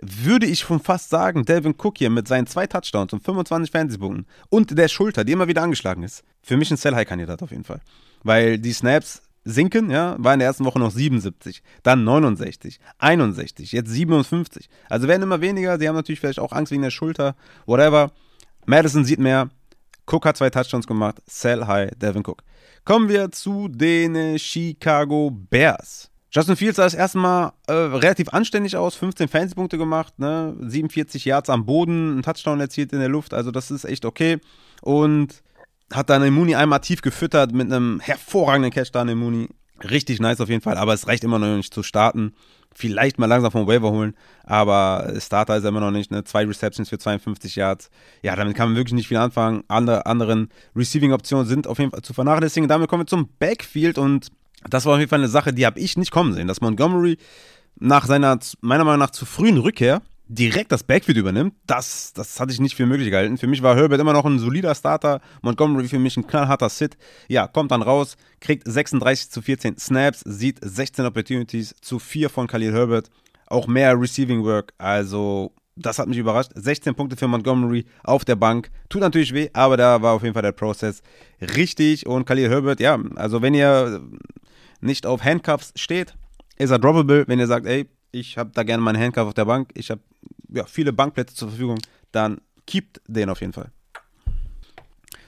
würde 0.01 0.47
ich 0.47 0.61
schon 0.61 0.81
fast 0.81 1.11
sagen, 1.11 1.45
Delvin 1.45 1.75
Cook 1.79 1.99
hier 1.99 2.11
mit 2.11 2.27
seinen 2.27 2.47
zwei 2.47 2.67
Touchdowns 2.67 3.13
und 3.13 3.23
25 3.23 3.71
Fantasy-Punkten 3.71 4.27
und 4.49 4.77
der 4.77 4.89
Schulter, 4.89 5.25
die 5.25 5.33
immer 5.33 5.47
wieder 5.47 5.63
angeschlagen 5.63 6.03
ist, 6.03 6.25
für 6.43 6.57
mich 6.57 6.71
ein 6.71 6.77
Sell-High-Kandidat 6.77 7.43
auf 7.43 7.51
jeden 7.51 7.65
Fall. 7.65 7.81
Weil 8.23 8.59
die 8.59 8.73
Snaps 8.73 9.23
sinken, 9.45 9.91
ja, 9.91 10.17
war 10.19 10.33
in 10.33 10.41
der 10.41 10.49
ersten 10.49 10.65
Woche 10.65 10.79
noch 10.79 10.91
77, 10.91 11.63
dann 11.83 12.05
69, 12.05 12.81
61, 12.99 13.73
jetzt 13.73 13.91
57. 13.91 14.69
Also 14.89 15.09
werden 15.09 15.23
immer 15.23 15.41
weniger. 15.41 15.79
Sie 15.79 15.89
haben 15.89 15.97
natürlich 15.97 16.21
vielleicht 16.21 16.41
auch 16.41 16.53
Angst 16.53 16.73
wegen 16.73 16.83
der 16.83 16.91
Schulter, 16.91 17.37
whatever. 17.67 18.11
Madison 18.67 19.05
sieht 19.05 19.19
mehr. 19.19 19.51
Cook 20.07 20.27
hat 20.27 20.37
zwei 20.37 20.51
Touchdowns 20.51 20.87
gemacht. 20.87 21.23
Sell 21.27 21.67
high, 21.67 21.91
Devin 21.97 22.23
Cook. 22.27 22.43
Kommen 22.85 23.09
wir 23.09 23.31
zu 23.31 23.69
den 23.69 24.39
Chicago 24.39 25.31
Bears. 25.31 26.11
Justin 26.31 26.57
Fields 26.57 26.77
sah 26.77 26.85
das 26.85 26.95
erste 26.95 27.19
Mal 27.19 27.53
äh, 27.69 27.73
relativ 27.73 28.29
anständig 28.31 28.77
aus, 28.77 28.97
15 28.97 29.29
Fantasy-Punkte 29.29 29.79
gemacht, 29.79 30.19
ne? 30.19 30.57
47 30.61 31.25
Yards 31.25 31.49
am 31.49 31.65
Boden, 31.65 32.19
ein 32.19 32.23
Touchdown 32.23 32.59
erzielt 32.59 32.93
in 32.93 32.99
der 32.99 33.09
Luft, 33.09 33.33
also 33.33 33.53
das 33.53 33.71
ist 33.71 33.85
echt 33.85 34.05
okay. 34.05 34.41
Und 34.83 35.45
hat 35.93 36.11
dann 36.11 36.33
Mooney 36.33 36.55
einmal 36.55 36.81
tief 36.81 37.03
gefüttert 37.03 37.53
mit 37.53 37.73
einem 37.73 38.01
hervorragenden 38.01 38.73
Catch 38.73 38.91
da 38.93 39.05
Mooney. 39.05 39.49
Richtig 39.83 40.21
nice 40.21 40.41
auf 40.41 40.49
jeden 40.49 40.63
Fall, 40.63 40.79
aber 40.79 40.95
es 40.95 41.09
reicht 41.09 41.25
immer 41.25 41.39
noch 41.39 41.57
nicht 41.57 41.75
zu 41.75 41.83
starten. 41.83 42.35
Vielleicht 42.77 43.19
mal 43.19 43.27
langsam 43.27 43.53
vom 43.53 43.67
Waiver 43.67 43.91
holen, 43.91 44.17
aber 44.43 45.15
Starter 45.19 45.57
ist 45.57 45.65
er 45.65 45.69
immer 45.69 45.81
noch 45.81 45.93
nicht. 45.93 46.11
Ne? 46.11 46.25
Zwei 46.25 46.45
Receptions 46.45 46.89
für 46.89 46.99
52 46.99 47.55
Yards. 47.55 47.89
Ja, 48.23 48.35
damit 48.35 48.57
kann 48.57 48.69
man 48.69 48.77
wirklich 48.77 48.95
nicht 48.95 49.09
viel 49.09 49.17
anfangen. 49.17 49.63
Andere 49.69 50.07
anderen 50.07 50.49
Receiving-Optionen 50.75 51.47
sind 51.47 51.67
auf 51.69 51.79
jeden 51.79 51.93
Fall 51.93 52.03
zu 52.03 52.15
vernachlässigen. 52.15 52.69
Damit 52.69 52.89
kommen 52.89 53.03
wir 53.03 53.07
zum 53.07 53.29
Backfield 53.39 53.99
und 53.99 54.29
das 54.69 54.87
war 54.87 54.95
auf 54.95 54.99
jeden 54.99 55.11
Fall 55.11 55.21
eine 55.21 55.29
Sache, 55.29 55.53
die 55.53 55.67
habe 55.67 55.79
ich 55.79 55.97
nicht 55.97 56.11
kommen 56.11 56.35
sehen. 56.35 56.49
Dass 56.49 56.61
Montgomery 56.61 57.19
nach 57.77 58.07
seiner, 58.07 58.39
meiner 58.61 58.85
Meinung 58.85 59.01
nach, 59.01 59.11
zu 59.11 59.27
frühen 59.27 59.59
Rückkehr 59.59 60.03
direkt 60.27 60.73
das 60.73 60.83
Backfield 60.83 61.19
übernimmt, 61.19 61.55
das, 61.67 62.13
das 62.13 62.41
hatte 62.41 62.53
ich 62.53 62.61
nicht 62.61 62.75
für 62.75 62.87
möglich 62.87 63.11
gehalten. 63.11 63.39
Für 63.39 63.47
mich 63.47 63.63
war 63.63 63.77
Herbert 63.77 64.01
immer 64.01 64.13
noch 64.13 64.25
ein 64.25 64.39
solider 64.39 64.75
Starter, 64.75 65.21
Montgomery 65.43 65.89
für 65.89 65.99
mich 65.99 66.17
ein 66.17 66.27
knallharter 66.27 66.69
Sit. 66.69 66.97
Ja, 67.29 67.47
kommt 67.47 67.71
dann 67.71 67.83
raus, 67.83 68.17
kriegt 68.41 68.67
36 68.67 69.31
zu 69.31 69.43
14 69.43 69.79
Snaps, 69.79 70.21
sieht 70.25 70.59
16 70.63 71.05
Opportunities 71.05 71.75
zu 71.81 71.99
4 71.99 72.31
von 72.31 72.47
Khalil 72.47 72.73
Herbert, 72.73 73.11
auch 73.47 73.67
mehr 73.67 74.01
Receiving 74.01 74.45
Work, 74.45 74.73
also 74.79 75.53
das 75.77 75.99
hat 75.99 76.09
mich 76.09 76.19
überrascht. 76.19 76.53
16 76.55 76.95
Punkte 76.95 77.17
für 77.17 77.27
Montgomery 77.27 77.85
auf 78.05 78.25
der 78.25 78.37
Bank. 78.37 78.71
Tut 78.89 79.01
natürlich 79.01 79.35
weh, 79.35 79.49
aber 79.53 79.77
da 79.77 80.01
war 80.03 80.13
auf 80.13 80.23
jeden 80.23 80.35
Fall 80.35 80.43
der 80.43 80.53
Prozess 80.53 81.03
richtig. 81.41 82.07
Und 82.07 82.27
Khalil 82.27 82.49
Herbert, 82.49 82.81
ja, 82.81 82.99
also 83.17 83.43
wenn 83.43 83.55
ihr 83.55 84.01
nicht 84.81 85.07
auf 85.07 85.25
Handcuffs 85.25 85.73
steht, 85.75 86.15
ist 86.57 86.71
er 86.71 86.79
droppable. 86.79 87.25
Wenn 87.27 87.41
ihr 87.41 87.47
sagt, 87.47 87.67
ey, 87.67 87.89
ich 88.15 88.39
habe 88.39 88.51
da 88.55 88.63
gerne 88.63 88.83
meinen 88.83 89.03
Handcuff 89.03 89.29
auf 89.29 89.35
der 89.35 89.45
Bank, 89.45 89.71
ich 89.75 89.91
habe 89.91 90.01
ja, 90.53 90.65
viele 90.65 90.93
Bankplätze 90.93 91.35
zur 91.35 91.49
Verfügung, 91.49 91.79
dann 92.13 92.41
keept 92.67 93.01
den 93.09 93.29
auf 93.29 93.41
jeden 93.41 93.53
Fall. 93.53 93.71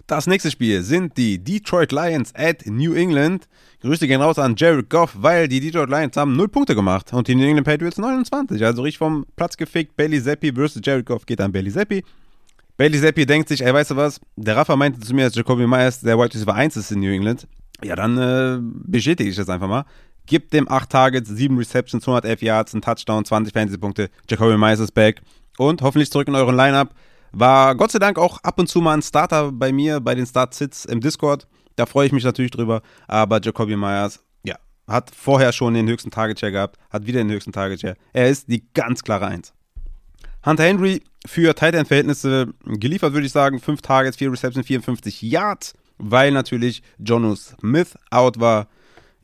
Das 0.07 0.29
nächste 0.29 0.53
Spiel 0.53 0.83
sind 0.83 1.16
die 1.16 1.42
Detroit 1.42 1.90
Lions 1.90 2.33
at 2.37 2.64
New 2.66 2.94
England. 2.94 3.49
Grüße 3.81 4.07
gehen 4.07 4.22
raus 4.22 4.38
an 4.38 4.55
Jared 4.57 4.88
Goff, 4.88 5.16
weil 5.18 5.49
die 5.49 5.59
Detroit 5.59 5.90
Lions 5.90 6.16
haben 6.16 6.37
0 6.37 6.46
Punkte 6.46 6.77
gemacht 6.77 7.12
und 7.12 7.27
die 7.27 7.35
New 7.35 7.44
England 7.44 7.66
Patriots 7.66 7.99
29. 7.99 8.64
Also 8.64 8.83
richtig 8.83 8.99
vom 8.99 9.27
Platz 9.35 9.57
gefickt. 9.57 9.96
Bailey 9.96 10.22
Zappi 10.22 10.53
versus 10.53 10.81
Jared 10.85 11.07
Goff 11.07 11.27
geht 11.27 11.40
an 11.40 11.51
Bailey 11.51 11.72
Zappi. 11.72 12.05
Bailey 12.77 13.01
Zappi 13.01 13.27
denkt 13.27 13.49
sich, 13.49 13.64
ey, 13.64 13.75
weißt 13.75 13.90
du 13.90 13.96
was? 13.96 14.20
Der 14.37 14.57
Rafa 14.57 14.77
meinte 14.77 15.01
zu 15.01 15.12
mir, 15.12 15.25
dass 15.25 15.35
Jacoby 15.35 15.66
Myers 15.66 16.01
der 16.01 16.16
White 16.16 16.35
Receiver 16.35 16.55
1 16.55 16.77
ist 16.77 16.92
in 16.92 17.01
New 17.01 17.11
England. 17.11 17.49
Ja, 17.83 17.96
dann 17.96 18.16
äh, 18.16 18.59
bestätige 18.61 19.29
ich 19.29 19.37
das 19.37 19.49
einfach 19.49 19.68
mal. 19.68 19.85
Gibt 20.27 20.53
dem 20.53 20.69
8 20.69 20.91
Targets, 20.91 21.29
7 21.29 21.57
Receptions, 21.57 22.07
111 22.07 22.43
Yards, 22.43 22.75
ein 22.75 22.83
Touchdown, 22.83 23.25
20 23.25 23.53
Fantasy-Punkte. 23.53 24.11
Jacoby 24.29 24.57
Myers 24.57 24.81
ist 24.81 24.93
back. 24.93 25.23
Und 25.57 25.83
hoffentlich 25.83 26.11
zurück 26.11 26.29
in 26.29 26.35
euren 26.35 26.57
Lineup. 26.57 26.91
War 27.33 27.75
Gott 27.75 27.93
sei 27.93 27.99
Dank 27.99 28.19
auch 28.19 28.39
ab 28.43 28.59
und 28.59 28.67
zu 28.67 28.81
mal 28.81 28.95
ein 28.95 29.03
Starter 29.03 29.53
bei 29.53 29.73
mir, 29.73 30.01
bei 30.01 30.15
den 30.15 30.27
Start-Sits 30.27 30.85
im 30.85 31.01
Discord. 31.01 31.47
Da 31.77 31.87
freue 31.87 32.07
ich 32.07 32.12
mich 32.12 32.25
natürlich 32.25 32.51
drüber. 32.51 32.83
Aber 33.07 33.41
Jacoby 33.41 33.77
Myers, 33.77 34.21
ja, 34.43 34.57
hat 34.89 35.11
vorher 35.15 35.53
schon 35.53 35.75
den 35.75 35.89
höchsten 35.89 36.11
Target-Share 36.11 36.53
gehabt, 36.53 36.79
hat 36.91 37.07
wieder 37.07 37.21
den 37.21 37.31
höchsten 37.31 37.53
Target-Share. 37.53 37.97
Er 38.12 38.29
ist 38.29 38.49
die 38.49 38.65
ganz 38.75 39.03
klare 39.03 39.27
Eins. 39.27 39.53
Hunter 40.45 40.65
Henry 40.65 41.03
für 41.27 41.55
Tight 41.55 41.75
End-Verhältnisse 41.75 42.55
geliefert, 42.65 43.12
würde 43.12 43.27
ich 43.27 43.33
sagen. 43.33 43.61
5 43.61 43.83
Targets, 43.83 44.17
4 44.17 44.33
Receptions, 44.33 44.67
54 44.67 45.23
Yards, 45.23 45.75
weil 45.99 46.31
natürlich 46.31 46.83
Jono 46.99 47.35
Smith 47.35 47.99
out 48.11 48.41
war 48.41 48.69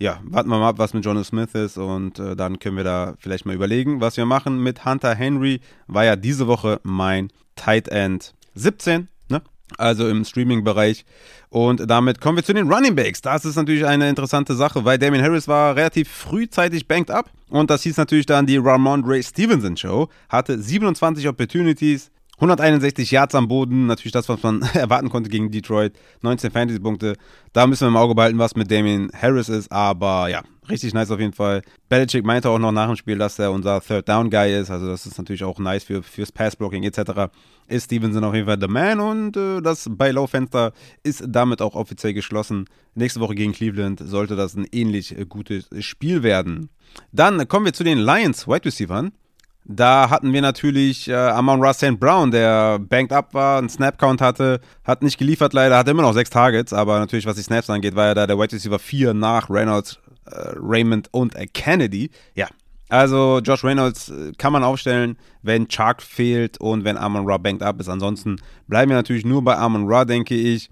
ja, 0.03 0.21
warten 0.25 0.49
wir 0.49 0.59
mal 0.59 0.71
ab, 0.71 0.79
was 0.79 0.95
mit 0.95 1.05
Jonas 1.05 1.29
Smith 1.29 1.55
ist 1.55 1.79
und 1.79 2.19
äh, 2.19 2.35
dann 2.35 2.59
können 2.59 2.77
wir 2.77 2.83
da 2.83 3.15
vielleicht 3.21 3.47
mal 3.47 3.55
überlegen, 3.55 4.01
was 4.01 4.17
wir 4.17 4.27
machen 4.27 4.61
mit 4.61 4.85
Hunter 4.85 5.15
Henry. 5.15 5.61
War 5.87 6.05
ja 6.05 6.17
diese 6.17 6.49
Woche 6.49 6.81
mein 6.83 7.29
Tight 7.55 7.87
End 7.87 8.35
17, 8.55 9.07
ne? 9.29 9.43
Also 9.79 10.09
im 10.09 10.25
Streaming-Bereich. 10.25 11.05
Und 11.51 11.88
damit 11.88 12.21
kommen 12.21 12.37
wir 12.37 12.43
zu 12.43 12.53
den 12.53 12.71
Running 12.71 12.97
Backs. 12.97 13.23
Das 13.23 13.45
ist 13.45 13.55
natürlich 13.55 13.87
eine 13.87 14.09
interessante 14.09 14.57
Sache, 14.57 14.85
weil 14.85 14.99
Damien 14.99 15.23
Harris 15.23 15.47
war 15.47 15.77
relativ 15.77 16.09
frühzeitig 16.09 16.88
banked 16.88 17.12
up. 17.12 17.31
Und 17.49 17.71
das 17.71 17.85
hieß 17.85 17.97
natürlich 17.97 18.27
dann 18.27 18.47
die 18.47 18.57
Ramon 18.57 19.05
Ray 19.05 19.23
Stevenson 19.23 19.77
Show. 19.77 20.09
Hatte 20.29 20.61
27 20.61 21.29
Opportunities, 21.29 22.11
161 22.42 23.12
Yards 23.12 23.37
am 23.37 23.46
Boden, 23.46 23.87
natürlich 23.87 24.11
das, 24.11 24.28
was 24.28 24.42
man 24.42 24.62
erwarten 24.74 25.11
konnte 25.11 25.31
gegen 25.31 25.52
Detroit. 25.52 25.92
19 26.22 26.50
Fantasy-Punkte. 26.50 27.14
Da 27.52 27.68
müssen 27.68 27.83
wir 27.83 27.88
im 27.88 27.96
Auge 27.96 28.16
behalten, 28.16 28.38
was 28.38 28.57
mit 28.57 28.68
Damien 28.68 29.12
Harris 29.14 29.48
ist. 29.48 29.70
Aber 29.70 30.28
ja, 30.28 30.42
richtig 30.68 30.92
nice 30.92 31.12
auf 31.12 31.20
jeden 31.20 31.35
Fall. 31.35 31.62
Belichick 31.88 32.24
meinte 32.24 32.50
auch 32.50 32.59
noch 32.59 32.72
nach 32.72 32.88
dem 32.88 32.96
Spiel, 32.96 33.16
dass 33.16 33.38
er 33.38 33.52
unser 33.52 33.81
Third 33.81 34.09
Down 34.09 34.28
Guy 34.28 34.59
ist. 34.61 34.72
Also 34.72 34.88
das 34.88 35.07
ist 35.07 35.18
natürlich 35.18 35.44
auch 35.44 35.61
nice 35.61 35.85
für, 35.85 36.02
fürs 36.02 36.33
Passblocking 36.33 36.83
etc. 36.83 37.33
Ist 37.68 37.85
Stevenson 37.85 38.24
auf 38.24 38.35
jeden 38.35 38.48
Fall 38.48 38.59
der 38.59 38.68
Man 38.68 38.98
und 38.98 39.37
äh, 39.37 39.61
das 39.61 39.88
Buy-Low-Fenster 39.88 40.72
ist 41.05 41.22
damit 41.28 41.62
auch 41.62 41.76
offiziell 41.76 42.12
geschlossen. 42.12 42.64
Nächste 42.96 43.20
Woche 43.20 43.37
gegen 43.37 43.52
Cleveland 43.52 44.02
sollte 44.05 44.35
das 44.35 44.57
ein 44.57 44.66
ähnlich 44.72 45.16
äh, 45.16 45.26
gutes 45.26 45.68
Spiel 45.78 46.24
werden. 46.24 46.70
Dann 47.12 47.46
kommen 47.46 47.66
wir 47.66 47.72
zu 47.72 47.85
den 47.85 47.98
Lions 47.98 48.48
Wide 48.48 48.64
Receivers. 48.64 49.12
Da 49.64 50.11
hatten 50.11 50.33
wir 50.33 50.42
natürlich 50.42 51.09
äh, 51.09 51.14
Amon 51.14 51.62
Ross 51.62 51.77
St. 51.77 51.98
Brown, 51.98 52.31
der 52.33 52.81
banked 52.81 53.12
up 53.12 53.33
war, 53.33 53.59
einen 53.59 53.68
Snap-Count 53.68 54.20
hatte, 54.20 54.61
hat 54.85 55.03
nicht 55.03 55.18
geliefert 55.18 55.53
leider, 55.53 55.79
hatte 55.79 55.92
immer 55.92 56.03
noch 56.03 56.14
sechs 56.14 56.31
Targets, 56.31 56.72
aber 56.72 56.98
natürlich, 56.98 57.27
was 57.27 57.37
die 57.37 57.42
Snaps 57.42 57.70
angeht, 57.70 57.94
war 57.94 58.09
er 58.09 58.14
da 58.14 58.27
der 58.27 58.38
Wide 58.38 58.53
Receiver 58.53 58.81
4 58.81 59.14
nach 59.14 59.48
Reynolds, 59.48 60.01
äh, 60.27 60.55
Raymond 60.57 61.09
und 61.12 61.37
äh, 61.37 61.46
Kennedy. 61.46 62.11
Ja, 62.35 62.48
also 62.88 63.38
Josh 63.38 63.62
Reynolds 63.62 64.09
äh, 64.09 64.33
kann 64.37 64.53
man 64.53 64.64
aufstellen, 64.64 65.16
wenn 65.42 65.68
Chark 65.68 66.03
fehlt 66.03 66.61
und 66.61 66.85
wenn 66.85 66.98
Amon 66.98 67.25
Ra 67.25 67.38
banked 67.38 67.62
up 67.62 67.81
ist. 67.81 67.88
Ansonsten 67.88 68.40
bleiben 68.66 68.90
wir 68.90 68.96
natürlich 68.96 69.25
nur 69.25 69.42
bei 69.44 69.57
Amon 69.57 69.87
Ra, 69.87 70.05
denke 70.05 70.35
ich. 70.35 70.68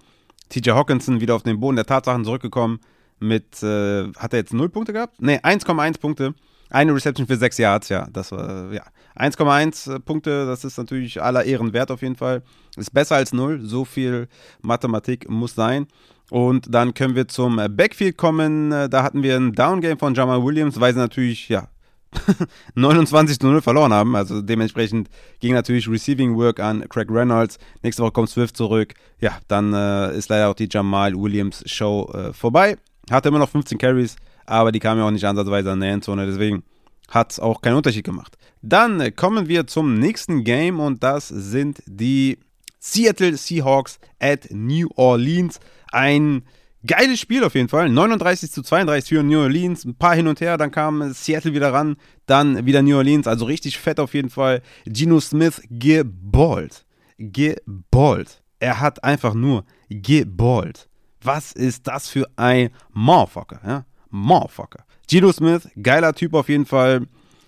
TJ 0.49 0.71
Hawkinson 0.71 1.21
wieder 1.21 1.35
auf 1.35 1.43
den 1.43 1.61
Boden 1.61 1.77
der 1.77 1.85
Tatsachen 1.85 2.25
zurückgekommen 2.25 2.79
mit, 3.19 3.63
äh, 3.63 4.11
hat 4.17 4.33
er 4.33 4.39
jetzt 4.39 4.53
0 4.53 4.69
Punkte 4.69 4.93
gehabt? 4.93 5.21
Ne, 5.21 5.39
1,1 5.39 5.99
Punkte. 5.99 6.33
Eine 6.71 6.95
Reception 6.95 7.27
für 7.27 7.35
sechs 7.35 7.57
Yards, 7.57 7.89
ja. 7.89 8.07
Das 8.11 8.31
war, 8.31 8.71
ja. 8.71 8.83
1,1 9.15 9.99
Punkte, 9.99 10.45
das 10.45 10.63
ist 10.63 10.77
natürlich 10.77 11.21
aller 11.21 11.43
Ehren 11.43 11.73
wert 11.73 11.91
auf 11.91 12.01
jeden 12.01 12.15
Fall. 12.15 12.43
Ist 12.77 12.93
besser 12.93 13.17
als 13.17 13.33
null. 13.33 13.59
So 13.61 13.83
viel 13.83 14.27
Mathematik 14.61 15.29
muss 15.29 15.53
sein. 15.53 15.87
Und 16.29 16.73
dann 16.73 16.93
können 16.93 17.13
wir 17.15 17.27
zum 17.27 17.57
Backfield 17.71 18.17
kommen. 18.17 18.69
Da 18.69 19.03
hatten 19.03 19.21
wir 19.21 19.35
ein 19.35 19.51
Downgame 19.51 19.97
von 19.97 20.13
Jamal 20.13 20.41
Williams, 20.43 20.79
weil 20.79 20.93
sie 20.93 20.99
natürlich, 20.99 21.49
ja, 21.49 21.67
29 22.75 23.37
zu 23.37 23.47
0 23.47 23.61
verloren 23.61 23.91
haben. 23.91 24.15
Also 24.15 24.41
dementsprechend 24.41 25.09
ging 25.41 25.53
natürlich 25.53 25.89
Receiving 25.89 26.37
Work 26.37 26.61
an 26.61 26.87
Craig 26.87 27.07
Reynolds. 27.09 27.57
Nächste 27.83 28.03
Woche 28.03 28.13
kommt 28.13 28.29
Swift 28.29 28.55
zurück. 28.55 28.93
Ja, 29.19 29.39
dann 29.49 29.73
äh, 29.73 30.17
ist 30.17 30.29
leider 30.29 30.49
auch 30.49 30.55
die 30.55 30.69
Jamal 30.71 31.13
Williams 31.15 31.63
Show 31.65 32.09
äh, 32.13 32.31
vorbei. 32.31 32.77
Hatte 33.09 33.27
immer 33.27 33.39
noch 33.39 33.49
15 33.49 33.77
Carries 33.77 34.15
aber 34.45 34.71
die 34.71 34.79
kam 34.79 34.97
ja 34.97 35.05
auch 35.05 35.11
nicht 35.11 35.25
ansatzweise 35.25 35.71
an 35.71 35.79
der 35.79 35.91
Endzone, 35.91 36.25
deswegen 36.25 36.63
hat 37.09 37.31
es 37.31 37.39
auch 37.39 37.61
keinen 37.61 37.75
Unterschied 37.75 38.05
gemacht. 38.05 38.37
Dann 38.61 39.15
kommen 39.15 39.47
wir 39.47 39.67
zum 39.67 39.99
nächsten 39.99 40.43
Game 40.43 40.79
und 40.79 41.03
das 41.03 41.27
sind 41.27 41.81
die 41.85 42.39
Seattle 42.79 43.37
Seahawks 43.37 43.99
at 44.19 44.47
New 44.51 44.87
Orleans. 44.95 45.59
Ein 45.91 46.43
geiles 46.85 47.19
Spiel 47.19 47.43
auf 47.43 47.55
jeden 47.55 47.69
Fall. 47.69 47.89
39 47.89 48.51
zu 48.51 48.63
32 48.63 49.09
für 49.09 49.23
New 49.23 49.39
Orleans. 49.39 49.85
Ein 49.85 49.95
paar 49.95 50.15
hin 50.15 50.27
und 50.27 50.41
her, 50.41 50.57
dann 50.57 50.71
kam 50.71 51.13
Seattle 51.13 51.53
wieder 51.53 51.73
ran, 51.73 51.97
dann 52.25 52.65
wieder 52.65 52.81
New 52.81 52.97
Orleans. 52.97 53.27
Also 53.27 53.45
richtig 53.45 53.77
fett 53.77 53.99
auf 53.99 54.13
jeden 54.13 54.29
Fall. 54.29 54.61
Geno 54.85 55.19
Smith 55.19 55.61
geballt. 55.69 56.85
Geballt. 57.17 58.41
Er 58.59 58.79
hat 58.79 59.03
einfach 59.03 59.33
nur 59.33 59.65
geballt. 59.89 60.87
Was 61.23 61.51
ist 61.51 61.87
das 61.87 62.09
für 62.09 62.27
ein 62.35 62.69
Motherfucker, 62.93 63.59
ja? 63.65 63.85
Motherfucker. 64.11 64.83
Gino 65.09 65.31
Smith, 65.31 65.67
geiler 65.81 66.13
Typ 66.13 66.33
auf 66.33 66.49
jeden 66.49 66.65
Fall. 66.65 67.07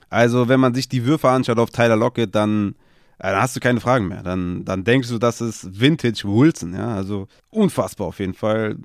Also, 0.10 0.48
wenn 0.48 0.60
man 0.60 0.74
sich 0.74 0.88
die 0.88 1.06
Würfe 1.06 1.30
anschaut 1.30 1.60
auf 1.60 1.72
Tyler 1.72 1.96
Lockett, 1.96 2.36
dann, 2.36 2.76
äh, 3.20 3.32
dann 3.32 3.42
hast 3.42 3.56
du 3.56 3.60
keine 3.60 3.80
Fragen 3.80 4.08
mehr. 4.08 4.22
Dann, 4.24 4.64
dann 4.64 4.84
denkst 4.84 5.10
du, 5.10 5.18
das 5.18 5.42
ist 5.42 5.80
Vintage 5.80 6.24
Wilson, 6.26 6.74
ja. 6.74 6.96
Also, 6.96 7.28
unfassbar 7.50 8.08
auf 8.08 8.20
jeden 8.20 8.34
Fall. 8.34 8.78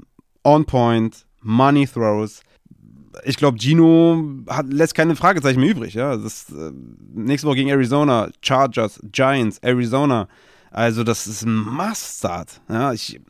On 0.42 0.64
point, 0.64 1.26
Money 1.42 1.86
Throws. 1.86 2.40
Ich 3.24 3.36
glaube, 3.36 3.58
Gino 3.58 4.24
hat, 4.48 4.72
lässt 4.72 4.94
keine 4.94 5.16
Fragezeichen 5.16 5.60
mehr 5.60 5.70
übrig, 5.70 5.94
ja. 5.94 6.16
Das, 6.16 6.50
äh, 6.50 6.72
nächste 7.14 7.46
Woche 7.46 7.56
gegen 7.56 7.70
Arizona, 7.70 8.30
Chargers, 8.40 9.00
Giants, 9.12 9.58
Arizona. 9.58 10.28
Also, 10.70 11.04
das 11.04 11.26
ist 11.26 11.42
ein 11.42 11.56
Must-Start. 11.56 12.60
Ja, 12.68 12.92
ich 12.92 13.20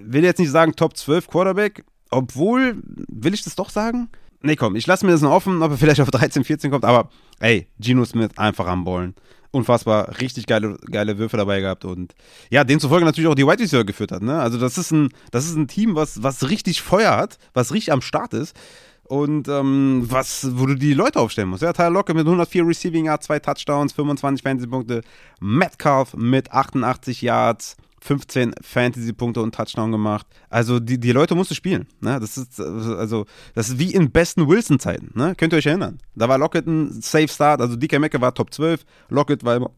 will 0.00 0.22
jetzt 0.22 0.38
nicht 0.38 0.50
sagen 0.50 0.76
Top 0.76 0.96
12 0.96 1.28
Quarterback, 1.28 1.84
obwohl, 2.12 2.82
will 3.08 3.34
ich 3.34 3.42
das 3.42 3.56
doch 3.56 3.70
sagen? 3.70 4.08
Nee, 4.42 4.56
komm, 4.56 4.76
ich 4.76 4.86
lasse 4.86 5.06
mir 5.06 5.12
das 5.12 5.22
noch 5.22 5.30
offen, 5.30 5.62
ob 5.62 5.70
er 5.70 5.78
vielleicht 5.78 6.00
auf 6.00 6.10
13, 6.10 6.44
14 6.44 6.70
kommt, 6.70 6.84
aber 6.84 7.08
ey, 7.40 7.68
Geno 7.78 8.04
Smith 8.04 8.30
einfach 8.36 8.66
am 8.66 8.84
Ballen. 8.84 9.14
Unfassbar, 9.52 10.20
richtig 10.20 10.46
geile, 10.46 10.78
geile 10.90 11.18
Würfe 11.18 11.36
dabei 11.36 11.60
gehabt 11.60 11.84
und 11.84 12.14
ja, 12.50 12.64
demzufolge 12.64 13.04
natürlich 13.04 13.28
auch 13.28 13.34
die 13.34 13.46
White 13.46 13.62
Receiver 13.62 13.84
geführt 13.84 14.10
hat. 14.10 14.22
Ne? 14.22 14.40
Also, 14.40 14.58
das 14.58 14.78
ist 14.78 14.90
ein, 14.90 15.10
das 15.30 15.44
ist 15.44 15.56
ein 15.56 15.68
Team, 15.68 15.94
was, 15.94 16.22
was 16.22 16.48
richtig 16.48 16.80
Feuer 16.80 17.16
hat, 17.16 17.38
was 17.52 17.72
richtig 17.72 17.92
am 17.92 18.00
Start 18.00 18.32
ist 18.32 18.56
und 19.04 19.48
ähm, 19.48 20.06
was, 20.08 20.48
wo 20.58 20.66
du 20.66 20.74
die 20.74 20.94
Leute 20.94 21.20
aufstellen 21.20 21.50
musst. 21.50 21.62
Ja, 21.62 21.74
Tyler 21.74 21.90
Locke 21.90 22.14
mit 22.14 22.24
104 22.24 22.66
Receiving 22.66 23.04
Yards, 23.04 23.26
zwei 23.26 23.38
Touchdowns, 23.38 23.92
25 23.92 24.42
Fantasy-Punkte. 24.42 25.02
Metcalf 25.38 26.14
mit 26.14 26.50
88 26.50 27.20
Yards, 27.20 27.76
15 28.02 28.54
Fantasy-Punkte 28.60 29.40
und 29.40 29.54
Touchdown 29.54 29.92
gemacht. 29.92 30.26
Also 30.50 30.80
die, 30.80 30.98
die 30.98 31.12
Leute 31.12 31.36
musst 31.36 31.52
du 31.52 31.54
spielen. 31.54 31.86
Ne? 32.00 32.18
Das 32.18 32.36
ist 32.36 32.60
also 32.60 33.26
das 33.54 33.68
ist 33.68 33.78
wie 33.78 33.94
in 33.94 34.10
besten 34.10 34.48
Wilson-Zeiten. 34.48 35.12
Ne? 35.14 35.34
Könnt 35.36 35.52
ihr 35.52 35.58
euch 35.58 35.66
erinnern? 35.66 36.00
Da 36.16 36.28
war 36.28 36.36
Lockett 36.36 36.66
ein 36.66 37.00
Safe 37.00 37.28
Start. 37.28 37.60
Also 37.60 37.76
DK 37.76 38.00
Mecke 38.00 38.20
war 38.20 38.34
Top 38.34 38.52
12, 38.52 38.84
Lockett 39.08 39.44
war 39.44 39.70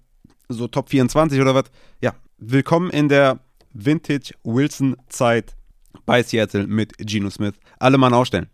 so 0.49 0.67
Top 0.69 0.89
24 0.89 1.39
oder 1.39 1.55
was. 1.55 1.65
Ja, 2.01 2.15
willkommen 2.39 2.91
in 2.91 3.11
der 3.11 3.41
Vintage 3.75 4.33
Wilson-Zeit 4.43 5.55
bei 6.07 6.23
Seattle 6.23 6.67
mit 6.67 6.97
Geno 6.99 7.29
Smith. 7.29 7.55
Alle 7.79 7.99
Mann 7.99 8.15
aufstellen. 8.15 8.49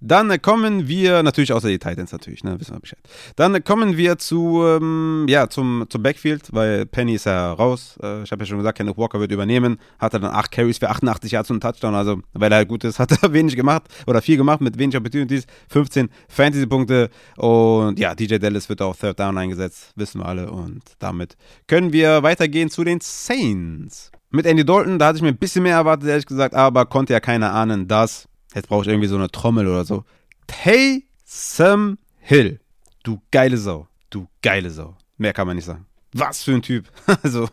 Dann 0.00 0.40
kommen 0.40 0.88
wir, 0.88 1.22
natürlich 1.22 1.52
außer 1.52 1.68
die 1.68 1.78
Titans 1.78 2.12
natürlich, 2.12 2.44
ne, 2.44 2.58
wissen 2.60 2.74
wir 2.74 2.80
Bescheid. 2.80 3.00
Dann 3.36 3.62
kommen 3.64 3.96
wir 3.96 4.18
zu, 4.18 4.62
ähm, 4.64 5.26
ja, 5.28 5.48
zum, 5.48 5.86
zum 5.88 6.02
Backfield, 6.02 6.52
weil 6.52 6.86
Penny 6.86 7.14
ist 7.14 7.26
ja 7.26 7.52
raus. 7.52 7.98
Äh, 8.02 8.22
ich 8.22 8.30
habe 8.30 8.42
ja 8.42 8.46
schon 8.46 8.58
gesagt, 8.58 8.78
Kenneth 8.78 8.96
Walker 8.96 9.20
wird 9.20 9.32
übernehmen. 9.32 9.78
Hat 9.98 10.14
er 10.14 10.20
dann 10.20 10.32
8 10.32 10.50
Carries 10.50 10.78
für 10.78 10.88
88 10.88 11.32
Yards 11.32 11.50
und 11.50 11.62
einen 11.64 11.72
Touchdown. 11.72 11.94
Also, 11.94 12.20
weil 12.32 12.52
er 12.52 12.58
halt 12.58 12.68
gut 12.68 12.84
ist, 12.84 12.98
hat 12.98 13.10
er 13.22 13.32
wenig 13.32 13.56
gemacht 13.56 13.82
oder 14.06 14.22
viel 14.22 14.36
gemacht 14.36 14.60
mit 14.60 14.78
wenig 14.78 14.96
Opportunities. 14.96 15.46
15 15.68 16.08
Fantasy-Punkte 16.28 17.10
und 17.36 17.98
ja, 17.98 18.14
DJ 18.14 18.36
Dallas 18.38 18.68
wird 18.68 18.82
auch 18.82 18.96
Third 18.96 19.18
Down 19.18 19.36
eingesetzt, 19.38 19.92
wissen 19.96 20.20
wir 20.20 20.26
alle. 20.26 20.50
Und 20.50 20.82
damit 20.98 21.36
können 21.66 21.92
wir 21.92 22.22
weitergehen 22.22 22.70
zu 22.70 22.84
den 22.84 23.00
Saints. 23.00 24.10
Mit 24.30 24.44
Andy 24.44 24.64
Dalton, 24.64 24.98
da 24.98 25.06
hatte 25.06 25.16
ich 25.16 25.22
mir 25.22 25.28
ein 25.28 25.38
bisschen 25.38 25.62
mehr 25.62 25.76
erwartet, 25.76 26.08
ehrlich 26.08 26.26
gesagt, 26.26 26.54
aber 26.54 26.84
konnte 26.84 27.14
ja 27.14 27.20
keiner 27.20 27.54
ahnen, 27.54 27.88
dass 27.88 28.28
Jetzt 28.54 28.68
brauche 28.68 28.82
ich 28.82 28.88
irgendwie 28.88 29.08
so 29.08 29.16
eine 29.16 29.30
Trommel 29.30 29.66
oder 29.66 29.84
so. 29.84 30.04
Taysom 30.46 31.98
Hill. 32.18 32.60
Du 33.02 33.20
geile 33.30 33.56
Sau. 33.56 33.88
Du 34.10 34.28
geile 34.42 34.70
Sau. 34.70 34.96
Mehr 35.16 35.32
kann 35.32 35.46
man 35.46 35.56
nicht 35.56 35.64
sagen. 35.64 35.86
Was 36.12 36.42
für 36.42 36.52
ein 36.52 36.62
Typ. 36.62 36.86
Also, 37.22 37.48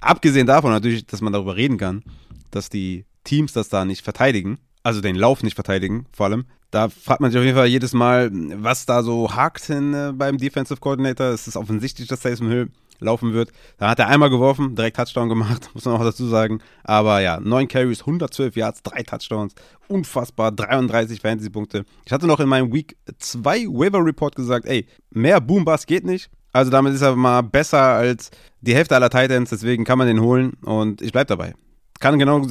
abgesehen 0.00 0.46
davon 0.46 0.70
natürlich, 0.70 1.06
dass 1.06 1.20
man 1.20 1.32
darüber 1.32 1.56
reden 1.56 1.78
kann, 1.78 2.02
dass 2.50 2.68
die 2.68 3.04
Teams 3.22 3.52
das 3.52 3.68
da 3.68 3.84
nicht 3.84 4.02
verteidigen, 4.02 4.58
also 4.82 5.00
den 5.00 5.16
Lauf 5.16 5.42
nicht 5.42 5.54
verteidigen, 5.54 6.06
vor 6.12 6.26
allem. 6.26 6.44
Da 6.70 6.88
fragt 6.88 7.20
man 7.20 7.30
sich 7.30 7.38
auf 7.38 7.44
jeden 7.44 7.56
Fall 7.56 7.68
jedes 7.68 7.92
Mal, 7.92 8.30
was 8.32 8.84
da 8.84 9.04
so 9.04 9.34
hakt 9.34 9.70
in, 9.70 9.94
äh, 9.94 10.12
beim 10.12 10.38
Defensive 10.38 10.80
Coordinator. 10.80 11.28
Es 11.28 11.46
ist 11.46 11.56
offensichtlich, 11.56 12.08
dass 12.08 12.20
Taysom 12.20 12.48
Hill 12.48 12.70
laufen 13.04 13.32
wird. 13.32 13.50
Da 13.78 13.90
hat 13.90 13.98
er 13.98 14.08
einmal 14.08 14.30
geworfen, 14.30 14.74
direkt 14.74 14.96
Touchdown 14.96 15.28
gemacht, 15.28 15.70
muss 15.74 15.84
man 15.84 15.94
auch 15.94 16.04
dazu 16.04 16.26
sagen. 16.26 16.60
Aber 16.82 17.20
ja, 17.20 17.40
9 17.40 17.68
Carries, 17.68 18.00
112 18.00 18.56
Yards, 18.56 18.82
3 18.82 19.02
Touchdowns. 19.02 19.54
Unfassbar, 19.88 20.52
33 20.52 21.20
Fantasy-Punkte. 21.20 21.84
Ich 22.04 22.12
hatte 22.12 22.26
noch 22.26 22.40
in 22.40 22.48
meinem 22.48 22.72
Week 22.72 22.96
2 23.18 23.66
Waiver 23.66 24.04
Report 24.04 24.34
gesagt, 24.34 24.66
ey, 24.66 24.86
mehr 25.10 25.40
Boom-Bass 25.40 25.86
geht 25.86 26.04
nicht. 26.04 26.30
Also 26.52 26.70
damit 26.70 26.94
ist 26.94 27.02
er 27.02 27.16
mal 27.16 27.42
besser 27.42 27.82
als 27.82 28.30
die 28.60 28.74
Hälfte 28.74 28.94
aller 28.94 29.10
Titans, 29.10 29.50
deswegen 29.50 29.84
kann 29.84 29.98
man 29.98 30.06
den 30.06 30.20
holen 30.20 30.52
und 30.62 31.02
ich 31.02 31.10
bleibe 31.10 31.26
dabei. 31.26 31.54
Kann 31.98 32.18
genau, 32.18 32.42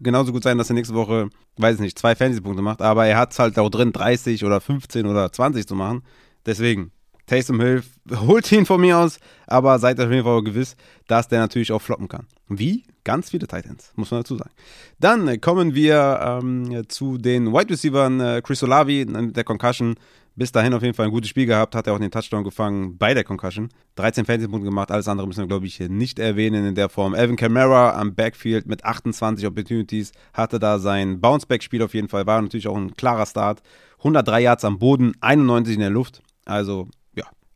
genauso 0.00 0.32
gut 0.32 0.42
sein, 0.42 0.58
dass 0.58 0.68
er 0.70 0.74
nächste 0.74 0.94
Woche, 0.94 1.28
weiß 1.56 1.76
ich 1.76 1.80
nicht, 1.80 1.98
zwei 1.98 2.16
Fantasy-Punkte 2.16 2.62
macht, 2.62 2.82
aber 2.82 3.06
er 3.06 3.18
hat 3.18 3.32
es 3.32 3.38
halt 3.38 3.58
auch 3.58 3.70
drin, 3.70 3.92
30 3.92 4.44
oder 4.44 4.60
15 4.60 5.06
oder 5.06 5.32
20 5.32 5.66
zu 5.66 5.76
machen. 5.76 6.02
Deswegen, 6.44 6.90
Taysom 7.26 7.60
Hill 7.60 7.82
holt 8.10 8.50
ihn 8.52 8.66
von 8.66 8.80
mir 8.80 8.98
aus, 8.98 9.18
aber 9.46 9.78
seid 9.78 10.00
auf 10.00 10.10
jeden 10.10 10.24
Fall 10.24 10.42
gewiss, 10.42 10.76
dass 11.08 11.28
der 11.28 11.40
natürlich 11.40 11.72
auch 11.72 11.82
floppen 11.82 12.08
kann. 12.08 12.26
Wie? 12.48 12.84
Ganz 13.04 13.30
viele 13.30 13.46
Titans, 13.46 13.92
muss 13.94 14.10
man 14.10 14.20
dazu 14.20 14.36
sagen. 14.36 14.50
Dann 14.98 15.40
kommen 15.40 15.74
wir 15.74 16.20
ähm, 16.22 16.84
zu 16.88 17.18
den 17.18 17.52
Wide 17.52 17.70
Receivers. 17.70 18.20
Äh, 18.20 18.42
Chris 18.42 18.62
Olavi 18.62 19.04
mit 19.04 19.36
der 19.36 19.44
Concussion. 19.44 19.94
Bis 20.38 20.52
dahin 20.52 20.74
auf 20.74 20.82
jeden 20.82 20.92
Fall 20.92 21.06
ein 21.06 21.12
gutes 21.12 21.30
Spiel 21.30 21.46
gehabt, 21.46 21.74
hat 21.74 21.86
er 21.86 21.94
auch 21.94 21.98
den 21.98 22.10
Touchdown 22.10 22.44
gefangen 22.44 22.98
bei 22.98 23.14
der 23.14 23.24
Concussion. 23.24 23.70
13 23.94 24.26
Fantasy-Punkte 24.26 24.66
gemacht, 24.66 24.90
alles 24.90 25.08
andere 25.08 25.26
müssen 25.26 25.40
wir, 25.40 25.46
glaube 25.46 25.66
ich, 25.66 25.80
nicht 25.80 26.18
erwähnen 26.18 26.66
in 26.66 26.74
der 26.74 26.90
Form. 26.90 27.14
Evan 27.14 27.36
Kamara 27.36 27.98
am 27.98 28.14
Backfield 28.14 28.66
mit 28.66 28.84
28 28.84 29.46
Opportunities 29.46 30.12
hatte 30.34 30.58
da 30.58 30.78
sein 30.78 31.22
Bounce-Back-Spiel 31.22 31.82
auf 31.82 31.94
jeden 31.94 32.10
Fall, 32.10 32.26
war 32.26 32.42
natürlich 32.42 32.68
auch 32.68 32.76
ein 32.76 32.94
klarer 32.94 33.24
Start. 33.24 33.62
103 33.98 34.42
Yards 34.42 34.64
am 34.66 34.78
Boden, 34.78 35.14
91 35.22 35.76
in 35.76 35.80
der 35.80 35.88
Luft. 35.88 36.22
Also 36.44 36.88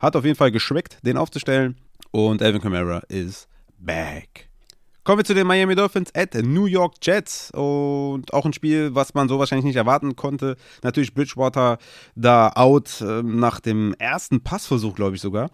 hat 0.00 0.16
auf 0.16 0.24
jeden 0.24 0.36
Fall 0.36 0.50
geschmeckt, 0.50 0.98
den 1.02 1.16
aufzustellen. 1.16 1.76
Und 2.10 2.42
Alvin 2.42 2.60
Kamara 2.60 3.02
ist 3.08 3.48
back. 3.78 4.48
Kommen 5.04 5.18
wir 5.18 5.24
zu 5.24 5.34
den 5.34 5.46
Miami 5.46 5.74
Dolphins 5.74 6.14
at 6.14 6.34
New 6.34 6.66
York 6.66 6.94
Jets. 7.00 7.50
Und 7.52 8.32
auch 8.34 8.44
ein 8.44 8.52
Spiel, 8.52 8.94
was 8.94 9.14
man 9.14 9.28
so 9.28 9.38
wahrscheinlich 9.38 9.64
nicht 9.64 9.76
erwarten 9.76 10.14
konnte. 10.14 10.56
Natürlich 10.82 11.14
Bridgewater 11.14 11.78
da 12.14 12.50
out 12.54 13.00
äh, 13.00 13.22
nach 13.22 13.60
dem 13.60 13.94
ersten 13.98 14.42
Passversuch, 14.42 14.94
glaube 14.94 15.16
ich 15.16 15.22
sogar. 15.22 15.50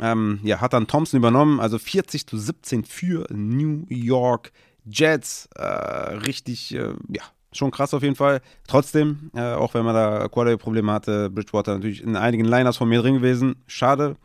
Ähm, 0.00 0.40
ja, 0.42 0.60
hat 0.60 0.72
dann 0.72 0.86
Thompson 0.86 1.18
übernommen. 1.18 1.60
Also 1.60 1.78
40 1.78 2.26
zu 2.26 2.38
17 2.38 2.84
für 2.84 3.26
New 3.30 3.84
York 3.88 4.52
Jets. 4.86 5.48
Äh, 5.54 5.62
richtig, 5.62 6.74
äh, 6.74 6.94
ja, 7.08 7.22
schon 7.52 7.70
krass 7.70 7.94
auf 7.94 8.02
jeden 8.02 8.14
Fall. 8.14 8.40
Trotzdem, 8.66 9.30
äh, 9.34 9.52
auch 9.54 9.74
wenn 9.74 9.84
man 9.84 9.94
da 9.94 10.28
Quarterback-Probleme 10.28 10.92
hatte, 10.92 11.30
Bridgewater 11.30 11.74
natürlich 11.74 12.02
in 12.02 12.16
einigen 12.16 12.44
Liners 12.44 12.76
von 12.76 12.88
mir 12.88 13.00
drin 13.00 13.14
gewesen. 13.14 13.56
Schade. 13.66 14.16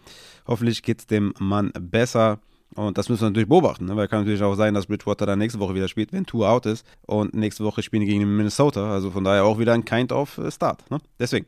Hoffentlich 0.46 0.84
geht 0.84 1.00
es 1.00 1.08
dem 1.08 1.34
Mann 1.40 1.72
besser. 1.80 2.40
Und 2.76 2.98
das 2.98 3.08
müssen 3.08 3.22
wir 3.22 3.30
natürlich 3.30 3.50
beobachten, 3.50 3.86
ne? 3.86 3.96
weil 3.96 4.08
kann 4.08 4.22
natürlich 4.22 4.42
auch 4.42 4.56
sein, 4.56 4.74
dass 4.74 4.88
Bridgewater 4.88 5.28
dann 5.28 5.38
nächste 5.38 5.60
Woche 5.60 5.76
wieder 5.76 5.88
spielt, 5.88 6.12
wenn 6.12 6.26
Tour 6.26 6.50
out 6.50 6.66
ist. 6.66 6.86
Und 7.06 7.34
nächste 7.36 7.64
Woche 7.64 7.84
spielen 7.84 8.02
die 8.02 8.08
gegen 8.08 8.36
Minnesota. 8.36 8.92
Also 8.92 9.12
von 9.12 9.24
daher 9.24 9.46
auch 9.46 9.60
wieder 9.60 9.74
ein 9.74 9.86
Kind 9.86 10.12
of 10.12 10.38
äh, 10.38 10.52
Start. 10.52 10.90
Ne? 10.90 11.00
Deswegen. 11.20 11.46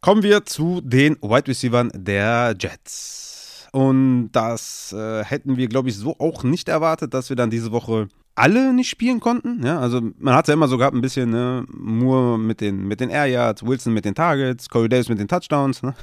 Kommen 0.00 0.22
wir 0.22 0.44
zu 0.44 0.82
den 0.82 1.16
Wide 1.22 1.48
Receivers 1.48 1.88
der 1.94 2.54
Jets. 2.58 3.66
Und 3.72 4.30
das 4.32 4.92
äh, 4.92 5.24
hätten 5.24 5.56
wir, 5.56 5.66
glaube 5.66 5.88
ich, 5.88 5.96
so 5.96 6.14
auch 6.18 6.44
nicht 6.44 6.68
erwartet, 6.68 7.14
dass 7.14 7.30
wir 7.30 7.36
dann 7.36 7.50
diese 7.50 7.72
Woche 7.72 8.08
alle 8.34 8.72
nicht 8.72 8.88
spielen 8.88 9.20
konnten. 9.20 9.64
Ja, 9.64 9.78
also 9.78 10.00
man 10.18 10.34
hat 10.34 10.48
ja 10.48 10.54
immer 10.54 10.68
so 10.68 10.76
gehabt, 10.78 10.94
ein 10.94 11.00
bisschen, 11.00 11.30
ne, 11.30 11.64
Moore 11.68 12.38
mit 12.38 12.60
den, 12.60 12.86
mit 12.86 13.00
den 13.00 13.10
Air 13.10 13.26
Yards, 13.26 13.64
Wilson 13.64 13.92
mit 13.92 14.04
den 14.04 14.14
Targets, 14.14 14.68
Corey 14.68 14.88
Davis 14.88 15.08
mit 15.08 15.18
den 15.18 15.28
Touchdowns. 15.28 15.82
Ne? 15.82 15.94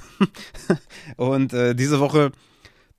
und 1.17 1.53
äh, 1.53 1.75
diese 1.75 1.99
Woche 1.99 2.31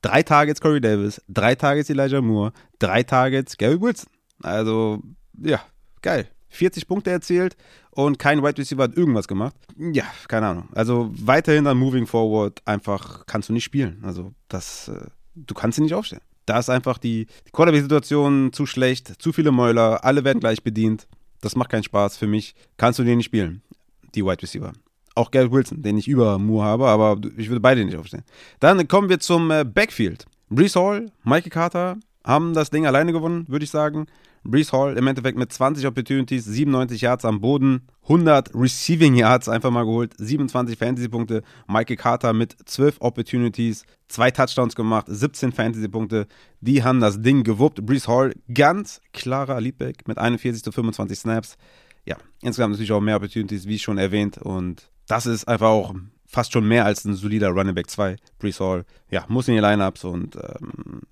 drei 0.02 0.22
Targets 0.22 0.60
Corey 0.60 0.80
Davis, 0.80 1.22
drei 1.28 1.54
Targets 1.54 1.88
Elijah 1.88 2.20
Moore, 2.20 2.52
drei 2.78 3.02
Targets 3.02 3.56
Gary 3.56 3.80
Wilson. 3.80 4.10
Also, 4.42 5.02
ja, 5.38 5.60
geil. 6.02 6.28
40 6.52 6.86
Punkte 6.86 7.10
erzielt 7.10 7.56
und 7.90 8.18
kein 8.18 8.42
Wide 8.42 8.58
Receiver 8.58 8.82
hat 8.82 8.96
irgendwas 8.96 9.26
gemacht. 9.26 9.56
Ja, 9.78 10.04
keine 10.28 10.48
Ahnung. 10.48 10.68
Also 10.74 11.10
weiterhin 11.14 11.64
dann 11.64 11.78
moving 11.78 12.06
forward 12.06 12.60
einfach 12.66 13.24
kannst 13.24 13.48
du 13.48 13.54
nicht 13.54 13.64
spielen. 13.64 14.02
Also 14.04 14.34
das, 14.48 14.88
äh, 14.88 15.06
du 15.34 15.54
kannst 15.54 15.76
sie 15.76 15.82
nicht 15.82 15.94
aufstellen. 15.94 16.22
Da 16.46 16.58
ist 16.58 16.70
einfach 16.70 16.98
die, 16.98 17.26
die 17.46 17.50
Quarterback-Situation 17.52 18.52
zu 18.52 18.66
schlecht, 18.66 19.22
zu 19.22 19.32
viele 19.32 19.52
Mäuler, 19.52 20.04
alle 20.04 20.24
werden 20.24 20.40
gleich 20.40 20.62
bedient. 20.62 21.06
Das 21.40 21.56
macht 21.56 21.70
keinen 21.70 21.84
Spaß 21.84 22.16
für 22.16 22.26
mich. 22.26 22.54
Kannst 22.76 22.98
du 22.98 23.04
den 23.04 23.18
nicht 23.18 23.26
spielen, 23.26 23.62
die 24.14 24.24
Wide 24.24 24.42
Receiver. 24.42 24.72
Auch 25.14 25.30
Garrett 25.30 25.52
Wilson, 25.52 25.82
den 25.82 25.98
ich 25.98 26.08
über 26.08 26.38
Moore 26.38 26.64
habe, 26.64 26.88
aber 26.88 27.20
ich 27.36 27.48
würde 27.48 27.60
beide 27.60 27.84
nicht 27.84 27.96
aufstellen. 27.96 28.24
Dann 28.60 28.88
kommen 28.88 29.08
wir 29.08 29.20
zum 29.20 29.50
äh, 29.50 29.64
Backfield. 29.64 30.24
Brees 30.48 30.76
Hall, 30.76 31.10
Michael 31.24 31.50
Carter 31.50 31.96
haben 32.24 32.54
das 32.54 32.70
Ding 32.70 32.86
alleine 32.86 33.12
gewonnen, 33.12 33.46
würde 33.48 33.64
ich 33.64 33.70
sagen. 33.70 34.06
Brees 34.44 34.72
Hall 34.72 34.96
im 34.96 35.06
Endeffekt 35.06 35.38
mit 35.38 35.52
20 35.52 35.86
Opportunities, 35.86 36.44
97 36.44 37.00
Yards 37.00 37.24
am 37.24 37.40
Boden, 37.40 37.86
100 38.02 38.50
Receiving 38.54 39.14
Yards 39.14 39.48
einfach 39.48 39.70
mal 39.70 39.84
geholt, 39.84 40.14
27 40.18 40.76
Fantasy-Punkte. 40.76 41.42
Michael 41.68 41.96
Carter 41.96 42.32
mit 42.32 42.56
12 42.64 42.96
Opportunities, 43.00 43.84
zwei 44.08 44.30
Touchdowns 44.30 44.74
gemacht, 44.74 45.06
17 45.08 45.52
Fantasy-Punkte. 45.52 46.26
Die 46.60 46.82
haben 46.82 47.00
das 47.00 47.22
Ding 47.22 47.44
gewuppt. 47.44 47.86
Brees 47.86 48.08
Hall 48.08 48.34
ganz 48.52 49.00
klarer 49.12 49.60
Leadback 49.60 50.08
mit 50.08 50.18
41 50.18 50.62
zu 50.62 50.72
25 50.72 51.18
Snaps. 51.18 51.56
Ja, 52.04 52.16
insgesamt 52.40 52.72
natürlich 52.72 52.92
auch 52.92 53.00
mehr 53.00 53.16
Opportunities, 53.16 53.66
wie 53.66 53.78
schon 53.78 53.98
erwähnt. 53.98 54.38
Und 54.38 54.90
das 55.06 55.26
ist 55.26 55.46
einfach 55.46 55.68
auch 55.68 55.94
fast 56.26 56.52
schon 56.52 56.66
mehr 56.66 56.84
als 56.84 57.04
ein 57.04 57.14
solider 57.14 57.50
Running 57.50 57.74
Back 57.74 57.90
2. 57.90 58.16
Brees 58.38 58.58
Hall, 58.58 58.84
ja, 59.10 59.24
muss 59.28 59.46
in 59.48 59.54
die 59.54 59.60
Lineups 59.60 60.04
und 60.04 60.34
ähm, 60.36 61.02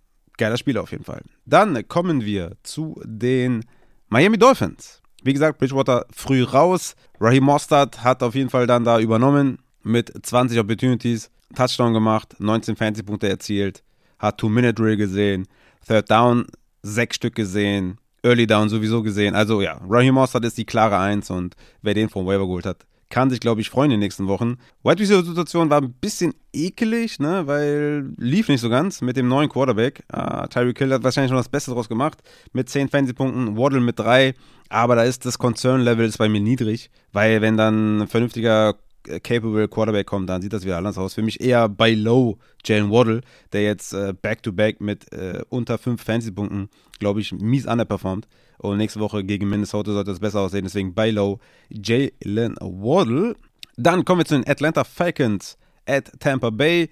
Geiler 0.41 0.57
Spieler 0.57 0.83
auf 0.83 0.91
jeden 0.91 1.05
Fall. 1.05 1.21
Dann 1.45 1.87
kommen 1.87 2.25
wir 2.25 2.57
zu 2.63 3.01
den 3.05 3.65
Miami 4.09 4.39
Dolphins. 4.39 5.03
Wie 5.23 5.35
gesagt, 5.35 5.59
Bridgewater 5.59 6.07
früh 6.11 6.43
raus. 6.43 6.97
Raheem 7.21 7.45
Mostert 7.45 8.03
hat 8.03 8.23
auf 8.23 8.35
jeden 8.35 8.49
Fall 8.49 8.67
dann 8.67 8.85
da 8.85 8.99
übernommen 8.99 9.59
mit 9.83 10.11
20 10.27 10.59
Opportunities, 10.59 11.31
Touchdown 11.55 11.93
gemacht, 11.93 12.37
19 12.39 12.77
Fantasy-Punkte 12.77 13.29
erzielt, 13.29 13.83
hat 14.19 14.39
Two-Minute-Drill 14.39 14.97
gesehen, 14.97 15.47
Third 15.87 16.11
Down 16.11 16.47
sechs 16.83 17.17
Stück 17.17 17.35
gesehen, 17.35 17.99
Early 18.23 18.47
Down 18.47 18.71
sowieso 18.71 19.03
gesehen. 19.03 19.35
Also 19.35 19.61
ja, 19.61 19.79
Raheem 19.87 20.15
Mostert 20.15 20.47
ist 20.47 20.57
die 20.57 20.65
klare 20.65 20.99
Eins 20.99 21.29
und 21.29 21.55
wer 21.83 21.93
den 21.93 22.09
vom 22.09 22.27
Waiver 22.27 22.47
geholt 22.47 22.65
hat, 22.65 22.87
kann 23.11 23.29
sich, 23.29 23.41
glaube 23.41 23.61
ich, 23.61 23.69
freuen 23.69 23.91
in 23.91 23.97
den 23.97 24.01
nächsten 24.01 24.29
Wochen. 24.29 24.57
White 24.83 25.03
Receiver 25.03 25.23
Situation 25.23 25.69
war 25.69 25.83
ein 25.83 25.93
bisschen 25.93 26.33
ekelig, 26.53 27.19
ne, 27.19 27.47
weil 27.47 28.13
lief 28.17 28.49
nicht 28.49 28.61
so 28.61 28.71
ganz 28.71 29.03
mit 29.03 29.17
dem 29.17 29.29
neuen 29.29 29.49
Quarterback. 29.49 30.05
Uh, 30.15 30.47
Tyreek 30.47 30.79
Hill 30.79 30.95
hat 30.95 31.03
wahrscheinlich 31.03 31.33
noch 31.33 31.39
das 31.39 31.49
Beste 31.49 31.73
draus 31.73 31.89
gemacht 31.89 32.19
mit 32.53 32.69
10 32.69 32.89
Fantasy-Punkten, 32.89 33.57
Waddle 33.57 33.81
mit 33.81 33.99
3, 33.99 34.35
aber 34.69 34.95
da 34.95 35.03
ist 35.03 35.27
das 35.27 35.39
Concern-Level 35.39 36.11
bei 36.17 36.29
mir 36.29 36.41
niedrig, 36.41 36.91
weil 37.13 37.43
wenn 37.43 37.57
dann 37.57 38.03
ein 38.03 38.09
vernünftiger 38.09 38.77
capable 39.23 39.69
Quarterback 39.69 40.07
kommt, 40.07 40.29
dann 40.29 40.43
sieht 40.43 40.53
das 40.53 40.65
wieder 40.65 40.79
anders 40.79 40.99
aus. 40.99 41.15
Für 41.15 41.23
mich 41.23 41.41
eher 41.41 41.69
bei 41.69 41.93
Low 41.93 42.39
Jalen 42.65 42.91
Waddle, 42.91 43.23
der 43.53 43.63
jetzt 43.63 43.93
äh, 43.93 44.13
Back-to-Back 44.13 44.77
-back 44.77 44.85
mit 44.85 45.13
äh, 45.13 45.43
unter 45.49 45.79
5 45.79 46.03
Fantasy-Punkten, 46.03 46.69
glaube 46.99 47.21
ich, 47.21 47.33
mies 47.33 47.67
underperformt. 47.67 48.29
Und 48.59 48.77
nächste 48.77 49.01
Woche 49.01 49.25
gegen 49.25 49.49
Minnesota 49.49 49.93
sollte 49.93 50.11
es 50.11 50.21
besser 50.21 50.41
aussehen. 50.41 50.65
Deswegen 50.65 50.95
bei 50.95 51.11
Low 51.11 51.41
Jalen 51.71 52.57
Waddle. 52.61 53.37
Dann 53.77 54.05
kommen 54.05 54.21
wir 54.21 54.27
zu 54.27 54.35
den 54.35 54.47
Atlanta 54.47 54.85
Falcons 54.85 55.57
at 55.87 56.13
Tampa 56.21 56.51
Bay. 56.51 56.91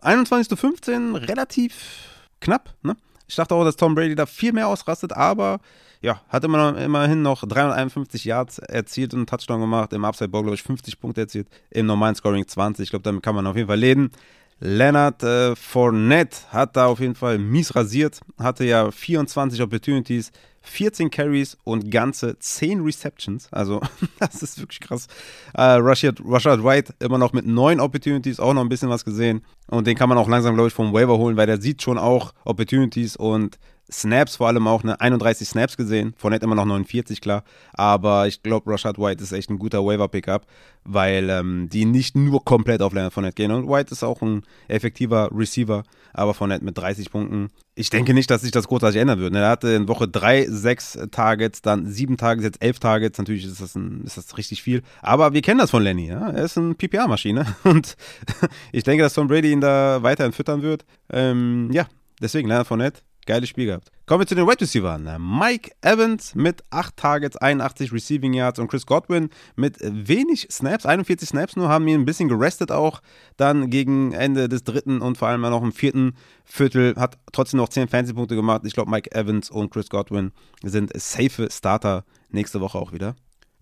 21 0.00 0.48
zu 0.48 0.56
15, 0.56 1.16
relativ 1.16 2.22
knapp. 2.40 2.74
Ne? 2.82 2.96
Ich 3.28 3.36
dachte 3.36 3.54
auch, 3.54 3.64
dass 3.64 3.76
Tom 3.76 3.94
Brady 3.94 4.14
da 4.14 4.26
viel 4.26 4.52
mehr 4.52 4.68
ausrastet, 4.68 5.12
aber 5.12 5.60
ja, 6.02 6.20
hat 6.28 6.44
immer 6.44 6.76
immerhin 6.78 7.22
noch 7.22 7.46
351 7.46 8.24
Yards 8.24 8.58
erzielt 8.58 9.14
und 9.14 9.20
einen 9.20 9.26
Touchdown 9.26 9.60
gemacht. 9.60 9.92
Im 9.92 10.04
Upside 10.04 10.28
Bowl, 10.28 10.42
glaube 10.42 10.56
ich, 10.56 10.62
50 10.62 11.00
Punkte 11.00 11.22
erzielt. 11.22 11.48
Im 11.70 11.86
normalen 11.86 12.16
Scoring 12.16 12.46
20. 12.46 12.82
Ich 12.82 12.90
glaube, 12.90 13.04
damit 13.04 13.22
kann 13.22 13.36
man 13.36 13.46
auf 13.46 13.56
jeden 13.56 13.68
Fall 13.68 13.78
leben. 13.78 14.10
Leonard 14.58 15.22
äh, 15.22 15.56
Fournette 15.56 16.38
hat 16.50 16.76
da 16.76 16.86
auf 16.86 17.00
jeden 17.00 17.16
Fall 17.16 17.38
mies 17.38 17.74
rasiert, 17.74 18.20
hatte 18.38 18.64
ja 18.64 18.92
24 18.92 19.60
Opportunities, 19.60 20.30
14 20.62 21.10
Carries 21.10 21.56
und 21.64 21.90
ganze 21.90 22.38
10 22.38 22.80
Receptions. 22.80 23.48
Also, 23.52 23.80
das 24.20 24.42
ist 24.42 24.60
wirklich 24.60 24.80
krass. 24.80 25.08
Äh, 25.54 25.62
Rashad, 25.62 26.20
Rashad 26.24 26.62
White 26.62 26.94
immer 27.00 27.18
noch 27.18 27.32
mit 27.32 27.44
9 27.46 27.80
Opportunities, 27.80 28.38
auch 28.38 28.54
noch 28.54 28.62
ein 28.62 28.68
bisschen 28.68 28.88
was 28.88 29.04
gesehen. 29.04 29.44
Und 29.66 29.88
den 29.88 29.96
kann 29.96 30.08
man 30.08 30.18
auch 30.18 30.28
langsam, 30.28 30.54
glaube 30.54 30.68
ich, 30.68 30.74
vom 30.74 30.92
Waiver 30.92 31.18
holen, 31.18 31.36
weil 31.36 31.46
der 31.46 31.60
sieht 31.60 31.82
schon 31.82 31.98
auch 31.98 32.32
Opportunities 32.44 33.16
und 33.16 33.58
Snaps 33.90 34.36
vor 34.36 34.48
allem 34.48 34.66
auch, 34.66 34.84
ne, 34.84 35.00
31 35.00 35.48
Snaps 35.48 35.76
gesehen, 35.76 36.14
Fournette 36.16 36.44
immer 36.44 36.54
noch 36.54 36.64
49, 36.64 37.20
klar, 37.20 37.44
aber 37.72 38.26
ich 38.26 38.42
glaube, 38.42 38.70
Rashad 38.70 38.98
White 38.98 39.22
ist 39.22 39.32
echt 39.32 39.50
ein 39.50 39.58
guter 39.58 39.84
Waiver-Pickup, 39.84 40.46
weil 40.84 41.28
ähm, 41.30 41.68
die 41.70 41.84
nicht 41.84 42.16
nur 42.16 42.44
komplett 42.44 42.80
auf 42.82 42.92
Leonard 42.92 43.12
Fournette 43.12 43.34
gehen 43.34 43.50
und 43.50 43.68
White 43.68 43.92
ist 43.92 44.02
auch 44.02 44.22
ein 44.22 44.42
effektiver 44.68 45.30
Receiver, 45.32 45.82
aber 46.12 46.34
Fournette 46.34 46.64
mit 46.64 46.78
30 46.78 47.10
Punkten. 47.10 47.48
Ich 47.74 47.90
denke 47.90 48.14
nicht, 48.14 48.30
dass 48.30 48.42
sich 48.42 48.50
das 48.50 48.68
großartig 48.68 49.00
ändern 49.00 49.18
wird. 49.18 49.32
Ne? 49.32 49.40
Er 49.40 49.48
hatte 49.48 49.68
in 49.68 49.88
Woche 49.88 50.06
3 50.06 50.46
6 50.48 51.08
Targets, 51.10 51.62
dann 51.62 51.86
7 51.86 52.16
Targets, 52.16 52.44
jetzt 52.44 52.62
11 52.62 52.78
Targets, 52.78 53.18
natürlich 53.18 53.44
ist 53.44 53.60
das, 53.60 53.74
ein, 53.74 54.02
ist 54.04 54.16
das 54.16 54.36
richtig 54.36 54.62
viel, 54.62 54.82
aber 55.00 55.32
wir 55.32 55.42
kennen 55.42 55.58
das 55.58 55.70
von 55.70 55.82
Lenny, 55.82 56.08
ja? 56.08 56.30
er 56.30 56.44
ist 56.44 56.56
eine 56.56 56.74
PPA-Maschine 56.74 57.46
und 57.64 57.96
ich 58.72 58.84
denke, 58.84 59.02
dass 59.02 59.14
Tom 59.14 59.28
Brady 59.28 59.52
ihn 59.52 59.60
da 59.60 60.02
weiterhin 60.02 60.32
füttern 60.32 60.62
wird. 60.62 60.84
Ähm, 61.10 61.70
ja, 61.72 61.86
deswegen 62.20 62.48
Leonard 62.48 62.66
Fournette 62.66 63.02
Geiles 63.26 63.48
Spiel 63.48 63.66
gehabt. 63.66 63.90
Kommen 64.06 64.20
wir 64.20 64.26
zu 64.26 64.34
den 64.34 64.46
Wide 64.46 64.60
Receivers. 64.60 65.00
Mike 65.18 65.70
Evans 65.80 66.34
mit 66.34 66.64
8 66.70 66.96
Targets, 66.96 67.36
81 67.36 67.92
Receiving 67.92 68.34
Yards 68.34 68.58
und 68.58 68.68
Chris 68.68 68.84
Godwin 68.84 69.30
mit 69.54 69.78
wenig 69.80 70.48
Snaps, 70.50 70.86
41 70.86 71.28
Snaps 71.28 71.56
nur, 71.56 71.68
haben 71.68 71.86
ihn 71.86 72.00
ein 72.00 72.04
bisschen 72.04 72.28
gerestet 72.28 72.72
auch. 72.72 73.00
Dann 73.36 73.70
gegen 73.70 74.12
Ende 74.12 74.48
des 74.48 74.64
dritten 74.64 75.00
und 75.00 75.18
vor 75.18 75.28
allem 75.28 75.42
noch 75.42 75.62
im 75.62 75.72
vierten 75.72 76.14
Viertel 76.44 76.96
hat 76.96 77.18
trotzdem 77.32 77.58
noch 77.58 77.68
10 77.68 77.88
Fantasy-Punkte 77.88 78.34
gemacht. 78.34 78.62
Ich 78.64 78.74
glaube, 78.74 78.90
Mike 78.90 79.12
Evans 79.12 79.50
und 79.50 79.70
Chris 79.70 79.88
Godwin 79.88 80.32
sind 80.62 80.90
safe 81.00 81.48
Starter 81.50 82.04
nächste 82.30 82.60
Woche 82.60 82.78
auch 82.78 82.92
wieder. 82.92 83.14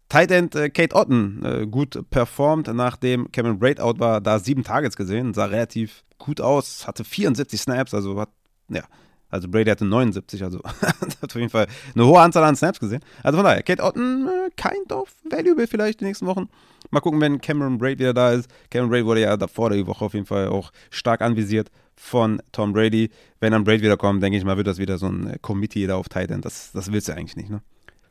Tight 0.09 0.33
End 0.33 0.55
äh, 0.57 0.71
Kate 0.71 0.97
Otten 0.97 1.45
äh, 1.45 1.67
gut 1.67 2.03
performt, 2.11 2.67
nachdem 2.67 3.31
Cameron 3.31 3.59
Braid 3.59 3.81
out 3.81 4.01
war, 4.01 4.21
da 4.21 4.41
sieben 4.41 4.65
Targets 4.65 4.97
gesehen, 4.97 5.35
sah 5.35 5.45
relativ 5.45 6.03
gut 6.19 6.41
aus, 6.41 6.87
hatte 6.87 7.05
74 7.05 7.61
Snaps, 7.61 7.95
also 7.95 8.19
hat 8.21 8.31
ja, 8.69 8.83
also 9.31 9.49
Brady 9.49 9.71
hatte 9.71 9.85
79, 9.85 10.43
also 10.43 10.61
hat 10.83 11.19
auf 11.23 11.35
jeden 11.35 11.51
Fall 11.51 11.67
eine 11.95 12.07
hohe 12.07 12.21
Anzahl 12.21 12.45
an 12.45 12.57
Snaps 12.57 12.81
gesehen. 12.81 13.01
Also 13.23 13.39
von 13.39 13.45
daher, 13.45 13.63
Kate 13.63 13.83
Otten, 13.83 14.27
äh, 14.27 14.51
kind 14.57 14.93
of 14.93 15.15
valuable 15.29 15.67
vielleicht 15.67 16.01
die 16.01 16.05
nächsten 16.05 16.27
Wochen. 16.27 16.49
Mal 16.91 17.01
gucken, 17.01 17.21
wenn 17.21 17.41
Cameron 17.41 17.79
Brady 17.79 18.01
wieder 18.01 18.15
da 18.15 18.33
ist. 18.33 18.51
Cameron 18.71 18.91
Brady 18.91 19.07
wurde 19.07 19.21
ja 19.21 19.37
davor 19.37 19.71
der 19.71 19.87
Woche 19.87 20.05
auf 20.05 20.15
jeden 20.15 20.27
Fall 20.27 20.49
auch 20.49 20.73
stark 20.91 21.21
anvisiert 21.21 21.71
von 21.95 22.43
Tom 22.53 22.73
Brady. 22.73 23.11
Wenn 23.39 23.53
dann 23.53 23.65
Brady 23.65 23.83
wiederkommt, 23.83 24.23
denke 24.23 24.39
ich 24.39 24.45
mal, 24.45 24.57
wird 24.57 24.67
das 24.67 24.79
wieder 24.79 24.99
so 24.99 25.07
ein 25.07 25.31
äh, 25.31 25.39
Committee 25.41 25.87
da 25.87 25.97
auf 25.97 26.09
Titan. 26.09 26.41
Das, 26.41 26.73
das 26.73 26.91
willst 26.91 27.09
du 27.09 27.13
eigentlich 27.13 27.37
nicht, 27.37 27.51
ne? 27.51 27.63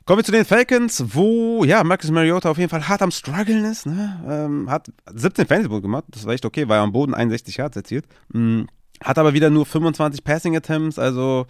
Kommen 0.05 0.21
wir 0.21 0.23
zu 0.23 0.31
den 0.31 0.45
Falcons, 0.45 1.03
wo 1.13 1.63
ja 1.63 1.83
Marcus 1.83 2.09
Mariota 2.09 2.49
auf 2.49 2.57
jeden 2.57 2.71
Fall 2.71 2.87
hart 2.87 3.03
am 3.03 3.11
struggeln 3.11 3.63
ist. 3.63 3.85
Ne? 3.85 4.19
Ähm, 4.27 4.67
hat 4.67 4.91
17 5.13 5.45
Fantasy 5.45 5.81
gemacht, 5.81 6.05
das 6.07 6.25
war 6.25 6.33
echt 6.33 6.45
okay, 6.45 6.67
war 6.67 6.79
am 6.79 6.91
Boden 6.91 7.13
61 7.13 7.57
Yards 7.57 7.77
erzielt. 7.77 8.07
Mhm. 8.33 8.67
Hat 9.03 9.17
aber 9.17 9.33
wieder 9.33 9.49
nur 9.49 9.65
25 9.65 10.23
Passing 10.25 10.57
Attempts, 10.57 10.99
also 10.99 11.45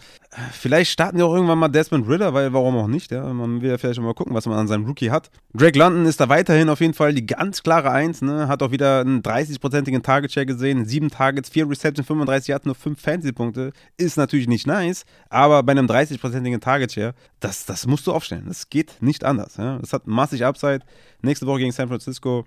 vielleicht 0.52 0.92
starten 0.92 1.18
die 1.18 1.24
auch 1.24 1.34
irgendwann 1.34 1.58
mal 1.58 1.68
Desmond 1.68 2.08
Ritter, 2.08 2.34
weil 2.36 2.54
warum 2.54 2.78
auch 2.78 2.88
nicht, 2.88 3.12
ja? 3.12 3.24
Man 3.34 3.62
will 3.62 3.72
ja 3.72 3.78
vielleicht 3.80 4.00
mal 4.00 4.14
gucken, 4.14 4.36
was 4.36 4.46
man 4.46 4.60
an 4.60 4.68
seinem 4.68 4.86
Rookie 4.86 5.10
hat. 5.10 5.32
Drake 5.56 5.78
London 5.78 6.06
ist 6.06 6.20
da 6.20 6.30
weiterhin 6.30 6.70
auf 6.70 6.80
jeden 6.80 6.94
Fall 6.94 7.14
die 7.14 7.26
ganz 7.26 7.64
klare 7.64 7.90
Eins, 7.90 8.22
ne? 8.22 8.48
Hat 8.48 8.62
auch 8.62 8.70
wieder 8.70 9.02
einen 9.02 9.24
30-prozentigen 9.24 10.04
Target 10.04 10.32
Share 10.32 10.46
gesehen, 10.46 10.86
7 10.86 11.10
Targets, 11.10 11.50
4 11.50 11.70
Receptions, 11.70 12.06
35 12.06 12.54
hat 12.54 12.68
nur 12.68 12.76
5 12.76 13.02
Fantasy-Punkte. 13.02 13.72
Ist 13.98 14.18
natürlich 14.18 14.48
nicht 14.48 14.68
nice, 14.68 15.06
aber 15.30 15.64
bei 15.64 15.72
einem 15.72 15.88
30-prozentigen 15.88 16.60
Target 16.60 16.94
Share, 16.94 17.16
das, 17.40 17.66
das 17.66 17.88
musst 17.88 18.06
du 18.06 18.14
aufstellen. 18.14 18.46
Das 18.48 18.70
geht 18.70 18.98
nicht 19.02 19.24
anders, 19.24 19.58
ja? 19.58 19.80
Das 19.80 19.92
hat 19.94 20.06
massig 20.06 20.46
Upside. 20.46 20.82
Nächste 21.24 21.48
Woche 21.48 21.60
gegen 21.60 21.72
San 21.72 21.88
Francisco 21.88 22.46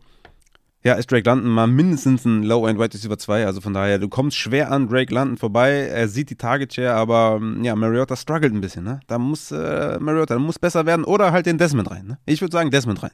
ja, 0.85 0.95
ist 0.95 1.11
Drake 1.11 1.29
London 1.29 1.51
mal 1.51 1.69
mindestens 1.69 2.25
ein 2.25 2.43
Low-End 2.43 2.79
Wide 2.79 2.95
Receiver 2.95 3.17
2. 3.17 3.47
Also 3.47 3.61
von 3.61 3.73
daher, 3.73 3.99
du 3.99 4.09
kommst 4.09 4.37
schwer 4.37 4.73
an 4.73 4.89
Drake 4.89 5.15
London 5.15 5.37
vorbei. 5.37 5.71
Er 5.71 6.09
sieht 6.09 6.31
die 6.31 6.37
Target 6.37 6.75
Share, 6.75 6.95
aber 6.95 7.39
mm, 7.39 7.63
ja, 7.65 7.77
Mariota 7.77 8.17
struggelt 8.17 8.53
ein 8.53 8.61
bisschen. 8.61 8.85
Ne? 8.85 9.01
Da 9.07 9.19
muss 9.19 9.53
äh, 9.53 9.99
Mariota, 10.01 10.39
muss 10.39 10.59
besser 10.59 10.85
werden 10.85 11.05
oder 11.05 11.31
halt 11.31 11.47
den 11.47 11.59
Desmond 11.59 11.91
rein. 11.91 12.07
Ne? 12.07 12.19
Ich 12.27 12.41
würde 12.41 12.53
sagen, 12.53 12.71
Desmond 12.71 13.03
rein. 13.03 13.13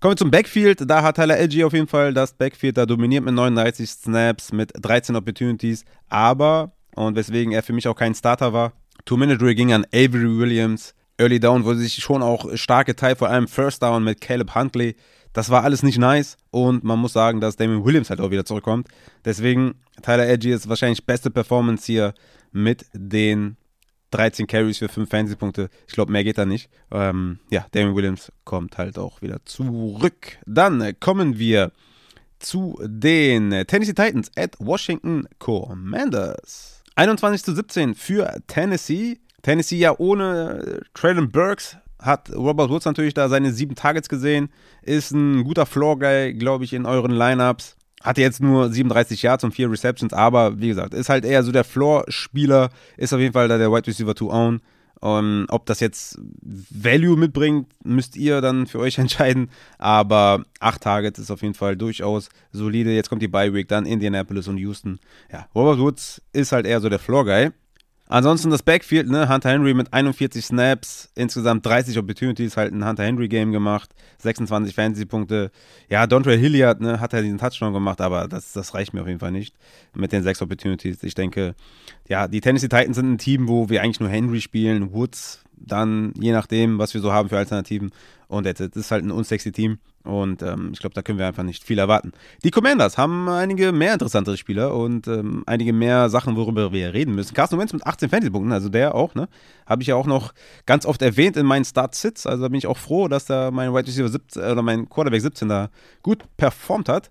Kommen 0.00 0.12
wir 0.12 0.16
zum 0.16 0.30
Backfield. 0.30 0.88
Da 0.88 1.02
hat 1.02 1.16
Tyler 1.16 1.40
Edgy 1.40 1.64
auf 1.64 1.72
jeden 1.72 1.88
Fall 1.88 2.14
das 2.14 2.32
Backfield 2.32 2.76
da 2.76 2.86
dominiert 2.86 3.24
mit 3.24 3.34
39 3.34 3.90
Snaps, 3.90 4.52
mit 4.52 4.70
13 4.80 5.16
Opportunities. 5.16 5.84
Aber, 6.08 6.70
und 6.94 7.16
weswegen 7.16 7.52
er 7.52 7.64
für 7.64 7.72
mich 7.72 7.88
auch 7.88 7.96
kein 7.96 8.14
Starter 8.14 8.52
war, 8.52 8.72
Two-Minute 9.04 9.54
ging 9.56 9.72
an 9.72 9.84
Avery 9.92 10.38
Williams. 10.38 10.94
Early 11.18 11.40
Down 11.40 11.64
wurde 11.64 11.80
sich 11.80 11.94
schon 11.94 12.22
auch 12.22 12.56
stark 12.56 12.86
geteilt, 12.86 13.18
vor 13.18 13.28
allem 13.28 13.48
First 13.48 13.82
Down 13.82 14.04
mit 14.04 14.20
Caleb 14.20 14.54
Huntley. 14.54 14.94
Das 15.38 15.50
war 15.50 15.62
alles 15.62 15.84
nicht 15.84 15.98
nice 15.98 16.36
und 16.50 16.82
man 16.82 16.98
muss 16.98 17.12
sagen, 17.12 17.40
dass 17.40 17.54
Damien 17.54 17.84
Williams 17.84 18.10
halt 18.10 18.20
auch 18.20 18.32
wieder 18.32 18.44
zurückkommt. 18.44 18.88
Deswegen, 19.24 19.76
Tyler 20.02 20.28
Edgy 20.28 20.50
ist 20.50 20.68
wahrscheinlich 20.68 21.06
beste 21.06 21.30
Performance 21.30 21.86
hier 21.86 22.12
mit 22.50 22.86
den 22.92 23.56
13 24.10 24.48
Carries 24.48 24.78
für 24.78 24.88
5 24.88 25.08
Fantasy-Punkte. 25.08 25.68
Ich 25.86 25.94
glaube, 25.94 26.10
mehr 26.10 26.24
geht 26.24 26.38
da 26.38 26.44
nicht. 26.44 26.68
Ähm, 26.90 27.38
ja, 27.50 27.64
Damien 27.70 27.94
Williams 27.94 28.32
kommt 28.42 28.78
halt 28.78 28.98
auch 28.98 29.22
wieder 29.22 29.38
zurück. 29.44 30.38
Dann 30.44 30.98
kommen 30.98 31.38
wir 31.38 31.70
zu 32.40 32.76
den 32.84 33.50
Tennessee 33.68 33.94
Titans 33.94 34.32
at 34.36 34.56
Washington 34.58 35.28
Commanders. 35.38 36.82
21 36.96 37.44
zu 37.44 37.54
17 37.54 37.94
für 37.94 38.42
Tennessee. 38.48 39.20
Tennessee 39.42 39.78
ja 39.78 39.96
ohne 40.00 40.80
Traylon 40.94 41.30
Burks 41.30 41.76
hat 42.00 42.30
Robert 42.34 42.70
Woods 42.70 42.84
natürlich 42.84 43.14
da 43.14 43.28
seine 43.28 43.52
sieben 43.52 43.74
Targets 43.74 44.08
gesehen, 44.08 44.50
ist 44.82 45.10
ein 45.12 45.44
guter 45.44 45.66
Floor-Guy, 45.66 46.34
glaube 46.34 46.64
ich, 46.64 46.72
in 46.72 46.86
euren 46.86 47.10
Lineups. 47.10 47.76
Hatte 48.02 48.20
jetzt 48.20 48.40
nur 48.40 48.70
37 48.70 49.22
Yards 49.22 49.42
und 49.42 49.52
vier 49.52 49.70
Receptions, 49.70 50.12
aber 50.12 50.60
wie 50.60 50.68
gesagt, 50.68 50.94
ist 50.94 51.08
halt 51.08 51.24
eher 51.24 51.42
so 51.42 51.50
der 51.50 51.64
Floor-Spieler, 51.64 52.70
ist 52.96 53.12
auf 53.12 53.18
jeden 53.18 53.32
Fall 53.32 53.48
da 53.48 53.58
der 53.58 53.72
Wide 53.72 53.86
Receiver 53.86 54.14
to 54.14 54.30
own. 54.30 54.60
Um, 55.00 55.46
ob 55.48 55.64
das 55.66 55.78
jetzt 55.78 56.18
Value 56.42 57.16
mitbringt, 57.16 57.68
müsst 57.84 58.16
ihr 58.16 58.40
dann 58.40 58.66
für 58.66 58.80
euch 58.80 58.98
entscheiden. 58.98 59.50
Aber 59.78 60.44
acht 60.58 60.82
Targets 60.82 61.20
ist 61.20 61.30
auf 61.30 61.42
jeden 61.42 61.54
Fall 61.54 61.76
durchaus 61.76 62.30
solide. 62.50 62.92
Jetzt 62.92 63.08
kommt 63.08 63.22
die 63.22 63.28
Bye 63.28 63.54
Week, 63.54 63.68
dann 63.68 63.86
Indianapolis 63.86 64.48
und 64.48 64.58
Houston. 64.58 64.98
Ja, 65.32 65.46
Robert 65.54 65.78
Woods 65.78 66.20
ist 66.32 66.50
halt 66.50 66.66
eher 66.66 66.80
so 66.80 66.88
der 66.88 66.98
Floor 66.98 67.24
Guy. 67.24 67.50
Ansonsten 68.10 68.48
das 68.50 68.62
Backfield, 68.62 69.08
ne? 69.08 69.28
Hunter 69.28 69.50
Henry 69.50 69.74
mit 69.74 69.92
41 69.92 70.44
Snaps, 70.44 71.10
insgesamt 71.14 71.64
30 71.66 71.98
Opportunities, 71.98 72.56
halt 72.56 72.72
ein 72.72 72.86
Hunter 72.86 73.04
Henry 73.04 73.28
Game 73.28 73.52
gemacht, 73.52 73.94
26 74.18 74.74
Fantasy-Punkte. 74.74 75.50
Ja, 75.90 76.06
Dontre 76.06 76.34
Hilliard, 76.34 76.80
ne, 76.80 77.00
hat 77.00 77.12
er 77.12 77.20
diesen 77.20 77.36
Touchdown 77.36 77.74
gemacht, 77.74 78.00
aber 78.00 78.26
das, 78.26 78.52
das 78.54 78.72
reicht 78.74 78.94
mir 78.94 79.02
auf 79.02 79.08
jeden 79.08 79.20
Fall 79.20 79.32
nicht 79.32 79.54
mit 79.94 80.12
den 80.12 80.22
sechs 80.22 80.40
Opportunities. 80.40 81.02
Ich 81.02 81.14
denke, 81.14 81.54
ja, 82.08 82.28
die 82.28 82.40
Tennessee 82.40 82.68
Titans 82.68 82.96
sind 82.96 83.12
ein 83.12 83.18
Team, 83.18 83.46
wo 83.46 83.68
wir 83.68 83.82
eigentlich 83.82 84.00
nur 84.00 84.08
Henry 84.08 84.40
spielen, 84.40 84.94
Woods, 84.94 85.44
dann 85.60 86.12
je 86.18 86.32
nachdem, 86.32 86.78
was 86.78 86.94
wir 86.94 87.00
so 87.00 87.12
haben 87.12 87.28
für 87.28 87.38
Alternativen. 87.38 87.90
Und 88.28 88.44
das 88.44 88.60
ist 88.60 88.90
halt 88.90 89.04
ein 89.04 89.10
unsexy 89.10 89.52
Team. 89.52 89.78
Und 90.04 90.42
ähm, 90.42 90.70
ich 90.72 90.80
glaube, 90.80 90.94
da 90.94 91.02
können 91.02 91.18
wir 91.18 91.26
einfach 91.26 91.42
nicht 91.42 91.64
viel 91.64 91.78
erwarten. 91.78 92.12
Die 92.44 92.50
Commanders 92.50 92.96
haben 92.96 93.28
einige 93.28 93.72
mehr 93.72 93.92
interessantere 93.92 94.36
Spieler 94.36 94.74
und 94.74 95.06
ähm, 95.06 95.42
einige 95.46 95.72
mehr 95.72 96.08
Sachen, 96.08 96.36
worüber 96.36 96.72
wir 96.72 96.94
reden 96.94 97.14
müssen. 97.14 97.34
Carsten 97.34 97.58
Wentz 97.58 97.72
mit 97.72 97.86
18 97.86 98.08
Fantasy-Punkten, 98.08 98.52
also 98.52 98.68
der 98.68 98.94
auch, 98.94 99.14
ne? 99.14 99.28
Habe 99.66 99.82
ich 99.82 99.88
ja 99.88 99.96
auch 99.96 100.06
noch 100.06 100.32
ganz 100.66 100.86
oft 100.86 101.02
erwähnt 101.02 101.36
in 101.36 101.46
meinen 101.46 101.64
Start-Sits. 101.64 102.26
Also 102.26 102.42
da 102.42 102.48
bin 102.48 102.58
ich 102.58 102.66
auch 102.66 102.78
froh, 102.78 103.08
dass 103.08 103.26
da 103.26 103.50
mein 103.50 103.74
Wide 103.74 103.86
Receiver 103.86 104.08
17 104.08 104.42
oder 104.42 104.62
mein 104.62 104.88
Quarterback 104.88 105.20
17 105.20 105.48
da 105.48 105.70
gut 106.02 106.24
performt 106.36 106.88
hat. 106.88 107.10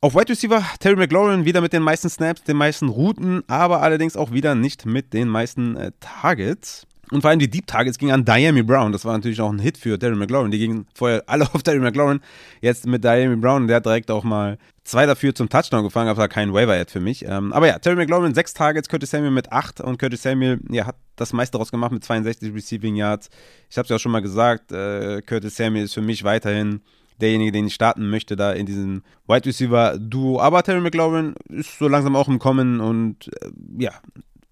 Auf 0.00 0.14
Wide 0.14 0.28
Receiver 0.28 0.62
Terry 0.78 0.94
McLaurin 0.96 1.46
wieder 1.46 1.60
mit 1.60 1.72
den 1.72 1.82
meisten 1.82 2.10
Snaps, 2.10 2.44
den 2.44 2.56
meisten 2.56 2.88
Routen, 2.88 3.42
aber 3.48 3.82
allerdings 3.82 4.16
auch 4.16 4.30
wieder 4.30 4.54
nicht 4.54 4.84
mit 4.84 5.14
den 5.14 5.26
meisten 5.26 5.76
äh, 5.76 5.90
Targets. 6.00 6.86
Und 7.12 7.20
vor 7.20 7.30
allem 7.30 7.38
die 7.38 7.48
Deep 7.48 7.66
Targets 7.66 7.98
gingen 7.98 8.12
an 8.12 8.24
Diami 8.24 8.62
Brown. 8.62 8.92
Das 8.92 9.04
war 9.04 9.12
natürlich 9.12 9.40
auch 9.40 9.52
ein 9.52 9.60
Hit 9.60 9.78
für 9.78 9.96
Darren 9.96 10.18
McLaurin. 10.18 10.50
Die 10.50 10.58
gingen 10.58 10.86
vorher 10.94 11.22
alle 11.26 11.44
auf 11.54 11.62
Darren 11.62 11.82
McLaurin. 11.82 12.20
Jetzt 12.60 12.86
mit 12.86 13.04
Diami 13.04 13.36
Brown. 13.36 13.68
Der 13.68 13.76
hat 13.76 13.86
direkt 13.86 14.10
auch 14.10 14.24
mal 14.24 14.58
zwei 14.86 15.06
dafür 15.06 15.34
zum 15.34 15.48
Touchdown 15.48 15.82
gefangen, 15.82 16.08
aber 16.08 16.28
kein 16.28 16.52
Waiver-Ad 16.52 16.90
für 16.90 17.00
mich. 17.00 17.24
Ähm, 17.24 17.52
aber 17.52 17.66
ja, 17.66 17.78
Terry 17.78 17.96
McLaurin 17.96 18.34
sechs 18.34 18.54
Targets, 18.54 18.88
Curtis 18.88 19.10
Samuel 19.10 19.32
mit 19.32 19.52
acht 19.52 19.80
und 19.80 19.98
Curtis 19.98 20.22
Samuel 20.22 20.60
ja, 20.70 20.86
hat 20.86 20.96
das 21.16 21.32
meiste 21.32 21.52
daraus 21.52 21.70
gemacht 21.70 21.92
mit 21.92 22.04
62 22.04 22.54
Receiving 22.54 22.96
Yards. 22.96 23.28
Ich 23.68 23.76
habe 23.76 23.84
es 23.84 23.90
ja 23.90 23.96
auch 23.96 24.00
schon 24.00 24.12
mal 24.12 24.22
gesagt, 24.22 24.72
äh, 24.72 25.22
Curtis 25.22 25.56
Samuel 25.56 25.84
ist 25.84 25.94
für 25.94 26.02
mich 26.02 26.24
weiterhin 26.24 26.80
derjenige, 27.20 27.52
den 27.52 27.66
ich 27.66 27.74
starten 27.74 28.10
möchte, 28.10 28.36
da 28.36 28.52
in 28.52 28.66
diesem 28.66 29.02
Wide 29.26 29.46
Receiver 29.46 29.98
Duo. 29.98 30.40
Aber 30.40 30.62
Terry 30.62 30.80
McLaurin 30.80 31.34
ist 31.48 31.78
so 31.78 31.88
langsam 31.88 32.14
auch 32.14 32.28
im 32.28 32.38
Kommen 32.38 32.80
und 32.80 33.28
äh, 33.42 33.50
ja, 33.78 33.92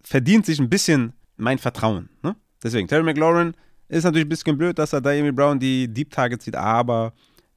verdient 0.03 0.47
sich 0.47 0.59
ein 0.59 0.71
bisschen 0.71 1.13
mein 1.37 1.59
Vertrauen. 1.59 2.09
Ne? 2.23 2.37
Deswegen, 2.65 2.89
Terry 2.89 3.05
McLaurin 3.05 3.55
Ist 3.89 4.05
natürlich 4.05 4.27
ein 4.27 4.31
bisschen 4.31 4.59
blöd, 4.59 4.79
dass 4.79 4.93
er 4.93 5.01
Diami 5.01 5.31
Brown 5.31 5.61
die 5.61 5.87
Deep 5.87 6.11
Targets 6.11 6.47
sieht, 6.47 6.57
aber 6.57 7.13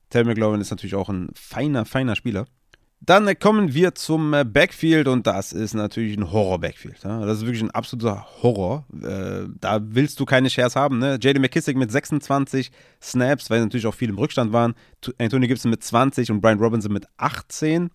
Terry 0.09 0.25
McLaurin 0.25 0.61
ist 0.61 0.69
natürlich 0.69 0.95
auch 0.95 1.09
ein 1.09 1.29
feiner, 1.33 1.85
feiner 1.85 2.15
Spieler. 2.15 2.45
Dann 2.99 3.31
kommen 3.39 3.73
wir 3.73 3.93
zum 3.93 4.33
äh, 4.33 4.43
Backfield 4.43 5.07
und 5.07 5.27
das 5.27 5.53
ist 5.53 5.75
natürlich 5.75 6.17
ein 6.17 6.31
Horror-Backfield. 6.31 6.97
Das 7.03 7.37
ist 7.37 7.45
wirklich 7.45 7.61
ein 7.61 7.71
absoluter 7.71 8.25
Horror. 8.41 8.85
Äh, 9.03 9.47
da 9.61 9.79
willst 9.81 10.19
du 10.19 10.25
keine 10.25 10.49
Shares 10.49 10.75
haben. 10.75 10.97
Ne? 10.97 11.19
JD 11.21 11.39
McKissick 11.39 11.77
mit 11.77 11.91
26 11.91 12.71
Snaps, 13.01 13.49
weil 13.49 13.61
natürlich 13.61 13.85
auch 13.85 13.93
viele 13.93 14.13
im 14.13 14.17
Rückstand 14.17 14.51
waren. 14.51 14.73
Anthony 15.19 15.47
Gibson 15.47 15.69
mit 15.69 15.83
20 15.83 16.31
und 16.31 16.41
Brian 16.41 16.59
Robinson 16.59 16.91
mit 16.91 17.05
18. 17.17 17.91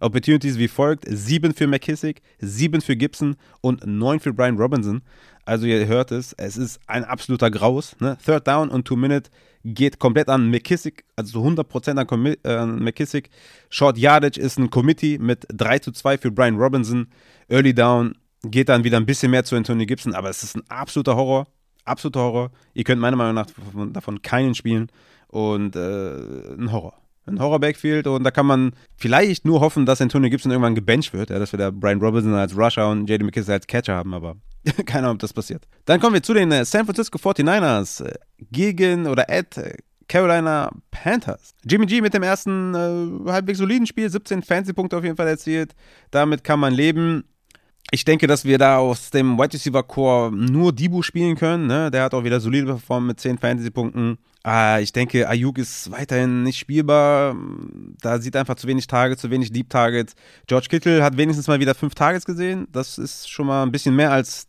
Opportunities 0.00 0.58
wie 0.58 0.68
folgt: 0.68 1.04
7 1.08 1.54
für 1.54 1.66
McKissick, 1.66 2.20
7 2.40 2.80
für 2.82 2.96
Gibson 2.96 3.36
und 3.62 3.86
9 3.86 4.20
für 4.20 4.34
Brian 4.34 4.58
Robinson. 4.58 5.00
Also 5.44 5.66
ihr 5.66 5.86
hört 5.86 6.12
es, 6.12 6.32
es 6.34 6.56
ist 6.56 6.80
ein 6.86 7.04
absoluter 7.04 7.50
Graus. 7.50 7.96
Ne? 8.00 8.16
Third 8.24 8.46
Down 8.46 8.68
und 8.68 8.84
Two 8.86 8.96
Minute 8.96 9.30
geht 9.64 9.98
komplett 9.98 10.28
an 10.28 10.50
McKissick, 10.50 11.04
also 11.16 11.42
100% 11.44 11.98
an, 11.98 12.06
Commi 12.06 12.36
äh, 12.44 12.66
McKissick. 12.66 13.30
Short 13.68 13.98
Yardage 13.98 14.40
ist 14.40 14.58
ein 14.58 14.70
Committee 14.70 15.18
mit 15.18 15.46
3 15.52 15.78
zu 15.80 15.92
2 15.92 16.18
für 16.18 16.30
Brian 16.30 16.56
Robinson. 16.56 17.08
Early 17.48 17.74
Down 17.74 18.16
geht 18.44 18.68
dann 18.68 18.84
wieder 18.84 18.96
ein 18.96 19.06
bisschen 19.06 19.30
mehr 19.30 19.44
zu 19.44 19.56
Anthony 19.56 19.86
Gibson, 19.86 20.14
aber 20.14 20.30
es 20.30 20.42
ist 20.42 20.56
ein 20.56 20.62
absoluter 20.68 21.16
Horror. 21.16 21.46
Absoluter 21.84 22.20
Horror. 22.20 22.50
Ihr 22.74 22.84
könnt 22.84 23.00
meiner 23.00 23.16
Meinung 23.16 23.34
nach 23.34 23.46
davon 23.92 24.22
keinen 24.22 24.54
spielen 24.54 24.88
und 25.28 25.74
äh, 25.74 26.54
ein 26.54 26.70
Horror. 26.70 27.01
Ein 27.26 27.38
Horror-Backfield 27.38 28.06
und 28.08 28.24
da 28.24 28.30
kann 28.30 28.46
man 28.46 28.72
vielleicht 28.96 29.44
nur 29.44 29.60
hoffen, 29.60 29.86
dass 29.86 30.00
Antonio 30.00 30.28
Gibson 30.28 30.50
irgendwann 30.50 30.74
gebencht 30.74 31.12
wird, 31.12 31.30
ja, 31.30 31.38
dass 31.38 31.52
wir 31.52 31.58
da 31.58 31.70
Brian 31.70 32.00
Robinson 32.00 32.34
als 32.34 32.56
Rusher 32.56 32.90
und 32.90 33.08
JD 33.08 33.22
McKissick 33.22 33.52
als 33.52 33.66
Catcher 33.66 33.94
haben, 33.94 34.12
aber 34.12 34.36
keine 34.86 35.04
Ahnung, 35.04 35.14
ob 35.14 35.20
das 35.20 35.32
passiert. 35.32 35.64
Dann 35.84 36.00
kommen 36.00 36.14
wir 36.14 36.22
zu 36.22 36.34
den 36.34 36.50
äh, 36.50 36.64
San 36.64 36.84
Francisco 36.84 37.18
49ers 37.18 38.04
äh, 38.04 38.14
gegen 38.50 39.06
oder 39.06 39.30
at 39.30 39.56
Carolina 40.08 40.70
Panthers. 40.90 41.54
Jimmy 41.64 41.86
G 41.86 42.00
mit 42.00 42.12
dem 42.12 42.22
ersten 42.22 42.74
äh, 42.74 43.30
halbwegs 43.30 43.58
soliden 43.58 43.86
Spiel, 43.86 44.10
17 44.10 44.42
Fancy-Punkte 44.42 44.96
auf 44.96 45.04
jeden 45.04 45.16
Fall 45.16 45.28
erzielt. 45.28 45.74
Damit 46.10 46.44
kann 46.44 46.60
man 46.60 46.74
leben. 46.74 47.24
Ich 47.94 48.06
denke, 48.06 48.26
dass 48.26 48.46
wir 48.46 48.56
da 48.56 48.78
aus 48.78 49.10
dem 49.10 49.36
Wide 49.36 49.52
Receiver 49.52 49.82
Core 49.82 50.32
nur 50.32 50.72
Dibu 50.72 51.02
spielen 51.02 51.36
können. 51.36 51.66
Ne? 51.66 51.90
Der 51.90 52.04
hat 52.04 52.14
auch 52.14 52.24
wieder 52.24 52.40
solide 52.40 52.64
performt 52.64 53.06
mit 53.06 53.20
10 53.20 53.36
Fantasy-Punkten. 53.36 54.16
Ah, 54.42 54.78
ich 54.80 54.94
denke, 54.94 55.28
Ayuk 55.28 55.58
ist 55.58 55.90
weiterhin 55.90 56.42
nicht 56.42 56.58
spielbar. 56.58 57.36
Da 58.00 58.18
sieht 58.18 58.34
einfach 58.34 58.54
zu 58.54 58.66
wenig 58.66 58.86
Tage, 58.86 59.18
zu 59.18 59.30
wenig 59.30 59.52
Deep 59.52 59.68
Targets. 59.68 60.14
George 60.46 60.68
Kittle 60.70 61.04
hat 61.04 61.18
wenigstens 61.18 61.48
mal 61.48 61.60
wieder 61.60 61.74
5 61.74 61.94
Targets 61.94 62.24
gesehen. 62.24 62.66
Das 62.72 62.96
ist 62.96 63.28
schon 63.28 63.46
mal 63.46 63.62
ein 63.62 63.72
bisschen 63.72 63.94
mehr 63.94 64.10
als 64.10 64.48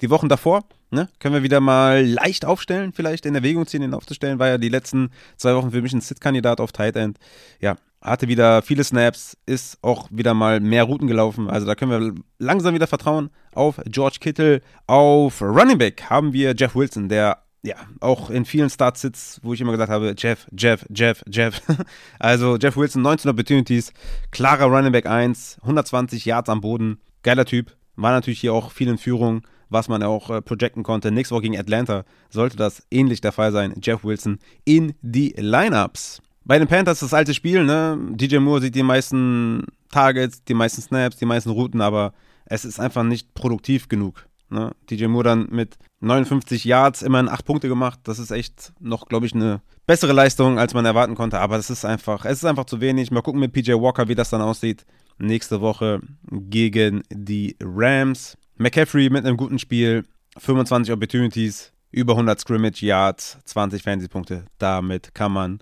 die 0.00 0.08
Wochen 0.08 0.28
davor. 0.28 0.62
Ne? 0.92 1.08
Können 1.18 1.34
wir 1.34 1.42
wieder 1.42 1.58
mal 1.58 2.06
leicht 2.06 2.44
aufstellen, 2.44 2.92
vielleicht 2.92 3.26
in 3.26 3.34
Erwägung 3.34 3.66
ziehen, 3.66 3.82
ihn 3.82 3.94
aufzustellen. 3.94 4.38
War 4.38 4.46
ja 4.46 4.58
die 4.58 4.68
letzten 4.68 5.10
zwei 5.36 5.56
Wochen 5.56 5.72
für 5.72 5.82
mich 5.82 5.92
ein 5.92 6.00
Sit-Kandidat 6.00 6.60
auf 6.60 6.70
Tight 6.70 6.94
End. 6.94 7.18
Ja, 7.60 7.76
hatte 8.00 8.28
wieder 8.28 8.62
viele 8.62 8.84
Snaps, 8.84 9.36
ist 9.46 9.78
auch 9.82 10.08
wieder 10.10 10.34
mal 10.34 10.60
mehr 10.60 10.84
Routen 10.84 11.06
gelaufen. 11.06 11.50
Also 11.50 11.66
da 11.66 11.74
können 11.74 11.90
wir 11.90 12.22
langsam 12.38 12.74
wieder 12.74 12.86
vertrauen 12.86 13.30
auf 13.54 13.80
George 13.86 14.18
Kittle. 14.20 14.60
Auf 14.86 15.42
Running 15.42 15.78
Back 15.78 16.04
haben 16.08 16.32
wir 16.32 16.54
Jeff 16.56 16.74
Wilson, 16.74 17.08
der 17.08 17.42
ja 17.62 17.76
auch 18.00 18.30
in 18.30 18.44
vielen 18.44 18.70
Start-Sits, 18.70 19.40
wo 19.42 19.52
ich 19.52 19.60
immer 19.60 19.72
gesagt 19.72 19.90
habe, 19.90 20.14
Jeff, 20.16 20.46
Jeff, 20.56 20.86
Jeff, 20.88 21.22
Jeff. 21.28 21.60
also 22.18 22.56
Jeff 22.56 22.76
Wilson, 22.76 23.02
19 23.02 23.30
Opportunities, 23.30 23.92
klarer 24.30 24.66
Running 24.66 24.92
Back 24.92 25.06
1, 25.06 25.58
120 25.62 26.24
Yards 26.24 26.48
am 26.48 26.60
Boden, 26.60 27.00
geiler 27.22 27.44
Typ. 27.44 27.76
War 27.96 28.12
natürlich 28.12 28.40
hier 28.40 28.52
auch 28.52 28.70
viel 28.70 28.88
in 28.88 28.98
Führung, 28.98 29.42
was 29.68 29.88
man 29.88 30.02
auch 30.02 30.30
äh, 30.30 30.42
projecten 30.42 30.82
konnte. 30.82 31.10
Nächste 31.10 31.34
Woche 31.34 31.42
gegen 31.42 31.58
Atlanta 31.58 32.04
sollte 32.28 32.56
das 32.56 32.86
ähnlich 32.90 33.20
der 33.20 33.32
Fall 33.32 33.52
sein. 33.52 33.74
Jeff 33.82 34.04
Wilson 34.04 34.38
in 34.64 34.94
die 35.00 35.34
Lineups. 35.36 36.20
Bei 36.46 36.60
den 36.60 36.68
Panthers 36.68 37.00
das 37.00 37.12
alte 37.12 37.34
Spiel, 37.34 37.64
ne? 37.64 37.98
DJ 38.12 38.36
Moore 38.38 38.60
sieht 38.60 38.76
die 38.76 38.84
meisten 38.84 39.66
Targets, 39.90 40.44
die 40.44 40.54
meisten 40.54 40.80
Snaps, 40.80 41.16
die 41.16 41.26
meisten 41.26 41.50
Routen, 41.50 41.80
aber 41.80 42.12
es 42.44 42.64
ist 42.64 42.78
einfach 42.78 43.02
nicht 43.02 43.34
produktiv 43.34 43.88
genug. 43.88 44.28
Ne? 44.48 44.70
DJ 44.88 45.06
Moore 45.06 45.24
dann 45.24 45.48
mit 45.50 45.76
59 46.00 46.64
Yards 46.64 47.02
immerhin 47.02 47.28
8 47.28 47.44
Punkte 47.44 47.68
gemacht. 47.68 47.98
Das 48.04 48.20
ist 48.20 48.30
echt 48.30 48.72
noch, 48.78 49.08
glaube 49.08 49.26
ich, 49.26 49.34
eine 49.34 49.60
bessere 49.88 50.12
Leistung, 50.12 50.60
als 50.60 50.72
man 50.72 50.84
erwarten 50.84 51.16
konnte. 51.16 51.40
Aber 51.40 51.56
es 51.56 51.68
ist 51.68 51.84
einfach, 51.84 52.24
es 52.24 52.38
ist 52.38 52.44
einfach 52.44 52.66
zu 52.66 52.80
wenig. 52.80 53.10
Mal 53.10 53.22
gucken 53.22 53.40
mit 53.40 53.52
PJ 53.52 53.72
Walker, 53.72 54.06
wie 54.06 54.14
das 54.14 54.30
dann 54.30 54.40
aussieht. 54.40 54.86
Nächste 55.18 55.60
Woche 55.60 56.00
gegen 56.30 57.02
die 57.10 57.56
Rams. 57.60 58.38
McCaffrey 58.56 59.10
mit 59.10 59.26
einem 59.26 59.36
guten 59.36 59.58
Spiel. 59.58 60.04
25 60.38 60.92
Opportunities, 60.92 61.72
über 61.90 62.12
100 62.12 62.38
Scrimmage 62.38 62.82
Yards, 62.82 63.38
20 63.46 63.82
Fantasy-Punkte. 63.82 64.44
Damit 64.58 65.14
kann 65.14 65.32
man 65.32 65.60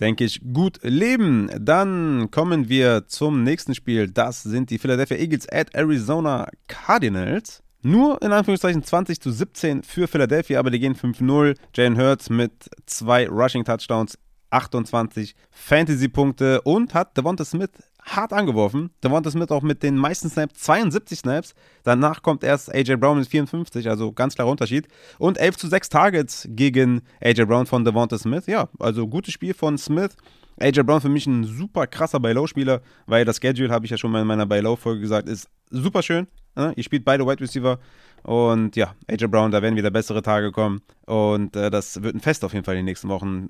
denke 0.00 0.24
ich, 0.24 0.40
gut 0.52 0.78
leben. 0.82 1.50
Dann 1.58 2.30
kommen 2.30 2.68
wir 2.68 3.06
zum 3.06 3.42
nächsten 3.42 3.74
Spiel. 3.74 4.10
Das 4.10 4.42
sind 4.42 4.70
die 4.70 4.78
Philadelphia 4.78 5.16
Eagles 5.16 5.48
at 5.48 5.74
Arizona 5.74 6.48
Cardinals. 6.68 7.62
Nur 7.82 8.22
in 8.22 8.32
Anführungszeichen 8.32 8.82
20 8.82 9.20
zu 9.20 9.30
17 9.30 9.82
für 9.82 10.08
Philadelphia, 10.08 10.58
aber 10.58 10.70
die 10.70 10.80
gehen 10.80 10.96
5-0. 10.96 11.54
Jalen 11.74 11.98
Hurts 11.98 12.30
mit 12.30 12.70
zwei 12.86 13.28
Rushing 13.28 13.64
Touchdowns, 13.64 14.18
28 14.48 15.34
Fantasy-Punkte 15.50 16.62
und 16.62 16.94
hat 16.94 17.16
Devonta 17.16 17.44
Smith 17.44 17.70
hart 18.04 18.32
angeworfen. 18.32 18.90
Devonta 19.02 19.30
Smith 19.30 19.50
auch 19.50 19.62
mit 19.62 19.82
den 19.82 19.96
meisten 19.96 20.28
Snaps, 20.28 20.60
72 20.60 21.18
Snaps. 21.18 21.54
Danach 21.82 22.22
kommt 22.22 22.44
erst 22.44 22.72
AJ 22.74 22.96
Brown 22.96 23.18
mit 23.18 23.28
54, 23.28 23.88
also 23.88 24.12
ganz 24.12 24.34
klarer 24.34 24.50
Unterschied. 24.50 24.88
Und 25.18 25.38
11 25.38 25.56
zu 25.56 25.68
6 25.68 25.88
Targets 25.88 26.48
gegen 26.50 27.02
AJ 27.20 27.46
Brown 27.46 27.66
von 27.66 27.84
Devonta 27.84 28.18
Smith. 28.18 28.46
Ja, 28.46 28.68
also 28.78 29.08
gutes 29.08 29.32
Spiel 29.32 29.54
von 29.54 29.78
Smith. 29.78 30.16
AJ 30.60 30.82
Brown 30.84 31.00
für 31.00 31.08
mich 31.08 31.26
ein 31.26 31.44
super 31.44 31.86
krasser 31.86 32.20
Buy-Low-Spieler, 32.20 32.80
weil 33.06 33.24
das 33.24 33.38
Schedule, 33.38 33.70
habe 33.70 33.86
ich 33.86 33.90
ja 33.90 33.96
schon 33.96 34.10
mal 34.10 34.20
in 34.20 34.26
meiner 34.26 34.46
Buy-Low-Folge 34.46 35.00
gesagt, 35.00 35.28
ist 35.28 35.48
super 35.70 36.02
schön. 36.02 36.28
Ja, 36.56 36.72
ihr 36.76 36.84
spielt 36.84 37.04
beide 37.04 37.26
Wide 37.26 37.40
Receiver 37.40 37.80
und 38.22 38.76
ja, 38.76 38.94
AJ 39.08 39.26
Brown, 39.26 39.50
da 39.50 39.60
werden 39.60 39.76
wieder 39.76 39.90
bessere 39.90 40.22
Tage 40.22 40.52
kommen 40.52 40.82
und 41.06 41.56
äh, 41.56 41.68
das 41.68 42.00
wird 42.02 42.14
ein 42.14 42.20
Fest 42.20 42.44
auf 42.44 42.52
jeden 42.52 42.64
Fall 42.64 42.74
in 42.74 42.80
den 42.80 42.84
nächsten 42.84 43.08
Wochen. 43.08 43.48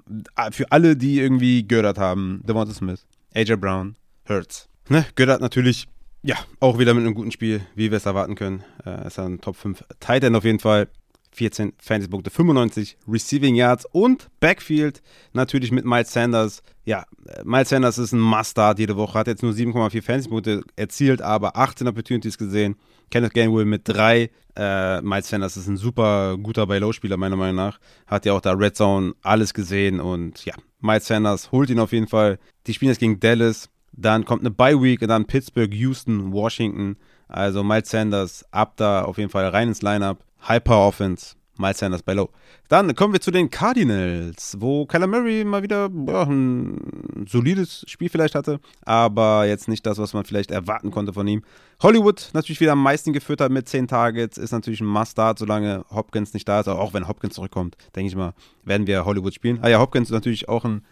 Für 0.50 0.72
alle, 0.72 0.96
die 0.96 1.20
irgendwie 1.20 1.66
gördert 1.66 1.98
haben, 1.98 2.40
Devonta 2.44 2.72
Smith, 2.72 3.06
AJ 3.34 3.56
Brown, 3.56 3.96
Hurts. 4.28 4.68
Ne? 4.88 5.06
Göttert 5.14 5.40
natürlich, 5.40 5.86
ja, 6.22 6.36
auch 6.60 6.78
wieder 6.78 6.94
mit 6.94 7.04
einem 7.04 7.14
guten 7.14 7.32
Spiel, 7.32 7.62
wie 7.74 7.90
wir 7.90 7.98
es 7.98 8.06
erwarten 8.06 8.34
können. 8.34 8.64
Äh, 8.84 9.06
ist 9.06 9.18
ein 9.18 9.40
Top 9.40 9.56
5 9.56 9.84
Tight 10.00 10.24
End 10.24 10.36
auf 10.36 10.44
jeden 10.44 10.60
Fall. 10.60 10.88
14 11.34 11.72
Fantasy-Punkte, 11.78 12.30
95 12.30 12.96
Receiving 13.08 13.54
Yards 13.56 13.86
und 13.90 14.28
Backfield 14.40 15.02
natürlich 15.32 15.72
mit 15.72 15.84
Miles 15.84 16.12
Sanders. 16.12 16.62
Ja, 16.84 17.04
Miles 17.44 17.70
Sanders 17.70 17.98
ist 17.98 18.12
ein 18.12 18.20
Must-Start 18.20 18.78
jede 18.78 18.96
Woche, 18.96 19.18
hat 19.18 19.26
jetzt 19.26 19.42
nur 19.42 19.52
7,4 19.52 20.02
Fantasy-Punkte 20.02 20.62
erzielt, 20.76 21.22
aber 21.22 21.56
18 21.56 21.88
Opportunities 21.88 22.38
gesehen. 22.38 22.76
Kenneth 23.10 23.34
Gainwell 23.34 23.64
mit 23.64 23.82
3. 23.84 24.30
Äh, 24.56 25.02
Miles 25.02 25.28
Sanders 25.28 25.56
ist 25.56 25.66
ein 25.66 25.76
super 25.76 26.36
guter 26.38 26.66
Buy-Low-Spieler, 26.66 27.16
meiner 27.16 27.36
Meinung 27.36 27.56
nach. 27.56 27.78
Hat 28.06 28.24
ja 28.24 28.32
auch 28.32 28.40
da 28.40 28.52
Red 28.52 28.76
Zone 28.76 29.14
alles 29.22 29.54
gesehen 29.54 30.00
und 30.00 30.44
ja, 30.44 30.54
Miles 30.80 31.06
Sanders 31.06 31.50
holt 31.50 31.70
ihn 31.70 31.80
auf 31.80 31.92
jeden 31.92 32.08
Fall. 32.08 32.38
Die 32.66 32.74
spielen 32.74 32.90
jetzt 32.90 33.00
gegen 33.00 33.18
Dallas. 33.18 33.68
Dann 33.96 34.24
kommt 34.24 34.42
eine 34.42 34.50
Bye 34.50 34.82
Week 34.82 35.02
und 35.02 35.08
dann 35.08 35.26
Pittsburgh, 35.26 35.72
Houston, 35.72 36.32
Washington. 36.32 36.96
Also 37.28 37.64
Miles 37.64 37.90
Sanders 37.90 38.44
ab 38.50 38.74
da 38.76 39.02
auf 39.02 39.18
jeden 39.18 39.30
Fall 39.30 39.48
rein 39.48 39.68
ins 39.68 39.82
Lineup. 39.82 40.24
Hyper 40.46 40.86
Offense. 40.86 41.36
Miles 41.56 41.78
Sanders 41.78 42.02
bei 42.02 42.14
Low. 42.14 42.30
Dann 42.68 42.94
kommen 42.94 43.12
wir 43.12 43.20
zu 43.20 43.30
den 43.30 43.50
Cardinals, 43.50 44.56
wo 44.58 44.86
Kyler 44.86 45.06
Murray 45.06 45.44
mal 45.44 45.62
wieder 45.62 45.88
ja, 46.08 46.22
ein 46.24 47.26
solides 47.28 47.84
Spiel 47.86 48.08
vielleicht 48.08 48.34
hatte, 48.34 48.58
aber 48.84 49.46
jetzt 49.46 49.68
nicht 49.68 49.86
das, 49.86 49.98
was 49.98 50.14
man 50.14 50.24
vielleicht 50.24 50.50
erwarten 50.50 50.90
konnte 50.90 51.12
von 51.12 51.28
ihm. 51.28 51.42
Hollywood 51.82 52.30
natürlich 52.32 52.60
wieder 52.60 52.72
am 52.72 52.82
meisten 52.82 53.12
geführt 53.12 53.40
hat 53.40 53.52
mit 53.52 53.68
10 53.68 53.86
Targets, 53.86 54.38
ist 54.38 54.50
natürlich 54.52 54.80
ein 54.80 54.86
Must-Start, 54.86 55.38
solange 55.38 55.84
Hopkins 55.90 56.34
nicht 56.34 56.48
da 56.48 56.60
ist, 56.60 56.68
auch 56.68 56.92
wenn 56.92 57.06
Hopkins 57.06 57.34
zurückkommt, 57.34 57.76
denke 57.94 58.08
ich 58.08 58.16
mal, 58.16 58.34
werden 58.64 58.86
wir 58.86 59.04
Hollywood 59.04 59.34
spielen. 59.34 59.60
Ah 59.62 59.68
ja, 59.68 59.78
Hopkins 59.78 60.08
ist 60.08 60.14
natürlich 60.14 60.48
auch 60.48 60.64
ein 60.64 60.82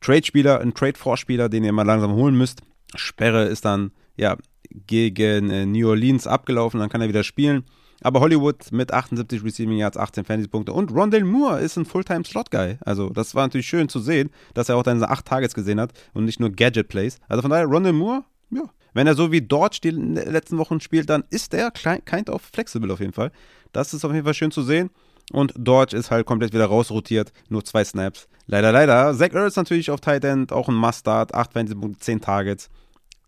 Trade-Spieler, 0.00 0.60
ein 0.60 0.74
Trade-Vorspieler, 0.74 1.48
den 1.48 1.64
ihr 1.64 1.72
mal 1.72 1.86
langsam 1.86 2.12
holen 2.12 2.36
müsst. 2.36 2.62
Sperre 2.94 3.44
ist 3.44 3.64
dann 3.64 3.92
ja 4.16 4.36
gegen 4.70 5.50
äh, 5.50 5.66
New 5.66 5.88
Orleans 5.88 6.26
abgelaufen, 6.26 6.80
dann 6.80 6.88
kann 6.88 7.00
er 7.00 7.08
wieder 7.08 7.24
spielen. 7.24 7.64
Aber 8.02 8.20
Hollywood 8.20 8.72
mit 8.72 8.94
78 8.94 9.44
Receiving 9.44 9.76
Yards, 9.76 9.98
18 9.98 10.24
Fantasy-Punkte 10.24 10.72
und 10.72 10.90
Rondell 10.90 11.24
Moore 11.24 11.60
ist 11.60 11.76
ein 11.76 11.84
Fulltime-Slot-Guy. 11.84 12.78
Also, 12.80 13.10
das 13.10 13.34
war 13.34 13.44
natürlich 13.44 13.68
schön 13.68 13.90
zu 13.90 14.00
sehen, 14.00 14.30
dass 14.54 14.70
er 14.70 14.76
auch 14.76 14.82
dann 14.82 15.02
8 15.02 15.24
Targets 15.26 15.54
gesehen 15.54 15.80
hat 15.80 15.92
und 16.14 16.24
nicht 16.24 16.40
nur 16.40 16.50
Gadget-Plays. 16.50 17.18
Also 17.28 17.42
von 17.42 17.50
daher, 17.50 17.66
Rondell 17.66 17.92
Moore, 17.92 18.24
ja. 18.50 18.62
Wenn 18.92 19.06
er 19.06 19.14
so 19.14 19.30
wie 19.30 19.40
Dodge 19.40 19.78
die 19.84 19.90
letzten 19.90 20.58
Wochen 20.58 20.80
spielt, 20.80 21.08
dann 21.10 21.22
ist 21.30 21.54
er 21.54 21.70
kind 21.70 22.28
of 22.28 22.42
flexible 22.42 22.90
auf 22.90 22.98
jeden 22.98 23.12
Fall. 23.12 23.30
Das 23.72 23.94
ist 23.94 24.04
auf 24.04 24.12
jeden 24.12 24.24
Fall 24.24 24.34
schön 24.34 24.50
zu 24.50 24.62
sehen. 24.62 24.90
Und 25.30 25.52
Dodge 25.56 25.96
ist 25.96 26.10
halt 26.10 26.26
komplett 26.26 26.52
wieder 26.52 26.66
rausrotiert. 26.66 27.32
Nur 27.48 27.64
zwei 27.64 27.84
Snaps. 27.84 28.28
Leider, 28.46 28.72
leider. 28.72 29.14
Zach 29.14 29.32
Ertz 29.32 29.56
natürlich 29.56 29.90
auf 29.90 30.00
Tight 30.00 30.24
End, 30.24 30.52
auch 30.52 30.68
ein 30.68 30.74
Must-Start. 30.74 31.34
8 31.34 31.52
Fantasy-Punkte, 31.52 32.00
10 32.00 32.20
Targets. 32.20 32.68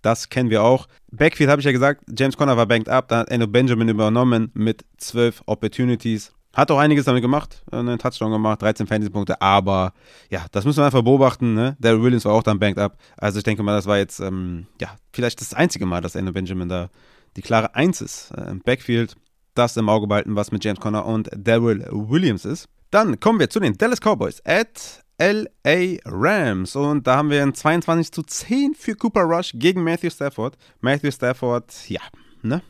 Das 0.03 0.29
kennen 0.29 0.51
wir 0.51 0.65
auch. 0.65 0.89
Backfield 1.13 1.49
habe 1.49 1.61
ich 1.61 1.65
ja 1.65 1.73
gesagt, 1.73 2.03
James 2.19 2.37
Conner 2.37 2.57
war 2.57 2.67
banked 2.67 2.89
up, 2.89 3.09
da 3.09 3.19
hat 3.19 3.31
Eno 3.31 3.47
Benjamin 3.47 3.89
übernommen 3.89 4.51
mit 4.53 4.85
12 4.99 5.45
Opportunities. 5.47 6.33
Hat 6.53 6.71
auch 6.71 6.79
einiges 6.79 7.07
damit 7.07 7.23
gemacht, 7.23 7.63
einen 7.71 7.99
Touchdown 7.99 8.33
gemacht, 8.33 8.61
13 8.61 8.87
Fantasy-Punkte, 8.87 9.41
aber 9.41 9.95
ja, 10.29 10.45
das 10.51 10.67
müssen 10.67 10.81
wir 10.81 10.87
einfach 10.87 11.03
beobachten. 11.03 11.55
Ne? 11.55 11.77
Daryl 11.79 12.03
Williams 12.03 12.27
war 12.27 12.35
auch 12.35 12.43
dann 12.43 12.59
banked 12.59 12.79
up. 12.79 12.99
Also 13.17 13.39
ich 13.39 13.45
denke 13.45 13.63
mal, 13.63 13.75
das 13.75 13.87
war 13.87 13.97
jetzt 13.97 14.21
ähm, 14.21 14.67
ja 14.81 14.89
vielleicht 15.13 15.41
das 15.41 15.55
einzige 15.55 15.87
Mal, 15.87 16.03
dass 16.03 16.15
Endo 16.15 16.33
Benjamin 16.33 16.69
da 16.69 16.91
die 17.37 17.43
klare 17.43 17.75
Eins 17.75 18.03
ist 18.03 18.33
äh, 18.37 18.51
im 18.51 18.61
Backfield. 18.61 19.17
Das 19.55 19.77
im 19.77 19.89
Auge 19.89 20.07
behalten, 20.07 20.37
was 20.37 20.53
mit 20.53 20.65
James 20.65 20.81
Conner 20.81 21.05
und 21.05 21.31
Daryl 21.37 21.87
Williams 21.91 22.45
ist. 22.45 22.69
Dann 22.91 23.21
kommen 23.21 23.39
wir 23.39 23.51
zu 23.51 23.61
den 23.61 23.77
Dallas 23.77 24.01
Cowboys 24.01 24.43
at 24.45 25.03
LA 25.19 25.99
Rams. 26.05 26.77
Und 26.77 27.07
da 27.07 27.17
haben 27.17 27.31
wir 27.31 27.43
ein 27.43 27.55
22 27.55 28.13
zu 28.13 28.23
10 28.23 28.75
für 28.75 28.95
Cooper 28.95 29.23
Rush 29.23 29.53
gegen 29.55 29.85
Matthew 29.85 30.11
Stafford. 30.11 30.57
Matthew 30.81 31.11
Stafford, 31.11 31.73
ja, 31.89 32.01
ne? 32.43 32.63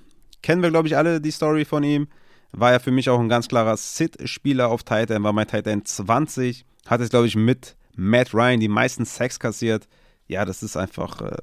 Kennen 0.43 0.63
wir, 0.63 0.71
glaube 0.71 0.89
ich, 0.89 0.97
alle 0.97 1.21
die 1.21 1.31
Story 1.31 1.65
von 1.65 1.85
ihm 1.85 2.09
war 2.53 2.73
ja 2.73 2.79
für 2.79 2.91
mich 2.91 3.09
auch 3.09 3.19
ein 3.19 3.29
ganz 3.29 3.49
klarer 3.49 3.77
Sit-Spieler 3.77 4.69
auf 4.69 4.83
Titan, 4.85 5.23
war 5.23 5.33
mein 5.33 5.47
Titan 5.47 5.85
20, 5.85 6.65
hat 6.87 7.01
jetzt, 7.01 7.11
glaube 7.11 7.27
ich, 7.27 7.37
mit 7.37 7.77
Matt 7.97 8.35
Ryan 8.35 8.61
die 8.61 8.69
meisten 8.69 9.05
Sacks 9.05 9.39
kassiert. 9.39 9.89
Ja, 10.29 10.45
das 10.45 10.63
ist 10.63 10.77
einfach, 10.77 11.21
äh, 11.21 11.37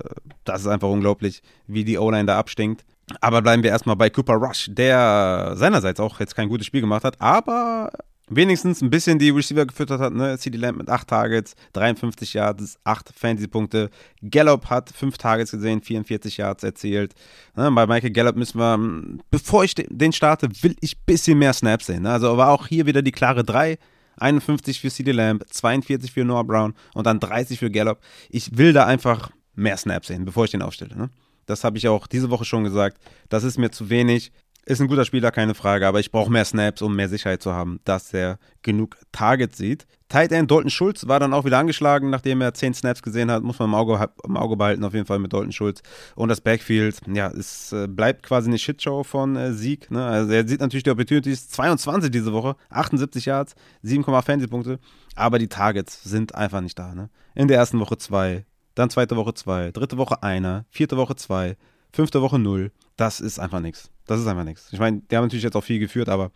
das 0.45 0.61
ist 0.61 0.67
einfach 0.67 0.89
unglaublich, 0.89 1.41
wie 1.67 1.83
die 1.83 1.97
O-Line 1.97 2.25
da 2.25 2.39
abstinkt. 2.39 2.85
Aber 3.21 3.41
bleiben 3.41 3.63
wir 3.63 3.69
erstmal 3.69 3.95
bei 3.95 4.09
Cooper 4.09 4.35
Rush, 4.35 4.69
der 4.71 5.53
seinerseits 5.55 5.99
auch 5.99 6.19
jetzt 6.19 6.35
kein 6.35 6.49
gutes 6.49 6.67
Spiel 6.67 6.81
gemacht 6.81 7.03
hat, 7.03 7.19
aber 7.19 7.91
wenigstens 8.29 8.81
ein 8.81 8.89
bisschen 8.89 9.19
die 9.19 9.29
Receiver 9.29 9.65
gefüttert 9.65 9.99
hat. 9.99 10.13
Ne? 10.13 10.37
CD 10.37 10.57
Lamb 10.57 10.77
mit 10.77 10.89
8 10.89 11.07
Targets, 11.07 11.55
53 11.73 12.33
Yards, 12.33 12.77
8 12.83 13.11
Fantasy-Punkte. 13.15 13.89
Gallup 14.21 14.69
hat 14.69 14.89
5 14.89 15.17
Targets 15.17 15.51
gesehen, 15.51 15.81
44 15.81 16.37
Yards 16.37 16.63
erzielt. 16.63 17.13
Ne? 17.55 17.71
Bei 17.71 17.87
Michael 17.87 18.11
Gallup 18.11 18.35
müssen 18.35 18.59
wir, 18.59 19.21
bevor 19.31 19.63
ich 19.63 19.75
den 19.75 20.13
starte, 20.13 20.49
will 20.61 20.75
ich 20.81 20.95
ein 20.95 21.03
bisschen 21.05 21.37
mehr 21.39 21.53
Snaps 21.53 21.87
sehen. 21.87 22.03
Ne? 22.03 22.11
Also 22.11 22.37
war 22.37 22.49
auch 22.49 22.67
hier 22.67 22.85
wieder 22.85 23.01
die 23.01 23.11
klare 23.11 23.43
3. 23.43 23.77
51 24.17 24.81
für 24.81 24.89
CD 24.89 25.13
Lamb, 25.13 25.45
42 25.49 26.11
für 26.11 26.25
Noah 26.25 26.43
Brown 26.43 26.73
und 26.93 27.07
dann 27.07 27.21
30 27.21 27.57
für 27.57 27.71
Gallup. 27.71 27.99
Ich 28.29 28.57
will 28.57 28.73
da 28.73 28.85
einfach 28.85 29.31
mehr 29.55 29.77
Snaps 29.77 30.07
sehen, 30.07 30.25
bevor 30.25 30.43
ich 30.43 30.51
den 30.51 30.61
aufstelle. 30.61 30.97
Ne? 30.97 31.09
Das 31.49 31.63
habe 31.63 31.77
ich 31.77 31.87
auch 31.87 32.05
diese 32.05 32.29
Woche 32.29 32.45
schon 32.45 32.63
gesagt. 32.63 32.97
Das 33.27 33.43
ist 33.43 33.57
mir 33.57 33.71
zu 33.71 33.89
wenig. 33.89 34.31
Ist 34.65 34.81
ein 34.81 34.87
guter 34.87 35.05
Spieler, 35.05 35.31
keine 35.31 35.55
Frage, 35.55 35.87
aber 35.87 35.99
ich 35.99 36.11
brauche 36.11 36.31
mehr 36.31 36.45
Snaps, 36.45 36.83
um 36.83 36.95
mehr 36.95 37.09
Sicherheit 37.09 37.41
zu 37.41 37.53
haben, 37.53 37.79
dass 37.85 38.13
er 38.13 38.37
genug 38.61 38.97
Targets 39.11 39.57
sieht. 39.57 39.87
Tight 40.09 40.31
End 40.31 40.51
Dalton 40.51 40.69
Schulz 40.69 41.07
war 41.07 41.19
dann 41.19 41.33
auch 41.33 41.43
wieder 41.43 41.57
angeschlagen, 41.57 42.11
nachdem 42.11 42.41
er 42.41 42.53
10 42.53 42.75
Snaps 42.75 43.01
gesehen 43.01 43.31
hat. 43.31 43.41
Muss 43.41 43.57
man 43.57 43.69
im 43.69 43.73
Auge, 43.73 44.09
im 44.23 44.37
Auge 44.37 44.57
behalten, 44.57 44.83
auf 44.83 44.93
jeden 44.93 45.07
Fall 45.07 45.17
mit 45.17 45.33
Dalton 45.33 45.51
Schulz. 45.51 45.81
Und 46.15 46.29
das 46.29 46.41
Backfield, 46.41 47.01
ja, 47.11 47.29
es 47.31 47.71
äh, 47.71 47.87
bleibt 47.87 48.21
quasi 48.21 48.49
eine 48.49 48.59
Shitshow 48.59 49.03
von 49.03 49.35
äh, 49.35 49.53
Sieg. 49.53 49.89
Ne? 49.89 50.05
Also 50.05 50.31
er 50.33 50.47
sieht 50.47 50.61
natürlich 50.61 50.83
die 50.83 50.91
Opportunities. 50.91 51.49
22 51.49 52.11
diese 52.11 52.31
Woche, 52.31 52.55
78 52.69 53.25
Yards, 53.25 53.55
7,5 53.83 54.21
Fantasy-Punkte. 54.21 54.79
Aber 55.15 55.39
die 55.39 55.47
Targets 55.47 56.03
sind 56.03 56.35
einfach 56.35 56.61
nicht 56.61 56.77
da. 56.77 56.93
Ne? 56.93 57.09
In 57.33 57.47
der 57.47 57.57
ersten 57.57 57.79
Woche 57.79 57.97
2, 57.97 58.45
dann 58.79 58.89
zweite 58.89 59.15
Woche 59.17 59.33
2, 59.33 59.71
dritte 59.71 59.97
Woche 59.97 60.23
1, 60.23 60.63
vierte 60.69 60.95
Woche 60.97 61.15
2, 61.15 61.57
fünfte 61.91 62.21
Woche 62.21 62.39
0. 62.39 62.71
Das 62.95 63.19
ist 63.19 63.39
einfach 63.39 63.59
nichts. 63.59 63.91
Das 64.05 64.19
ist 64.19 64.27
einfach 64.27 64.45
nichts. 64.45 64.69
Ich 64.71 64.79
meine, 64.79 65.01
die 65.01 65.15
haben 65.15 65.25
natürlich 65.25 65.43
jetzt 65.43 65.55
auch 65.55 65.63
viel 65.63 65.79
geführt, 65.79 66.09
aber 66.09 66.31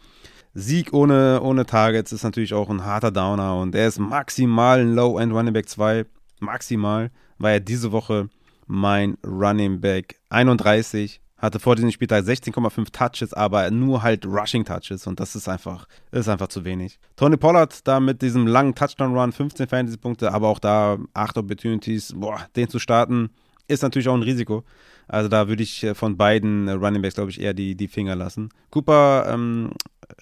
Sieg 0.54 0.94
ohne, 0.94 1.42
ohne 1.42 1.66
Targets 1.66 2.12
ist 2.12 2.24
natürlich 2.24 2.54
auch 2.54 2.70
ein 2.70 2.84
harter 2.84 3.12
Downer 3.12 3.58
und 3.58 3.74
er 3.74 3.88
ist 3.88 3.98
maximal 3.98 4.82
ein 4.82 4.94
Low-End 4.94 5.34
Running 5.34 5.54
Back 5.54 5.70
2. 5.70 6.06
Maximal 6.40 7.12
war 7.38 7.52
er 7.52 7.60
diese 7.60 7.92
Woche 7.92 8.30
mein 8.68 9.18
Running 9.26 9.80
Back 9.80 10.20
31. 10.30 11.22
Hatte 11.44 11.60
vor 11.60 11.76
diesem 11.76 11.92
Spieltag 11.92 12.24
16,5 12.24 12.94
Touches, 12.94 13.34
aber 13.34 13.70
nur 13.70 14.02
halt 14.02 14.26
Rushing 14.26 14.64
Touches 14.64 15.08
und 15.08 15.20
das 15.20 15.36
ist 15.36 15.50
einfach, 15.50 15.90
ist 16.14 16.30
einfach 16.30 16.48
zu 16.48 16.64
wenig. 16.64 17.00
Tony 17.18 17.36
Pollard 17.36 17.86
da 17.86 18.00
mit 18.00 18.22
diesem 18.22 18.48
langen 18.48 18.76
Touchdown-Run, 18.76 19.34
15 19.34 19.68
Fantasy-Punkte, 19.68 20.32
aber 20.32 20.48
auch 20.48 20.60
da 20.60 20.98
8 21.14 21.38
Opportunities, 21.40 22.14
boah, 22.16 22.48
den 22.56 22.70
zu 22.70 22.80
starten, 22.80 23.30
ist 23.68 23.84
natürlich 23.84 24.08
auch 24.08 24.14
ein 24.14 24.24
Risiko. 24.24 24.64
Also 25.10 25.28
da 25.28 25.50
würde 25.50 25.64
ich 25.64 25.84
äh, 25.84 25.94
von 25.96 26.16
beiden 26.16 26.70
äh, 26.70 26.72
Running 26.72 27.02
Backs, 27.02 27.16
glaube 27.16 27.32
ich, 27.32 27.42
eher 27.42 27.54
die, 27.54 27.76
die 27.76 27.90
Finger 27.90 28.16
lassen. 28.16 28.48
Cooper, 28.70 29.26
ähm, 29.28 29.72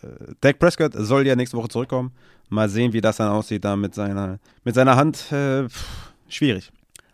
äh, 0.01 0.34
Dak 0.41 0.57
Prescott 0.57 0.93
soll 0.95 1.28
ja 1.28 1.36
nächste 1.36 1.55
Woche 1.55 1.69
zurückkommen. 1.69 2.13
Mal 2.49 2.67
sehen, 2.67 2.93
wie 2.93 3.01
das 3.01 3.17
dann 3.17 3.30
aussieht 3.30 3.63
da 3.63 3.76
mit 3.76 3.93
seiner, 3.93 4.39
mit 4.63 4.74
seiner 4.74 4.95
Hand. 4.95 5.32
Äh, 5.32 5.69
pff, 5.69 6.13
schwierig. 6.30 6.72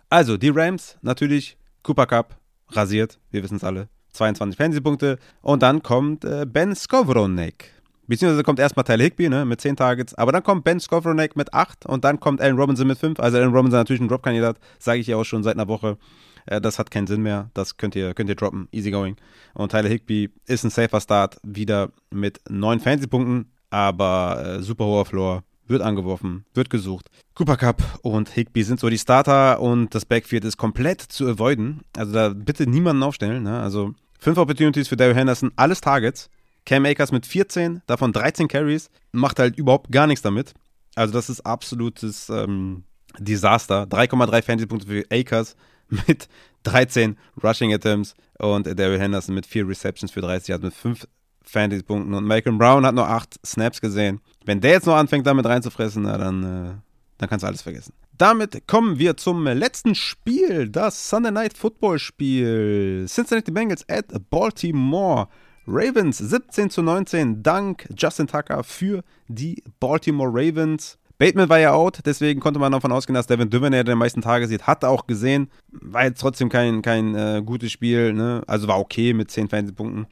Also, 0.09 0.37
die 0.37 0.47
Rams 0.47 0.97
natürlich, 1.01 1.57
Cooper 1.83 2.05
Cup, 2.05 2.39
rasiert, 2.69 3.19
wir 3.31 3.43
wissen 3.43 3.57
es 3.57 3.65
alle. 3.65 3.89
22 4.17 4.57
Fantasy-Punkte. 4.57 5.17
Und 5.41 5.63
dann 5.63 5.81
kommt 5.81 6.25
äh, 6.25 6.45
Ben 6.45 6.75
Skowronek. 6.75 7.71
Beziehungsweise 8.07 8.43
kommt 8.43 8.59
erstmal 8.59 8.85
Tyler 8.85 9.03
Higby 9.03 9.27
ne, 9.29 9.43
mit 9.43 9.59
10 9.59 9.75
Targets, 9.75 10.13
aber 10.13 10.31
dann 10.31 10.41
kommt 10.41 10.63
Ben 10.63 10.79
Skowronek 10.79 11.35
mit 11.35 11.53
8 11.53 11.85
und 11.85 12.05
dann 12.05 12.21
kommt 12.21 12.39
Allen 12.41 12.57
Robinson 12.57 12.87
mit 12.87 12.97
5. 12.97 13.19
Also 13.19 13.37
Allen 13.37 13.53
Robinson 13.53 13.79
natürlich 13.79 14.01
ein 14.01 14.07
Drop-Kandidat, 14.07 14.57
sage 14.79 14.99
ich 14.99 15.07
ja 15.07 15.17
auch 15.17 15.25
schon 15.25 15.43
seit 15.43 15.55
einer 15.55 15.67
Woche. 15.67 15.97
Äh, 16.45 16.61
das 16.61 16.79
hat 16.79 16.89
keinen 16.89 17.07
Sinn 17.07 17.21
mehr. 17.21 17.51
Das 17.53 17.77
könnt 17.77 17.95
ihr, 17.95 18.13
könnt 18.13 18.29
ihr 18.29 18.35
droppen. 18.35 18.67
Easy 18.71 18.91
going. 18.91 19.17
Und 19.53 19.71
Tyler 19.71 19.89
Higby 19.89 20.31
ist 20.45 20.63
ein 20.63 20.69
safer 20.69 21.01
Start. 21.01 21.37
Wieder 21.43 21.89
mit 22.09 22.39
neun 22.49 22.79
Fantasy-Punkten, 22.79 23.51
aber 23.69 24.57
äh, 24.59 24.63
super 24.63 24.85
hoher 24.85 25.05
Floor. 25.05 25.43
Wird 25.69 25.81
angeworfen, 25.81 26.45
wird 26.53 26.69
gesucht. 26.69 27.09
Cooper 27.35 27.57
Cup 27.57 27.99
und 28.01 28.29
Higby 28.29 28.63
sind 28.63 28.79
so 28.79 28.89
die 28.89 28.97
Starter 28.97 29.59
und 29.59 29.93
das 29.93 30.05
Backfield 30.05 30.45
ist 30.45 30.55
komplett 30.55 31.01
zu 31.01 31.27
avoiden. 31.27 31.81
Also 31.97 32.13
da 32.13 32.29
bitte 32.29 32.67
niemanden 32.67 33.03
aufstellen. 33.03 33.43
Ne? 33.43 33.59
Also 33.59 33.93
fünf 34.17 34.37
Opportunities 34.37 34.87
für 34.87 34.97
Daryl 34.97 35.15
Henderson, 35.15 35.51
alles 35.55 35.81
Targets. 35.81 36.29
Cam 36.65 36.85
Akers 36.85 37.13
mit 37.13 37.25
14, 37.25 37.81
davon 37.87 38.11
13 38.11 38.49
Carries, 38.49 38.89
macht 39.13 39.39
halt 39.39 39.57
überhaupt 39.57 39.89
gar 39.89 40.05
nichts 40.05 40.21
damit. 40.21 40.53
Also 40.95 41.13
das 41.13 41.29
ist 41.29 41.41
absolutes 41.41 42.29
ähm, 42.29 42.83
Desaster. 43.19 43.83
3,3 43.83 44.41
Fantasy-Punkte 44.41 44.87
für 44.87 45.05
Akers, 45.09 45.55
mit 46.07 46.27
13 46.63 47.17
Rushing 47.41 47.73
Attempts 47.73 48.15
und 48.39 48.67
Daryl 48.67 48.99
Henderson 48.99 49.33
mit 49.33 49.45
4 49.45 49.67
Receptions 49.67 50.11
für 50.11 50.21
30 50.21 50.53
hat 50.53 50.61
mit 50.61 50.73
5 50.73 51.07
Fantasy-Punkten 51.43 52.13
und 52.13 52.25
Malcolm 52.25 52.57
Brown 52.57 52.85
hat 52.85 52.95
nur 52.95 53.07
8 53.07 53.39
Snaps 53.45 53.79
gesehen. 53.79 54.19
Wenn 54.43 54.59
der 54.59 54.71
jetzt 54.71 54.85
noch 54.85 54.95
anfängt, 54.95 55.25
damit 55.25 55.45
reinzufressen, 55.45 56.03
na, 56.03 56.17
dann, 56.17 56.43
äh, 56.43 56.73
dann 57.17 57.29
kannst 57.29 57.43
du 57.43 57.47
alles 57.47 57.61
vergessen. 57.61 57.93
Damit 58.17 58.67
kommen 58.67 58.97
wir 58.97 59.15
zum 59.15 59.43
letzten 59.43 59.93
Spiel, 59.93 60.69
das 60.69 61.07
Sunday 61.07 61.31
Night 61.31 61.55
Football 61.55 61.99
Spiel. 61.99 63.05
Cincinnati 63.07 63.51
Bengals 63.51 63.87
at 63.87 64.07
Baltimore. 64.31 65.27
Ravens 65.67 66.17
17 66.17 66.71
zu 66.71 66.81
19 66.81 67.43
dank 67.43 67.87
Justin 67.95 68.25
Tucker 68.25 68.63
für 68.63 69.03
die 69.27 69.63
Baltimore 69.79 70.31
Ravens. 70.33 70.97
Bateman 71.19 71.49
war 71.49 71.59
ja 71.59 71.73
out, 71.73 71.99
deswegen 72.05 72.39
konnte 72.39 72.59
man 72.59 72.71
davon 72.71 72.91
ausgehen, 72.91 73.13
dass 73.13 73.27
Devin 73.27 73.51
Duvernay 73.51 73.83
den 73.83 73.99
meisten 73.99 74.21
Tage 74.21 74.47
sieht. 74.47 74.65
Hat 74.65 74.83
auch 74.83 75.05
gesehen. 75.05 75.51
War 75.71 76.05
jetzt 76.05 76.19
trotzdem 76.19 76.49
kein, 76.49 76.81
kein 76.81 77.13
äh, 77.13 77.43
gutes 77.45 77.71
Spiel. 77.71 78.13
Ne? 78.13 78.41
Also 78.47 78.67
war 78.67 78.79
okay 78.79 79.13
mit 79.13 79.29
10 79.29 79.49
Fantasy-Punkten. 79.49 80.07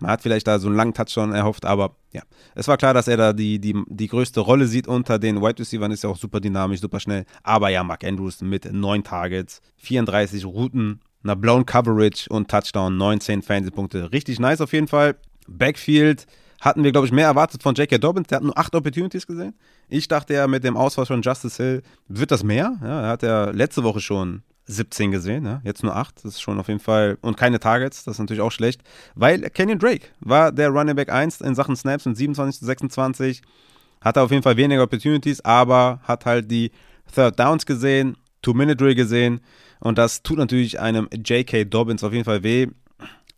Man 0.00 0.10
hat 0.10 0.22
vielleicht 0.22 0.46
da 0.46 0.58
so 0.58 0.68
einen 0.68 0.76
langen 0.76 0.94
Touchdown 0.94 1.32
erhofft, 1.32 1.64
aber 1.64 1.96
ja. 2.12 2.22
Es 2.54 2.68
war 2.68 2.76
klar, 2.76 2.94
dass 2.94 3.08
er 3.08 3.16
da 3.16 3.32
die, 3.32 3.58
die, 3.58 3.74
die 3.86 4.08
größte 4.08 4.40
Rolle 4.40 4.66
sieht 4.66 4.88
unter 4.88 5.18
den 5.18 5.40
Wide 5.40 5.58
Receivers. 5.58 5.92
Ist 5.92 6.04
ja 6.04 6.10
auch 6.10 6.16
super 6.16 6.40
dynamisch, 6.40 6.80
super 6.80 7.00
schnell. 7.00 7.24
Aber 7.42 7.68
ja, 7.68 7.84
Mark 7.84 8.04
Andrews 8.04 8.40
mit 8.40 8.70
9 8.72 9.04
Targets, 9.04 9.60
34 9.76 10.44
Routen, 10.44 11.00
einer 11.22 11.36
blown 11.36 11.66
Coverage 11.66 12.28
und 12.30 12.50
Touchdown, 12.50 12.96
19 12.96 13.42
Fantasy-Punkte. 13.42 14.12
Richtig 14.12 14.38
nice 14.40 14.60
auf 14.60 14.72
jeden 14.72 14.88
Fall. 14.88 15.16
Backfield 15.46 16.26
hatten 16.60 16.84
wir, 16.84 16.92
glaube 16.92 17.06
ich, 17.06 17.12
mehr 17.12 17.26
erwartet 17.26 17.62
von 17.62 17.74
J.K. 17.74 17.98
Dobbins. 17.98 18.28
Der 18.28 18.36
hat 18.36 18.44
nur 18.44 18.56
acht 18.56 18.74
Opportunities 18.74 19.26
gesehen. 19.26 19.54
Ich 19.88 20.08
dachte 20.08 20.34
ja, 20.34 20.46
mit 20.46 20.64
dem 20.64 20.76
Ausfall 20.76 21.06
von 21.06 21.22
Justice 21.22 21.62
Hill 21.62 21.82
wird 22.08 22.30
das 22.30 22.44
mehr. 22.44 22.76
Ja, 22.82 23.02
er 23.02 23.08
hat 23.08 23.22
ja 23.22 23.50
letzte 23.50 23.82
Woche 23.82 24.00
schon 24.00 24.42
17 24.70 25.10
gesehen, 25.10 25.44
ja? 25.44 25.60
jetzt 25.64 25.82
nur 25.82 25.96
8. 25.96 26.16
Das 26.16 26.34
ist 26.34 26.40
schon 26.40 26.58
auf 26.58 26.68
jeden 26.68 26.80
Fall. 26.80 27.18
Und 27.20 27.36
keine 27.36 27.60
Targets, 27.60 28.04
das 28.04 28.16
ist 28.16 28.18
natürlich 28.18 28.40
auch 28.40 28.52
schlecht. 28.52 28.82
Weil 29.14 29.42
Kenyon 29.50 29.78
Drake 29.78 30.08
war 30.20 30.52
der 30.52 30.70
Running 30.70 30.96
Back 30.96 31.10
1 31.10 31.40
in 31.40 31.54
Sachen 31.54 31.76
Snaps 31.76 32.06
mit 32.06 32.16
27 32.16 32.60
zu 32.60 32.66
26. 32.66 33.42
Hatte 34.00 34.22
auf 34.22 34.30
jeden 34.30 34.42
Fall 34.42 34.56
weniger 34.56 34.82
Opportunities, 34.82 35.44
aber 35.44 36.00
hat 36.04 36.24
halt 36.26 36.50
die 36.50 36.70
Third 37.14 37.38
Downs 37.38 37.66
gesehen, 37.66 38.16
Two-Minute-Drill 38.42 38.94
gesehen. 38.94 39.40
Und 39.80 39.98
das 39.98 40.22
tut 40.22 40.38
natürlich 40.38 40.80
einem 40.80 41.08
J.K. 41.12 41.64
Dobbins 41.64 42.04
auf 42.04 42.12
jeden 42.12 42.24
Fall 42.24 42.42
weh 42.42 42.68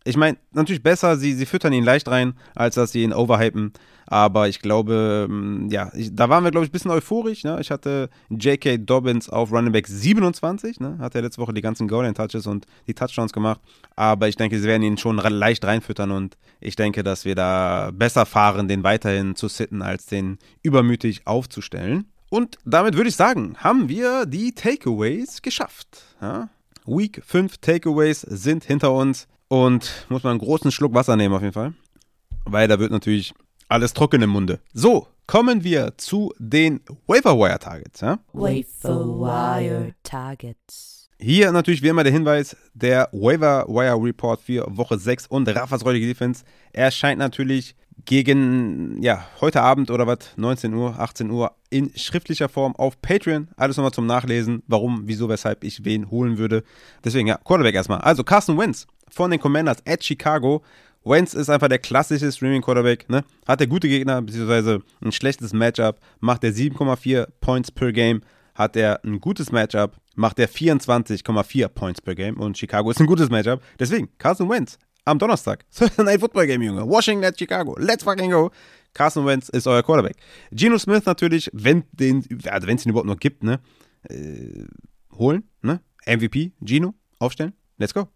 ich 0.05 0.17
meine, 0.17 0.37
natürlich 0.51 0.83
besser, 0.83 1.15
sie, 1.17 1.33
sie 1.33 1.45
füttern 1.45 1.73
ihn 1.73 1.83
leicht 1.83 2.07
rein, 2.07 2.33
als 2.55 2.75
dass 2.75 2.91
sie 2.91 3.03
ihn 3.03 3.13
overhypen. 3.13 3.71
Aber 4.05 4.49
ich 4.49 4.59
glaube, 4.59 5.27
ähm, 5.29 5.69
ja, 5.71 5.91
ich, 5.95 6.13
da 6.13 6.29
waren 6.29 6.43
wir, 6.43 6.51
glaube 6.51 6.65
ich, 6.65 6.69
ein 6.69 6.73
bisschen 6.73 6.91
euphorisch. 6.91 7.43
Ne? 7.43 7.57
Ich 7.61 7.71
hatte 7.71 8.09
J.K. 8.29 8.79
Dobbins 8.79 9.29
auf 9.29 9.51
Running 9.51 9.71
Back 9.71 9.87
27, 9.87 10.81
ne? 10.81 10.97
hat 10.99 11.15
er 11.15 11.21
letzte 11.21 11.41
Woche 11.41 11.53
die 11.53 11.61
ganzen 11.61 11.87
Golden 11.87 12.13
Touches 12.13 12.45
und 12.45 12.65
die 12.87 12.93
Touchdowns 12.93 13.31
gemacht. 13.31 13.61
Aber 13.95 14.27
ich 14.27 14.35
denke, 14.35 14.59
sie 14.59 14.67
werden 14.67 14.83
ihn 14.83 14.97
schon 14.97 15.17
leicht 15.17 15.63
reinfüttern 15.63 16.11
und 16.11 16.37
ich 16.59 16.75
denke, 16.75 17.03
dass 17.03 17.23
wir 17.23 17.35
da 17.35 17.91
besser 17.93 18.25
fahren, 18.25 18.67
den 18.67 18.83
weiterhin 18.83 19.35
zu 19.35 19.47
sitten, 19.47 19.81
als 19.81 20.05
den 20.05 20.37
übermütig 20.63 21.25
aufzustellen. 21.25 22.07
Und 22.29 22.57
damit 22.65 22.95
würde 22.95 23.09
ich 23.09 23.15
sagen, 23.15 23.55
haben 23.57 23.87
wir 23.89 24.25
die 24.25 24.53
Takeaways 24.53 25.41
geschafft. 25.41 26.03
Ja? 26.21 26.49
Week 26.85 27.21
5 27.25 27.57
Takeaways 27.59 28.21
sind 28.21 28.65
hinter 28.65 28.91
uns. 28.91 29.27
Und 29.53 30.07
muss 30.09 30.23
man 30.23 30.31
einen 30.31 30.39
großen 30.39 30.71
Schluck 30.71 30.95
Wasser 30.95 31.15
nehmen 31.15 31.35
auf 31.35 31.43
jeden 31.43 31.53
Fall. 31.53 31.73
Weil 32.43 32.67
da 32.67 32.79
wird 32.79 32.91
natürlich 32.91 33.35
alles 33.67 33.93
trocken 33.93 34.23
im 34.23 34.31
Munde. 34.31 34.59
So, 34.73 35.05
kommen 35.27 35.63
wir 35.63 35.93
zu 35.97 36.33
den 36.39 36.81
Waiver 37.05 37.59
Targets. 37.59 38.01
Ja? 38.01 38.17
Wafer 38.33 39.05
Wire 39.05 39.93
Targets. 40.01 41.11
Hier 41.19 41.51
natürlich 41.51 41.83
wie 41.83 41.89
immer 41.89 42.03
der 42.03 42.11
Hinweis, 42.11 42.57
der 42.73 43.09
Waiver 43.11 43.67
Wire 43.67 44.03
Report 44.03 44.41
für 44.41 44.65
Woche 44.75 44.97
6 44.97 45.27
und 45.27 45.47
Raffas 45.47 45.85
räudige 45.85 46.07
Defense 46.07 46.43
erscheint 46.71 47.19
natürlich 47.19 47.75
gegen, 48.05 49.03
ja, 49.03 49.23
heute 49.39 49.61
Abend 49.61 49.91
oder 49.91 50.07
was, 50.07 50.17
19 50.35 50.73
Uhr, 50.73 50.99
18 50.99 51.29
Uhr 51.29 51.51
in 51.69 51.95
schriftlicher 51.95 52.49
Form 52.49 52.75
auf 52.75 52.99
Patreon. 53.03 53.49
Alles 53.55 53.77
nochmal 53.77 53.93
zum 53.93 54.07
Nachlesen, 54.07 54.63
warum, 54.65 55.03
wieso, 55.05 55.29
weshalb 55.29 55.63
ich 55.63 55.85
wen 55.85 56.09
holen 56.09 56.39
würde. 56.39 56.63
Deswegen, 57.03 57.27
ja, 57.27 57.37
Quarterback 57.37 57.75
erstmal. 57.75 57.99
Also 57.99 58.23
Carson 58.23 58.57
Wentz 58.57 58.87
von 59.13 59.31
den 59.31 59.39
Commanders 59.39 59.77
at 59.87 60.03
Chicago. 60.03 60.63
Wentz 61.05 61.33
ist 61.33 61.49
einfach 61.49 61.67
der 61.67 61.79
klassische 61.79 62.31
Streaming-Quarterback, 62.31 63.09
ne? 63.09 63.23
Hat 63.45 63.59
der 63.59 63.67
gute 63.67 63.87
Gegner, 63.87 64.21
beziehungsweise 64.21 64.81
ein 65.01 65.11
schlechtes 65.11 65.53
Matchup, 65.53 65.99
macht 66.19 66.43
er 66.43 66.51
7,4 66.51 67.27
Points 67.41 67.71
per 67.71 67.91
Game. 67.91 68.21
Hat 68.55 68.75
er 68.75 69.03
ein 69.03 69.19
gutes 69.19 69.51
Matchup, 69.51 69.97
macht 70.15 70.39
er 70.39 70.47
24,4 70.47 71.67
Points 71.67 72.01
per 72.01 72.15
Game. 72.15 72.37
Und 72.37 72.57
Chicago 72.57 72.89
ist 72.91 72.99
ein 72.99 73.07
gutes 73.07 73.29
Matchup. 73.29 73.61
Deswegen, 73.79 74.09
Carson 74.17 74.49
Wentz 74.49 74.77
am 75.05 75.19
Donnerstag. 75.19 75.65
Night 75.97 76.19
Football 76.19 76.47
Game, 76.47 76.61
Junge. 76.61 76.87
Washington 76.87 77.25
at 77.25 77.37
Chicago. 77.37 77.75
Let's 77.77 78.03
fucking 78.03 78.31
go. 78.31 78.51
Carson 78.93 79.25
Wentz 79.25 79.49
ist 79.49 79.67
euer 79.67 79.83
Quarterback. 79.83 80.15
Geno 80.51 80.77
Smith 80.77 81.05
natürlich, 81.05 81.49
wenn 81.51 81.83
den, 81.91 82.23
also 82.45 82.67
es 82.67 82.85
ihn 82.85 82.89
überhaupt 82.89 83.07
noch 83.07 83.19
gibt, 83.19 83.43
ne? 83.43 83.59
Äh, 84.09 84.65
holen, 85.17 85.49
ne? 85.61 85.81
MVP, 86.05 86.51
Gino, 86.63 86.93
aufstellen. 87.19 87.53
Let's 87.77 87.93
go. 87.93 88.07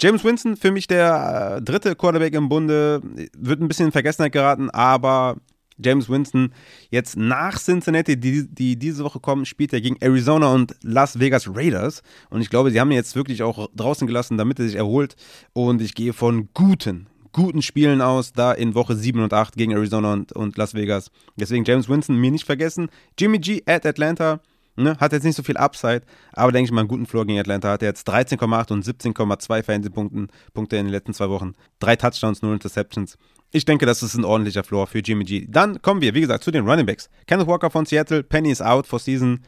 James 0.00 0.24
Winston, 0.24 0.56
für 0.56 0.72
mich 0.72 0.86
der 0.86 1.56
äh, 1.58 1.62
dritte 1.62 1.94
Quarterback 1.94 2.32
im 2.32 2.48
Bunde, 2.48 3.02
wird 3.36 3.60
ein 3.60 3.68
bisschen 3.68 3.86
in 3.86 3.92
Vergessenheit 3.92 4.32
geraten, 4.32 4.70
aber 4.70 5.36
James 5.76 6.08
Winston 6.08 6.52
jetzt 6.90 7.18
nach 7.18 7.58
Cincinnati, 7.58 8.18
die, 8.18 8.48
die 8.48 8.78
diese 8.78 9.04
Woche 9.04 9.20
kommen, 9.20 9.44
spielt 9.44 9.74
er 9.74 9.82
gegen 9.82 9.96
Arizona 10.00 10.52
und 10.52 10.74
Las 10.82 11.18
Vegas 11.18 11.54
Raiders. 11.54 12.02
Und 12.30 12.40
ich 12.40 12.48
glaube, 12.48 12.70
sie 12.70 12.80
haben 12.80 12.90
ihn 12.90 12.96
jetzt 12.96 13.14
wirklich 13.14 13.42
auch 13.42 13.68
draußen 13.76 14.06
gelassen, 14.06 14.38
damit 14.38 14.58
er 14.58 14.66
sich 14.66 14.76
erholt. 14.76 15.16
Und 15.52 15.82
ich 15.82 15.94
gehe 15.94 16.14
von 16.14 16.48
guten, 16.54 17.06
guten 17.32 17.60
Spielen 17.60 18.00
aus, 18.00 18.32
da 18.32 18.52
in 18.52 18.74
Woche 18.74 18.96
7 18.96 19.22
und 19.22 19.32
8 19.32 19.54
gegen 19.54 19.72
Arizona 19.72 20.14
und, 20.14 20.32
und 20.32 20.56
Las 20.56 20.74
Vegas. 20.74 21.10
Deswegen 21.36 21.64
James 21.64 21.88
Winston 21.88 22.16
mir 22.16 22.30
nicht 22.30 22.46
vergessen. 22.46 22.88
Jimmy 23.18 23.38
G 23.38 23.62
at 23.66 23.84
Atlanta. 23.84 24.40
Ne, 24.80 24.96
hat 24.98 25.12
jetzt 25.12 25.24
nicht 25.24 25.36
so 25.36 25.42
viel 25.42 25.58
Upside, 25.58 26.02
aber 26.32 26.52
denke 26.52 26.68
ich 26.68 26.72
mal 26.72 26.80
einen 26.80 26.88
guten 26.88 27.04
Floor 27.04 27.26
gegen 27.26 27.38
Atlanta. 27.38 27.70
Hat 27.70 27.82
er 27.82 27.88
jetzt 27.88 28.08
13,8 28.08 28.72
und 28.72 28.82
17,2 28.82 29.62
Fantasy-Punkte 29.62 30.76
in 30.76 30.86
den 30.86 30.92
letzten 30.92 31.12
zwei 31.12 31.28
Wochen. 31.28 31.52
Drei 31.80 31.96
Touchdowns, 31.96 32.40
null 32.40 32.54
Interceptions. 32.54 33.18
Ich 33.50 33.66
denke, 33.66 33.84
das 33.84 34.02
ist 34.02 34.14
ein 34.14 34.24
ordentlicher 34.24 34.64
Floor 34.64 34.86
für 34.86 35.00
Jimmy 35.00 35.24
G. 35.24 35.46
Dann 35.50 35.82
kommen 35.82 36.00
wir, 36.00 36.14
wie 36.14 36.22
gesagt, 36.22 36.44
zu 36.44 36.50
den 36.50 36.66
Running 36.66 36.86
Backs. 36.86 37.10
Kenneth 37.26 37.46
Walker 37.46 37.68
von 37.68 37.84
Seattle, 37.84 38.22
Penny 38.22 38.50
ist 38.50 38.62
out 38.62 38.86
for 38.86 38.98
season. 38.98 39.40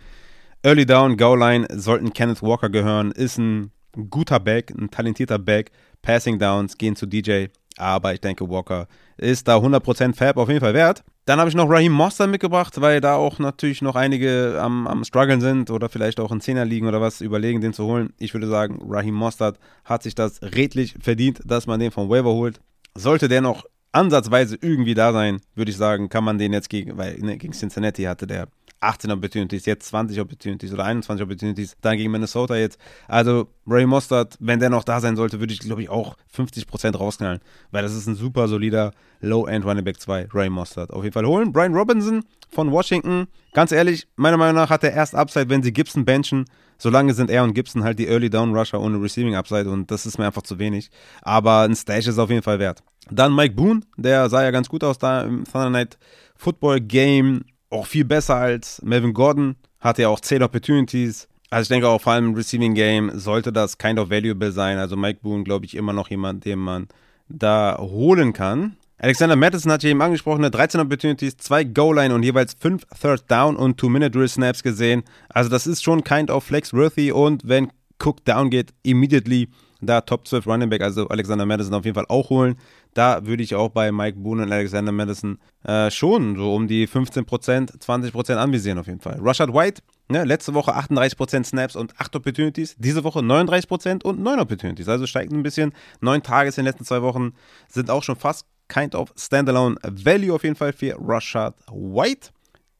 Early 0.63 0.85
Down, 0.85 1.17
Goal 1.17 1.39
Line 1.39 1.67
sollten 1.73 2.13
Kenneth 2.13 2.43
Walker 2.43 2.69
gehören. 2.69 3.11
Ist 3.13 3.39
ein 3.39 3.73
guter 4.11 4.39
Back, 4.39 4.71
ein 4.71 4.91
talentierter 4.91 5.39
Back. 5.39 5.71
Passing 6.03 6.39
Downs 6.39 6.77
gehen 6.77 6.95
zu 6.95 7.07
DJ. 7.07 7.47
Aber 7.79 8.13
ich 8.13 8.21
denke, 8.21 8.51
Walker 8.51 8.87
ist 9.17 9.49
da 9.49 9.57
100% 9.57 10.15
Fab 10.15 10.37
auf 10.37 10.49
jeden 10.49 10.61
Fall 10.61 10.75
wert. 10.75 11.05
Dann 11.25 11.39
habe 11.39 11.49
ich 11.49 11.55
noch 11.55 11.71
Raheem 11.71 11.93
Mostert 11.93 12.31
mitgebracht, 12.31 12.81
weil 12.81 13.01
da 13.01 13.15
auch 13.15 13.39
natürlich 13.39 13.81
noch 13.81 13.95
einige 13.95 14.59
am, 14.61 14.89
am 14.89 15.05
struggeln 15.05 15.41
sind 15.41 15.71
oder 15.71 15.89
vielleicht 15.89 16.19
auch 16.19 16.33
in 16.33 16.41
Zehner 16.41 16.65
liegen 16.65 16.89
oder 16.89 17.01
was, 17.01 17.21
überlegen, 17.21 17.61
den 17.61 17.73
zu 17.73 17.85
holen. 17.85 18.13
Ich 18.19 18.35
würde 18.35 18.49
sagen, 18.49 18.81
Raheem 18.89 19.15
Mostert 19.15 19.59
hat 19.85 20.03
sich 20.03 20.17
das 20.17 20.43
redlich 20.43 20.97
verdient, 21.01 21.41
dass 21.45 21.69
man 21.69 21.79
den 21.79 21.93
vom 21.93 22.09
Waiver 22.09 22.33
holt. 22.33 22.61
Sollte 22.97 23.29
der 23.29 23.41
noch 23.41 23.65
ansatzweise 23.93 24.57
irgendwie 24.61 24.95
da 24.95 25.13
sein, 25.13 25.41
würde 25.55 25.71
ich 25.71 25.77
sagen, 25.77 26.09
kann 26.09 26.25
man 26.25 26.39
den 26.39 26.53
jetzt 26.53 26.71
gegen, 26.71 26.97
weil 26.97 27.19
ne, 27.19 27.37
gegen 27.37 27.53
Cincinnati 27.53 28.03
hatte 28.05 28.27
der 28.27 28.49
18 28.83 29.11
Opportunities, 29.11 29.67
jetzt 29.67 29.87
20 29.89 30.21
Opportunities 30.21 30.73
oder 30.73 30.85
21 30.85 31.25
Opportunities, 31.25 31.77
dann 31.81 31.97
gegen 31.97 32.11
Minnesota 32.11 32.57
jetzt. 32.57 32.79
Also 33.09 33.49
Ray 33.67 33.87
Mostert, 33.87 34.37
wenn 34.41 34.61
der 34.61 34.71
noch 34.71 34.85
da 34.85 35.01
sein 35.01 35.17
sollte, 35.17 35.41
würde 35.41 35.53
ich 35.53 35.61
glaube 35.61 35.83
ich 35.83 35.89
auch 35.89 36.17
50% 36.35 36.97
rausknallen, 36.97 37.41
weil 37.71 37.83
das 37.83 37.95
ist 37.95 38.07
ein 38.07 38.15
super 38.15 38.49
solider 38.49 38.93
Low-End 39.21 39.65
Running 39.65 39.85
Back 39.85 40.01
2, 40.01 40.29
Ray 40.33 40.51
Mostert. 40.51 40.91
Auf 40.91 41.05
jeden 41.05 41.13
Fall 41.15 41.27
holen. 41.27 41.53
Brian 41.53 41.75
Robinson 41.75 42.25
von 42.51 42.71
Washington, 42.73 43.29
ganz 43.53 43.73
ehrlich, 43.73 44.09
meiner 44.17 44.37
Meinung 44.37 44.57
nach 44.57 44.71
hat 44.71 44.85
er 44.85 44.93
erst 44.93 45.15
Upside, 45.15 45.49
wenn 45.49 45.63
sie 45.63 45.73
Gibson 45.73 46.05
benchen. 46.05 46.45
Solange 46.79 47.15
sind 47.15 47.31
er 47.31 47.45
und 47.45 47.55
Gibson 47.55 47.85
halt 47.85 48.01
die 48.01 48.09
Early 48.09 48.29
Down 48.29 48.57
Rusher 48.57 48.81
ohne 48.81 49.01
Receiving 49.01 49.37
Upside 49.37 49.71
und 49.71 49.91
das 49.93 50.05
ist 50.05 50.19
mir 50.19 50.27
einfach 50.27 50.43
zu 50.43 50.59
wenig. 50.59 50.91
Aber 51.21 51.61
ein 51.61 51.77
Stash 51.77 52.09
ist 52.09 52.19
auf 52.19 52.29
jeden 52.29 52.43
Fall 52.43 52.59
wert. 52.59 52.83
Dann 53.11 53.35
Mike 53.35 53.55
Boone, 53.55 53.83
der 53.97 54.29
sah 54.29 54.43
ja 54.43 54.51
ganz 54.51 54.69
gut 54.69 54.83
aus 54.83 54.99
da 54.99 55.23
im 55.23 55.45
Thunder 55.45 55.71
Night 55.71 55.99
Football 56.37 56.81
Game. 56.81 57.45
Auch 57.73 57.87
viel 57.87 58.05
besser 58.05 58.37
als 58.37 58.83
Melvin 58.83 59.15
Gordon. 59.15 59.57
Hatte 59.81 60.03
ja 60.03 60.09
auch 60.09 60.21
10 60.21 60.43
Opportunities. 60.43 61.27
Also 61.49 61.63
ich 61.63 61.69
denke 61.69 61.89
auch 61.89 62.03
vor 62.03 62.13
allem 62.13 62.29
im 62.29 62.35
Receiving 62.35 62.75
Game 62.75 63.11
sollte 63.19 63.51
das 63.51 63.79
kind 63.79 63.99
of 63.99 64.11
valuable 64.11 64.53
sein. 64.53 64.77
Also 64.77 64.95
Mike 64.95 65.21
Boone, 65.23 65.43
glaube 65.43 65.65
ich, 65.65 65.75
immer 65.75 65.95
noch 65.95 66.11
jemand, 66.11 66.45
den 66.45 66.59
man 66.59 66.89
da 67.29 67.79
holen 67.81 68.35
kann. 68.35 68.77
Alexander 68.99 69.37
Madison 69.37 69.73
hat 69.73 69.81
hier 69.81 69.91
eben 69.91 70.03
angesprochen, 70.03 70.43
13 70.43 70.83
Opportunities, 70.83 71.39
2 71.39 71.65
Goal-Line 71.65 72.15
und 72.15 72.23
jeweils 72.23 72.55
5 72.61 72.85
Third 73.01 73.25
Down 73.31 73.57
und 73.57 73.81
2-Minute-Drill-Snaps 73.81 74.63
gesehen. 74.63 75.03
Also 75.31 75.49
das 75.49 75.67
ist 75.67 75.83
schon 75.83 76.05
kind 76.05 76.31
of 76.31 76.45
flex-worthy 76.45 77.11
und 77.11 77.49
wenn 77.49 77.73
Cook 77.99 78.25
down 78.25 78.51
geht, 78.51 78.75
immediately 78.83 79.49
da 79.81 80.01
Top 80.03 80.29
12 80.29 80.47
Running 80.47 80.71
Back, 80.71 80.83
also 80.83 81.09
Alexander 81.09 81.47
Madison 81.47 81.75
auf 81.75 81.85
jeden 81.85 81.95
Fall 81.95 82.07
auch 82.09 82.31
holen. 82.31 82.57
Da 82.95 83.25
würde 83.25 83.43
ich 83.43 83.55
auch 83.55 83.71
bei 83.71 83.91
Mike 83.91 84.19
Boone 84.19 84.43
und 84.43 84.53
Alexander 84.53 84.93
Madison 84.93 85.39
äh, 85.65 85.91
schon 85.91 86.37
so 86.37 86.55
um 86.55 86.69
die 86.69 86.87
15%, 86.87 87.79
20% 87.79 88.35
anvisieren 88.35 88.79
auf 88.79 88.87
jeden 88.87 89.01
Fall. 89.01 89.19
Rashad 89.21 89.53
White, 89.53 89.83
ne, 90.09 90.25
letzte 90.25 90.53
Woche 90.53 90.77
38% 90.77 91.45
Snaps 91.45 91.75
und 91.75 91.99
8 91.99 92.17
Opportunities, 92.17 92.77
diese 92.79 93.03
Woche 93.05 93.21
39% 93.21 94.05
und 94.05 94.21
9 94.21 94.41
Opportunities. 94.41 94.89
Also 94.89 95.07
steigt 95.07 95.33
ein 95.33 95.43
bisschen. 95.43 95.73
9 96.01 96.23
Tages 96.23 96.59
in 96.59 96.65
den 96.65 96.73
letzten 96.73 96.85
zwei 96.85 97.03
Wochen 97.03 97.33
sind 97.69 97.91
auch 97.91 98.03
schon 98.03 98.17
fast 98.17 98.47
kind 98.69 98.95
of 98.95 99.13
standalone 99.17 99.77
Value 99.83 100.35
auf 100.35 100.45
jeden 100.45 100.57
Fall 100.57 100.73
für 100.73 100.97
Rashad 100.99 101.55
White. 101.71 102.31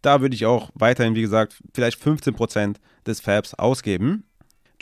Da 0.03 0.21
würde 0.21 0.35
ich 0.35 0.45
auch 0.47 0.71
weiterhin, 0.75 1.15
wie 1.15 1.23
gesagt, 1.23 1.63
vielleicht 1.75 2.03
15% 2.03 2.77
des 3.07 3.21
Fabs 3.21 3.55
ausgeben. 3.55 4.25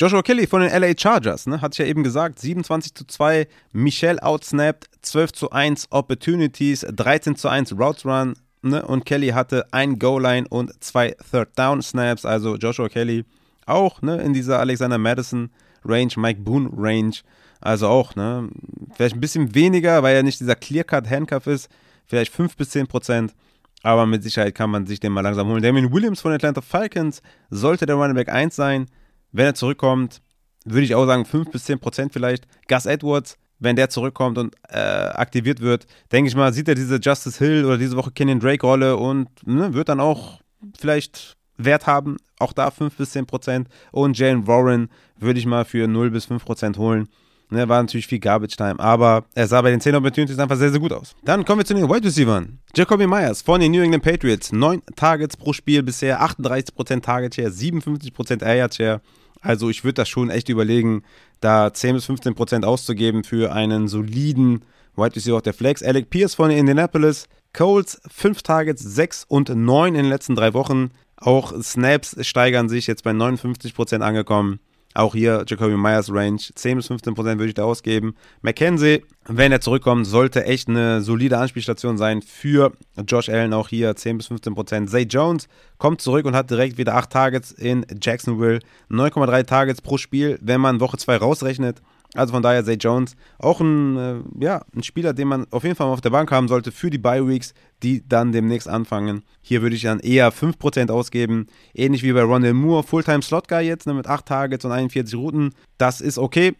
Joshua 0.00 0.22
Kelly 0.22 0.46
von 0.46 0.62
den 0.62 0.70
LA 0.70 0.94
Chargers, 0.96 1.46
ne, 1.46 1.60
hatte 1.60 1.74
ich 1.74 1.78
ja 1.80 1.84
eben 1.84 2.02
gesagt, 2.02 2.38
27 2.38 2.94
zu 2.94 3.04
2, 3.04 3.46
Michelle 3.72 4.22
outsnapped, 4.22 4.88
12 5.02 5.32
zu 5.32 5.50
1 5.50 5.88
Opportunities, 5.90 6.86
13 6.90 7.36
zu 7.36 7.50
1 7.50 7.78
Routes 7.78 8.06
Run, 8.06 8.32
ne, 8.62 8.80
und 8.80 9.04
Kelly 9.04 9.28
hatte 9.28 9.66
ein 9.72 9.98
Goal-Line 9.98 10.46
und 10.48 10.82
zwei 10.82 11.14
Third-Down-Snaps, 11.30 12.24
also 12.24 12.56
Joshua 12.56 12.88
Kelly 12.88 13.26
auch, 13.66 14.00
ne, 14.00 14.16
in 14.22 14.32
dieser 14.32 14.58
Alexander 14.58 14.96
Madison 14.96 15.50
Range, 15.84 16.12
Mike 16.16 16.40
Boone 16.40 16.70
Range, 16.74 17.16
also 17.60 17.86
auch, 17.88 18.16
ne, 18.16 18.48
vielleicht 18.94 19.16
ein 19.16 19.20
bisschen 19.20 19.54
weniger, 19.54 20.02
weil 20.02 20.16
er 20.16 20.22
nicht 20.22 20.40
dieser 20.40 20.56
Clear-Cut-Handcuff 20.56 21.46
ist, 21.46 21.68
vielleicht 22.06 22.32
5 22.32 22.56
bis 22.56 22.70
10 22.70 22.86
Prozent, 22.86 23.34
aber 23.82 24.06
mit 24.06 24.22
Sicherheit 24.22 24.54
kann 24.54 24.70
man 24.70 24.86
sich 24.86 24.98
den 24.98 25.12
mal 25.12 25.20
langsam 25.20 25.48
holen. 25.48 25.62
Damien 25.62 25.92
Williams 25.92 26.22
von 26.22 26.32
Atlanta 26.32 26.62
Falcons 26.62 27.20
sollte 27.50 27.84
der 27.84 27.96
Running 27.96 28.16
Back 28.16 28.30
1 28.30 28.56
sein, 28.56 28.86
wenn 29.32 29.46
er 29.46 29.54
zurückkommt, 29.54 30.20
würde 30.64 30.82
ich 30.82 30.94
auch 30.94 31.06
sagen 31.06 31.24
5 31.24 31.50
bis 31.50 31.64
10 31.64 31.78
Prozent 31.78 32.12
vielleicht. 32.12 32.46
Gus 32.68 32.86
Edwards, 32.86 33.36
wenn 33.58 33.76
der 33.76 33.90
zurückkommt 33.90 34.38
und 34.38 34.54
äh, 34.68 34.78
aktiviert 34.78 35.60
wird, 35.60 35.86
denke 36.12 36.28
ich 36.28 36.36
mal, 36.36 36.52
sieht 36.52 36.68
er 36.68 36.74
diese 36.74 36.96
Justice 36.96 37.38
Hill 37.38 37.64
oder 37.64 37.78
diese 37.78 37.96
Woche 37.96 38.10
Kenyon 38.10 38.40
Drake 38.40 38.66
Rolle 38.66 38.96
und 38.96 39.28
ne, 39.46 39.74
wird 39.74 39.88
dann 39.88 40.00
auch 40.00 40.40
vielleicht 40.78 41.36
Wert 41.56 41.86
haben. 41.86 42.16
Auch 42.38 42.52
da 42.52 42.70
5 42.70 42.96
bis 42.96 43.12
10 43.12 43.26
Prozent. 43.26 43.68
Und 43.92 44.18
Jalen 44.18 44.46
Warren 44.46 44.88
würde 45.18 45.38
ich 45.38 45.46
mal 45.46 45.64
für 45.64 45.86
0 45.86 46.10
bis 46.10 46.24
5 46.26 46.44
Prozent 46.44 46.78
holen. 46.78 47.08
Ne, 47.52 47.68
war 47.68 47.82
natürlich 47.82 48.06
viel 48.06 48.20
Garbage 48.20 48.56
Time, 48.56 48.78
aber 48.78 49.24
er 49.34 49.48
sah 49.48 49.60
bei 49.60 49.72
den 49.72 49.80
10 49.80 49.96
Opportunities 49.96 50.38
einfach 50.38 50.56
sehr, 50.56 50.70
sehr 50.70 50.78
gut 50.78 50.92
aus. 50.92 51.16
Dann 51.24 51.44
kommen 51.44 51.58
wir 51.58 51.64
zu 51.64 51.74
den 51.74 51.90
Wide 51.90 52.06
Receivers. 52.06 52.44
Jacoby 52.76 53.08
Myers 53.08 53.42
von 53.42 53.60
den 53.60 53.72
New 53.72 53.82
England 53.82 54.04
Patriots. 54.04 54.52
9 54.52 54.80
Targets 54.94 55.36
pro 55.36 55.52
Spiel 55.52 55.82
bisher, 55.82 56.22
38% 56.22 57.02
Target 57.02 57.34
Share, 57.34 57.48
57% 57.48 58.44
Air 58.44 58.70
Share. 58.72 59.00
Also 59.40 59.70
ich 59.70 59.84
würde 59.84 59.94
das 59.94 60.08
schon 60.08 60.30
echt 60.30 60.48
überlegen, 60.48 61.02
da 61.40 61.72
10 61.72 61.94
bis 61.94 62.04
15 62.06 62.34
Prozent 62.34 62.64
auszugeben 62.64 63.24
für 63.24 63.52
einen 63.52 63.88
soliden 63.88 64.62
Wide 64.96 65.16
Receiver 65.16 65.36
auf 65.36 65.42
der 65.42 65.54
Flex. 65.54 65.82
Alec 65.82 66.10
Pierce 66.10 66.34
von 66.34 66.50
Indianapolis, 66.50 67.26
Colts 67.52 68.00
5 68.10 68.42
Targets, 68.42 68.82
6 68.82 69.24
und 69.28 69.48
9 69.48 69.94
in 69.94 70.02
den 70.02 70.10
letzten 70.10 70.34
drei 70.34 70.52
Wochen. 70.54 70.90
Auch 71.16 71.52
Snaps 71.62 72.16
steigern 72.26 72.68
sich, 72.68 72.86
jetzt 72.86 73.04
bei 73.04 73.12
59 73.12 73.74
Prozent 73.74 74.02
angekommen. 74.02 74.60
Auch 74.92 75.14
hier 75.14 75.44
Jacoby 75.46 75.76
Myers 75.76 76.12
Range, 76.12 76.40
10 76.40 76.76
bis 76.78 76.88
15 76.88 77.14
Prozent 77.14 77.38
würde 77.38 77.50
ich 77.50 77.54
da 77.54 77.62
ausgeben. 77.62 78.16
McKenzie, 78.42 79.04
wenn 79.26 79.52
er 79.52 79.60
zurückkommt, 79.60 80.06
sollte 80.06 80.44
echt 80.44 80.68
eine 80.68 81.00
solide 81.00 81.38
Anspielstation 81.38 81.96
sein 81.96 82.22
für 82.22 82.72
Josh 83.06 83.28
Allen. 83.28 83.54
Auch 83.54 83.68
hier 83.68 83.94
10 83.94 84.16
bis 84.16 84.26
15 84.26 84.54
Prozent. 84.54 84.90
Zay 84.90 85.02
Jones 85.02 85.46
kommt 85.78 86.00
zurück 86.00 86.26
und 86.26 86.34
hat 86.34 86.50
direkt 86.50 86.76
wieder 86.76 86.96
8 86.96 87.10
Targets 87.10 87.52
in 87.52 87.86
Jacksonville. 88.02 88.58
9,3 88.90 89.46
Targets 89.46 89.80
pro 89.80 89.96
Spiel, 89.96 90.38
wenn 90.42 90.60
man 90.60 90.80
Woche 90.80 90.96
2 90.96 91.18
rausrechnet. 91.18 91.80
Also 92.14 92.32
von 92.32 92.42
daher 92.42 92.64
Zay 92.64 92.74
Jones 92.74 93.14
auch 93.38 93.60
ein, 93.60 93.96
äh, 93.96 94.44
ja, 94.44 94.64
ein 94.74 94.82
Spieler, 94.82 95.12
den 95.12 95.28
man 95.28 95.46
auf 95.50 95.62
jeden 95.62 95.76
Fall 95.76 95.86
mal 95.86 95.92
auf 95.92 96.00
der 96.00 96.10
Bank 96.10 96.30
haben 96.32 96.48
sollte 96.48 96.72
für 96.72 96.90
die 96.90 96.98
Bye 96.98 97.26
Weeks, 97.26 97.54
die 97.82 98.06
dann 98.08 98.32
demnächst 98.32 98.68
anfangen. 98.68 99.22
Hier 99.42 99.62
würde 99.62 99.76
ich 99.76 99.82
dann 99.82 100.00
eher 100.00 100.32
5% 100.32 100.90
ausgeben. 100.90 101.46
Ähnlich 101.72 102.02
wie 102.02 102.12
bei 102.12 102.22
Ronald 102.22 102.54
Moore, 102.54 102.82
Fulltime 102.82 103.22
Slot 103.22 103.46
Guy 103.46 103.60
jetzt 103.60 103.86
ne, 103.86 103.94
mit 103.94 104.08
8 104.08 104.26
Targets 104.26 104.64
und 104.64 104.72
41 104.72 105.14
Routen. 105.14 105.54
Das 105.78 106.00
ist 106.00 106.18
okay. 106.18 106.56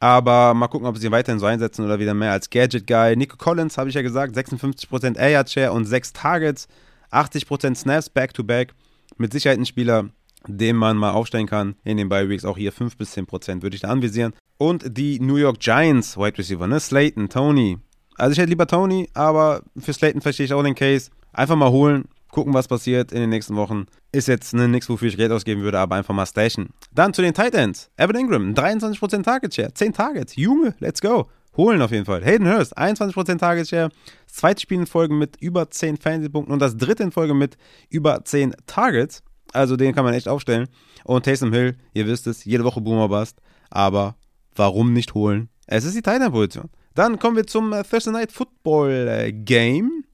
Aber 0.00 0.54
mal 0.54 0.68
gucken, 0.68 0.86
ob 0.86 0.96
sie 0.96 1.06
ihn 1.06 1.12
weiterhin 1.12 1.38
so 1.38 1.46
einsetzen 1.46 1.84
oder 1.84 1.98
wieder 1.98 2.14
mehr 2.14 2.32
als 2.32 2.50
Gadget 2.50 2.86
Guy. 2.86 3.14
Nico 3.16 3.36
Collins, 3.36 3.78
habe 3.78 3.88
ich 3.88 3.94
ja 3.94 4.02
gesagt, 4.02 4.36
56% 4.36 5.16
Air 5.16 5.46
Share 5.46 5.72
und 5.72 5.84
6 5.84 6.12
Targets, 6.14 6.66
80% 7.10 7.74
Snaps 7.74 8.08
back-to-back. 8.10 8.70
-back. 8.70 8.74
Mit 9.16 9.32
Sicherheit 9.32 9.58
ein 9.58 9.66
Spieler, 9.66 10.10
den 10.46 10.76
man 10.76 10.96
mal 10.96 11.12
aufstellen 11.12 11.46
kann 11.46 11.76
in 11.84 11.96
den 11.96 12.08
Bye 12.08 12.28
Weeks. 12.28 12.44
Auch 12.44 12.58
hier 12.58 12.72
5 12.72 12.96
bis 12.96 13.16
10% 13.16 13.62
würde 13.62 13.76
ich 13.76 13.82
da 13.82 13.88
anvisieren. 13.88 14.32
Und 14.58 14.96
die 14.96 15.20
New 15.20 15.36
York 15.36 15.58
Giants 15.58 16.16
Wide 16.16 16.38
Receiver, 16.38 16.66
ne? 16.66 16.78
Slayton, 16.80 17.28
Tony. 17.28 17.78
Also 18.16 18.32
ich 18.32 18.38
hätte 18.38 18.50
lieber 18.50 18.66
Tony, 18.66 19.08
aber 19.14 19.62
für 19.76 19.92
Slayton 19.92 20.20
verstehe 20.20 20.46
ich 20.46 20.52
auch 20.52 20.62
den 20.62 20.74
Case. 20.74 21.10
Einfach 21.32 21.56
mal 21.56 21.70
holen, 21.70 22.04
gucken, 22.30 22.54
was 22.54 22.68
passiert 22.68 23.12
in 23.12 23.20
den 23.20 23.30
nächsten 23.30 23.56
Wochen. 23.56 23.86
Ist 24.12 24.28
jetzt 24.28 24.54
ne, 24.54 24.68
nichts, 24.68 24.88
wofür 24.88 25.08
ich 25.08 25.16
Geld 25.16 25.32
ausgeben 25.32 25.62
würde, 25.62 25.78
aber 25.78 25.96
einfach 25.96 26.14
mal 26.14 26.26
stashen. 26.26 26.68
Dann 26.92 27.12
zu 27.12 27.22
den 27.22 27.34
Titans. 27.34 27.90
Evan 27.96 28.16
Ingram, 28.16 28.54
23% 28.54 29.22
Target 29.22 29.54
Share, 29.54 29.74
10 29.74 29.92
Targets. 29.92 30.36
Junge, 30.36 30.74
let's 30.78 31.00
go. 31.00 31.28
Holen 31.56 31.82
auf 31.82 31.92
jeden 31.92 32.04
Fall. 32.04 32.24
Hayden 32.24 32.48
Hurst, 32.48 32.76
21% 32.76 33.38
Target 33.38 33.68
Share. 33.68 33.88
Das 34.26 34.36
zweite 34.36 34.60
Spiel 34.60 34.80
in 34.80 34.86
Folge 34.86 35.14
mit 35.14 35.36
über 35.40 35.70
10 35.70 35.96
Fantasy-Punkten 35.96 36.52
und 36.52 36.60
das 36.60 36.76
dritte 36.76 37.04
in 37.04 37.12
Folge 37.12 37.34
mit 37.34 37.56
über 37.88 38.24
10 38.24 38.54
Targets. 38.66 39.22
Also 39.52 39.76
den 39.76 39.94
kann 39.94 40.04
man 40.04 40.14
echt 40.14 40.28
aufstellen. 40.28 40.68
Und 41.04 41.24
Taysom 41.24 41.52
Hill, 41.52 41.76
ihr 41.92 42.06
wisst 42.06 42.26
es, 42.26 42.44
jede 42.44 42.64
Woche 42.64 42.80
Boomer 42.80 43.08
Bust. 43.08 43.40
Aber 43.70 44.16
warum 44.56 44.92
nicht 44.92 45.14
holen? 45.14 45.48
Es 45.66 45.84
ist 45.84 45.96
die 45.96 46.02
Titan-Position. 46.02 46.70
Dann 46.94 47.18
kommen 47.18 47.36
wir 47.36 47.46
zum 47.46 47.72
äh, 47.72 47.82
Thursday 47.82 48.12
Night 48.12 48.32
Football 48.32 49.08
äh, 49.08 49.32
Game. 49.32 50.04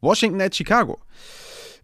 Washington 0.00 0.40
at 0.40 0.54
Chicago. 0.54 0.98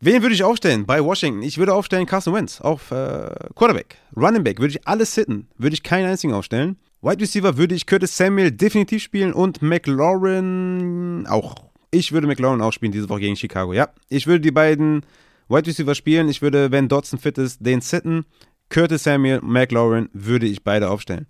Wen 0.01 0.23
würde 0.23 0.35
ich 0.35 0.45
aufstellen 0.45 0.87
bei 0.87 1.03
Washington? 1.03 1.43
Ich 1.43 1.59
würde 1.59 1.75
aufstellen 1.75 2.07
Carson 2.07 2.35
Wentz 2.35 2.61
auf 2.61 2.91
äh, 2.91 3.31
Quarterback. 3.55 3.97
Running 4.17 4.45
Back 4.45 4.61
würde 4.61 4.73
ich 4.73 4.87
alles 4.87 5.15
sitten. 5.15 5.49
Würde 5.57 5.75
ich 5.75 5.83
keinen 5.83 6.09
einzigen 6.09 6.33
aufstellen. 6.33 6.77
Wide 7.01 7.21
Receiver 7.21 7.57
würde 7.57 7.75
ich 7.75 7.87
Curtis 7.87 8.17
Samuel 8.17 8.51
definitiv 8.51 9.03
spielen 9.03 9.33
und 9.33 9.63
McLaurin 9.63 11.27
auch. 11.29 11.55
Ich 11.91 12.13
würde 12.13 12.27
McLaurin 12.27 12.61
auch 12.61 12.73
spielen 12.73 12.93
diese 12.93 13.09
Woche 13.09 13.21
gegen 13.21 13.37
Chicago. 13.37 13.73
Ja, 13.73 13.89
ich 14.09 14.27
würde 14.27 14.41
die 14.41 14.51
beiden 14.51 15.05
Wide 15.49 15.67
Receiver 15.67 15.95
spielen. 15.95 16.29
Ich 16.29 16.43
würde, 16.43 16.71
wenn 16.71 16.89
Dodson 16.89 17.19
fit 17.19 17.39
ist, 17.39 17.65
den 17.65 17.81
sitten. 17.81 18.25
Curtis 18.71 19.05
Samuel, 19.05 19.41
McLaurin 19.43 20.09
würde 20.13 20.47
ich 20.47 20.65
beide 20.65 20.91
aufstellen. 20.91 21.27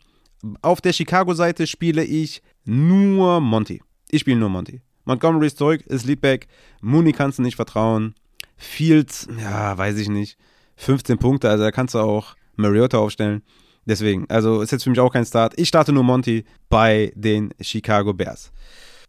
Auf 0.63 0.81
der 0.81 0.93
Chicago-Seite 0.93 1.67
spiele 1.67 2.05
ich 2.05 2.43
nur 2.65 3.41
Monty. 3.41 3.83
Ich 4.11 4.21
spiele 4.21 4.39
nur 4.39 4.49
Monty. 4.49 4.81
Montgomery 5.05 5.47
ist 5.47 5.59
zurück, 5.59 5.83
ist 5.87 6.07
Leadback. 6.07 6.47
Mooney 6.81 7.13
kannst 7.13 7.39
du 7.39 7.43
nicht 7.43 7.57
vertrauen. 7.57 8.15
Fields, 8.57 9.29
ja, 9.41 9.77
weiß 9.77 9.99
ich 9.99 10.09
nicht. 10.09 10.39
15 10.77 11.19
Punkte, 11.19 11.51
also 11.51 11.65
da 11.65 11.71
kannst 11.71 11.95
du 11.95 11.99
auch 11.99 12.35
Mariota 12.57 12.99
aufstellen. 12.99 13.43
Deswegen, 13.87 14.25
also 14.31 14.63
ist 14.63 14.73
jetzt 14.73 14.85
für 14.85 14.91
mich 14.91 15.01
auch 15.01 15.13
kein 15.13 15.27
Start. 15.27 15.59
Ich 15.59 15.69
starte 15.69 15.93
nur 15.93 16.05
Monty 16.05 16.45
bei 16.69 17.13
den 17.15 17.51
Chicago 17.61 18.15
Bears. 18.15 18.51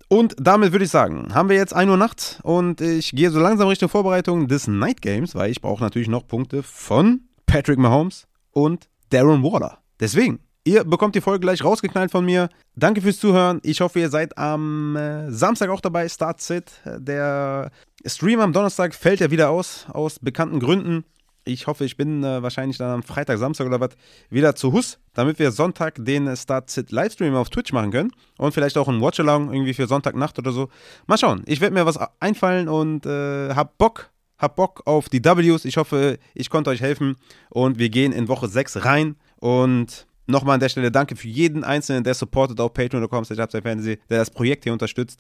Und 0.08 0.36
damit 0.40 0.72
würde 0.72 0.86
ich 0.86 0.92
sagen, 0.92 1.34
haben 1.34 1.50
wir 1.50 1.56
jetzt 1.56 1.74
1 1.74 1.90
Uhr 1.90 1.98
Nacht 1.98 2.40
und 2.44 2.82
ich 2.82 3.12
gehe 3.12 3.32
so 3.32 3.40
langsam 3.40 3.68
Richtung 3.68 3.90
Vorbereitung 3.90 4.48
des 4.48 4.68
Night 4.68 5.02
Games, 5.02 5.34
weil 5.34 5.50
ich 5.50 5.62
brauche 5.62 5.82
natürlich 5.82 6.10
noch 6.10 6.28
Punkte 6.28 6.62
von 6.62 7.22
Patrick 7.48 7.80
Mahomes 7.80 8.28
und 8.52 8.88
Darren 9.10 9.42
Waller. 9.42 9.80
Deswegen, 10.00 10.40
Ihr 10.68 10.84
bekommt 10.84 11.14
die 11.14 11.22
Folge 11.22 11.42
gleich 11.42 11.64
rausgeknallt 11.64 12.10
von 12.10 12.26
mir. 12.26 12.50
Danke 12.76 13.00
fürs 13.00 13.20
Zuhören. 13.20 13.60
Ich 13.62 13.82
hoffe, 13.82 14.00
ihr 14.00 14.10
seid 14.10 14.36
am 14.36 14.96
äh, 14.96 15.30
Samstag 15.32 15.70
auch 15.70 15.80
dabei. 15.80 16.10
Start 16.10 16.42
Sit. 16.42 16.82
Der 16.86 17.70
Stream 18.04 18.40
am 18.40 18.52
Donnerstag 18.52 18.96
fällt 18.96 19.20
ja 19.20 19.30
wieder 19.30 19.52
aus, 19.52 19.86
aus 19.94 20.18
bekannten 20.18 20.60
Gründen. 20.60 21.06
Ich 21.44 21.68
hoffe, 21.68 21.86
ich 21.86 21.98
bin 21.98 22.24
äh, 22.24 22.42
wahrscheinlich 22.42 22.80
dann 22.80 22.90
am 22.90 23.04
Freitag, 23.04 23.38
Samstag 23.38 23.68
oder 23.68 23.80
was 23.80 23.92
wieder 24.32 24.56
zu 24.56 24.74
Hus, 24.74 24.98
damit 25.14 25.38
wir 25.38 25.52
Sonntag 25.52 26.04
den 26.04 26.36
Start 26.36 26.72
Sit 26.72 26.92
Livestream 26.92 27.36
auf 27.36 27.52
Twitch 27.52 27.72
machen 27.72 27.92
können. 27.92 28.12
Und 28.40 28.52
vielleicht 28.52 28.80
auch 28.80 28.88
ein 28.88 29.00
Watch-Along 29.02 29.54
irgendwie 29.54 29.76
für 29.76 29.86
Sonntagnacht 29.86 30.40
oder 30.40 30.52
so. 30.52 30.70
Mal 31.06 31.20
schauen. 31.20 31.44
Ich 31.46 31.62
werde 31.62 31.76
mir 31.76 31.86
was 31.86 32.00
einfallen 32.20 32.70
und 32.70 33.06
äh, 33.06 33.54
hab 33.54 33.78
Bock. 33.78 34.10
Hab 34.40 34.56
Bock 34.56 34.82
auf 34.86 35.10
die 35.10 35.24
Ws. 35.24 35.64
Ich 35.66 35.78
hoffe, 35.78 36.18
ich 36.34 36.50
konnte 36.50 36.72
euch 36.72 36.82
helfen. 36.82 37.18
Und 37.52 37.78
wir 37.78 37.90
gehen 37.90 38.12
in 38.12 38.28
Woche 38.28 38.48
6 38.48 38.84
rein. 38.84 39.16
Und 39.40 40.08
Nochmal 40.28 40.56
an 40.56 40.60
der 40.60 40.70
Stelle 40.70 40.92
danke 40.92 41.16
für 41.16 41.28
jeden 41.28 41.64
Einzelnen, 41.64 42.04
der 42.04 42.14
supportet 42.14 42.60
auf 42.60 42.74
patreon.com, 42.74 43.24
der 43.30 43.98
das 44.08 44.32
Projekt 44.32 44.64
hier 44.64 44.74
unterstützt 44.74 45.20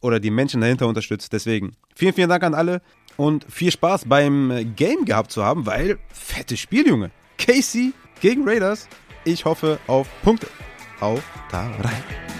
oder 0.00 0.18
die 0.18 0.30
Menschen 0.30 0.60
dahinter 0.60 0.88
unterstützt. 0.88 1.32
Deswegen 1.32 1.72
vielen, 1.94 2.14
vielen 2.14 2.28
Dank 2.28 2.42
an 2.42 2.54
alle 2.54 2.82
und 3.16 3.44
viel 3.48 3.70
Spaß 3.70 4.06
beim 4.06 4.74
Game 4.74 5.04
gehabt 5.04 5.30
zu 5.30 5.44
haben, 5.44 5.66
weil 5.66 5.98
fettes 6.12 6.58
Spiel, 6.58 6.86
Junge. 6.86 7.10
Casey 7.38 7.92
gegen 8.20 8.46
Raiders. 8.46 8.88
Ich 9.24 9.44
hoffe 9.44 9.78
auf 9.86 10.08
Punkte. 10.22 10.48
Auf 11.00 11.22
da 11.50 11.70
rein. 11.82 12.39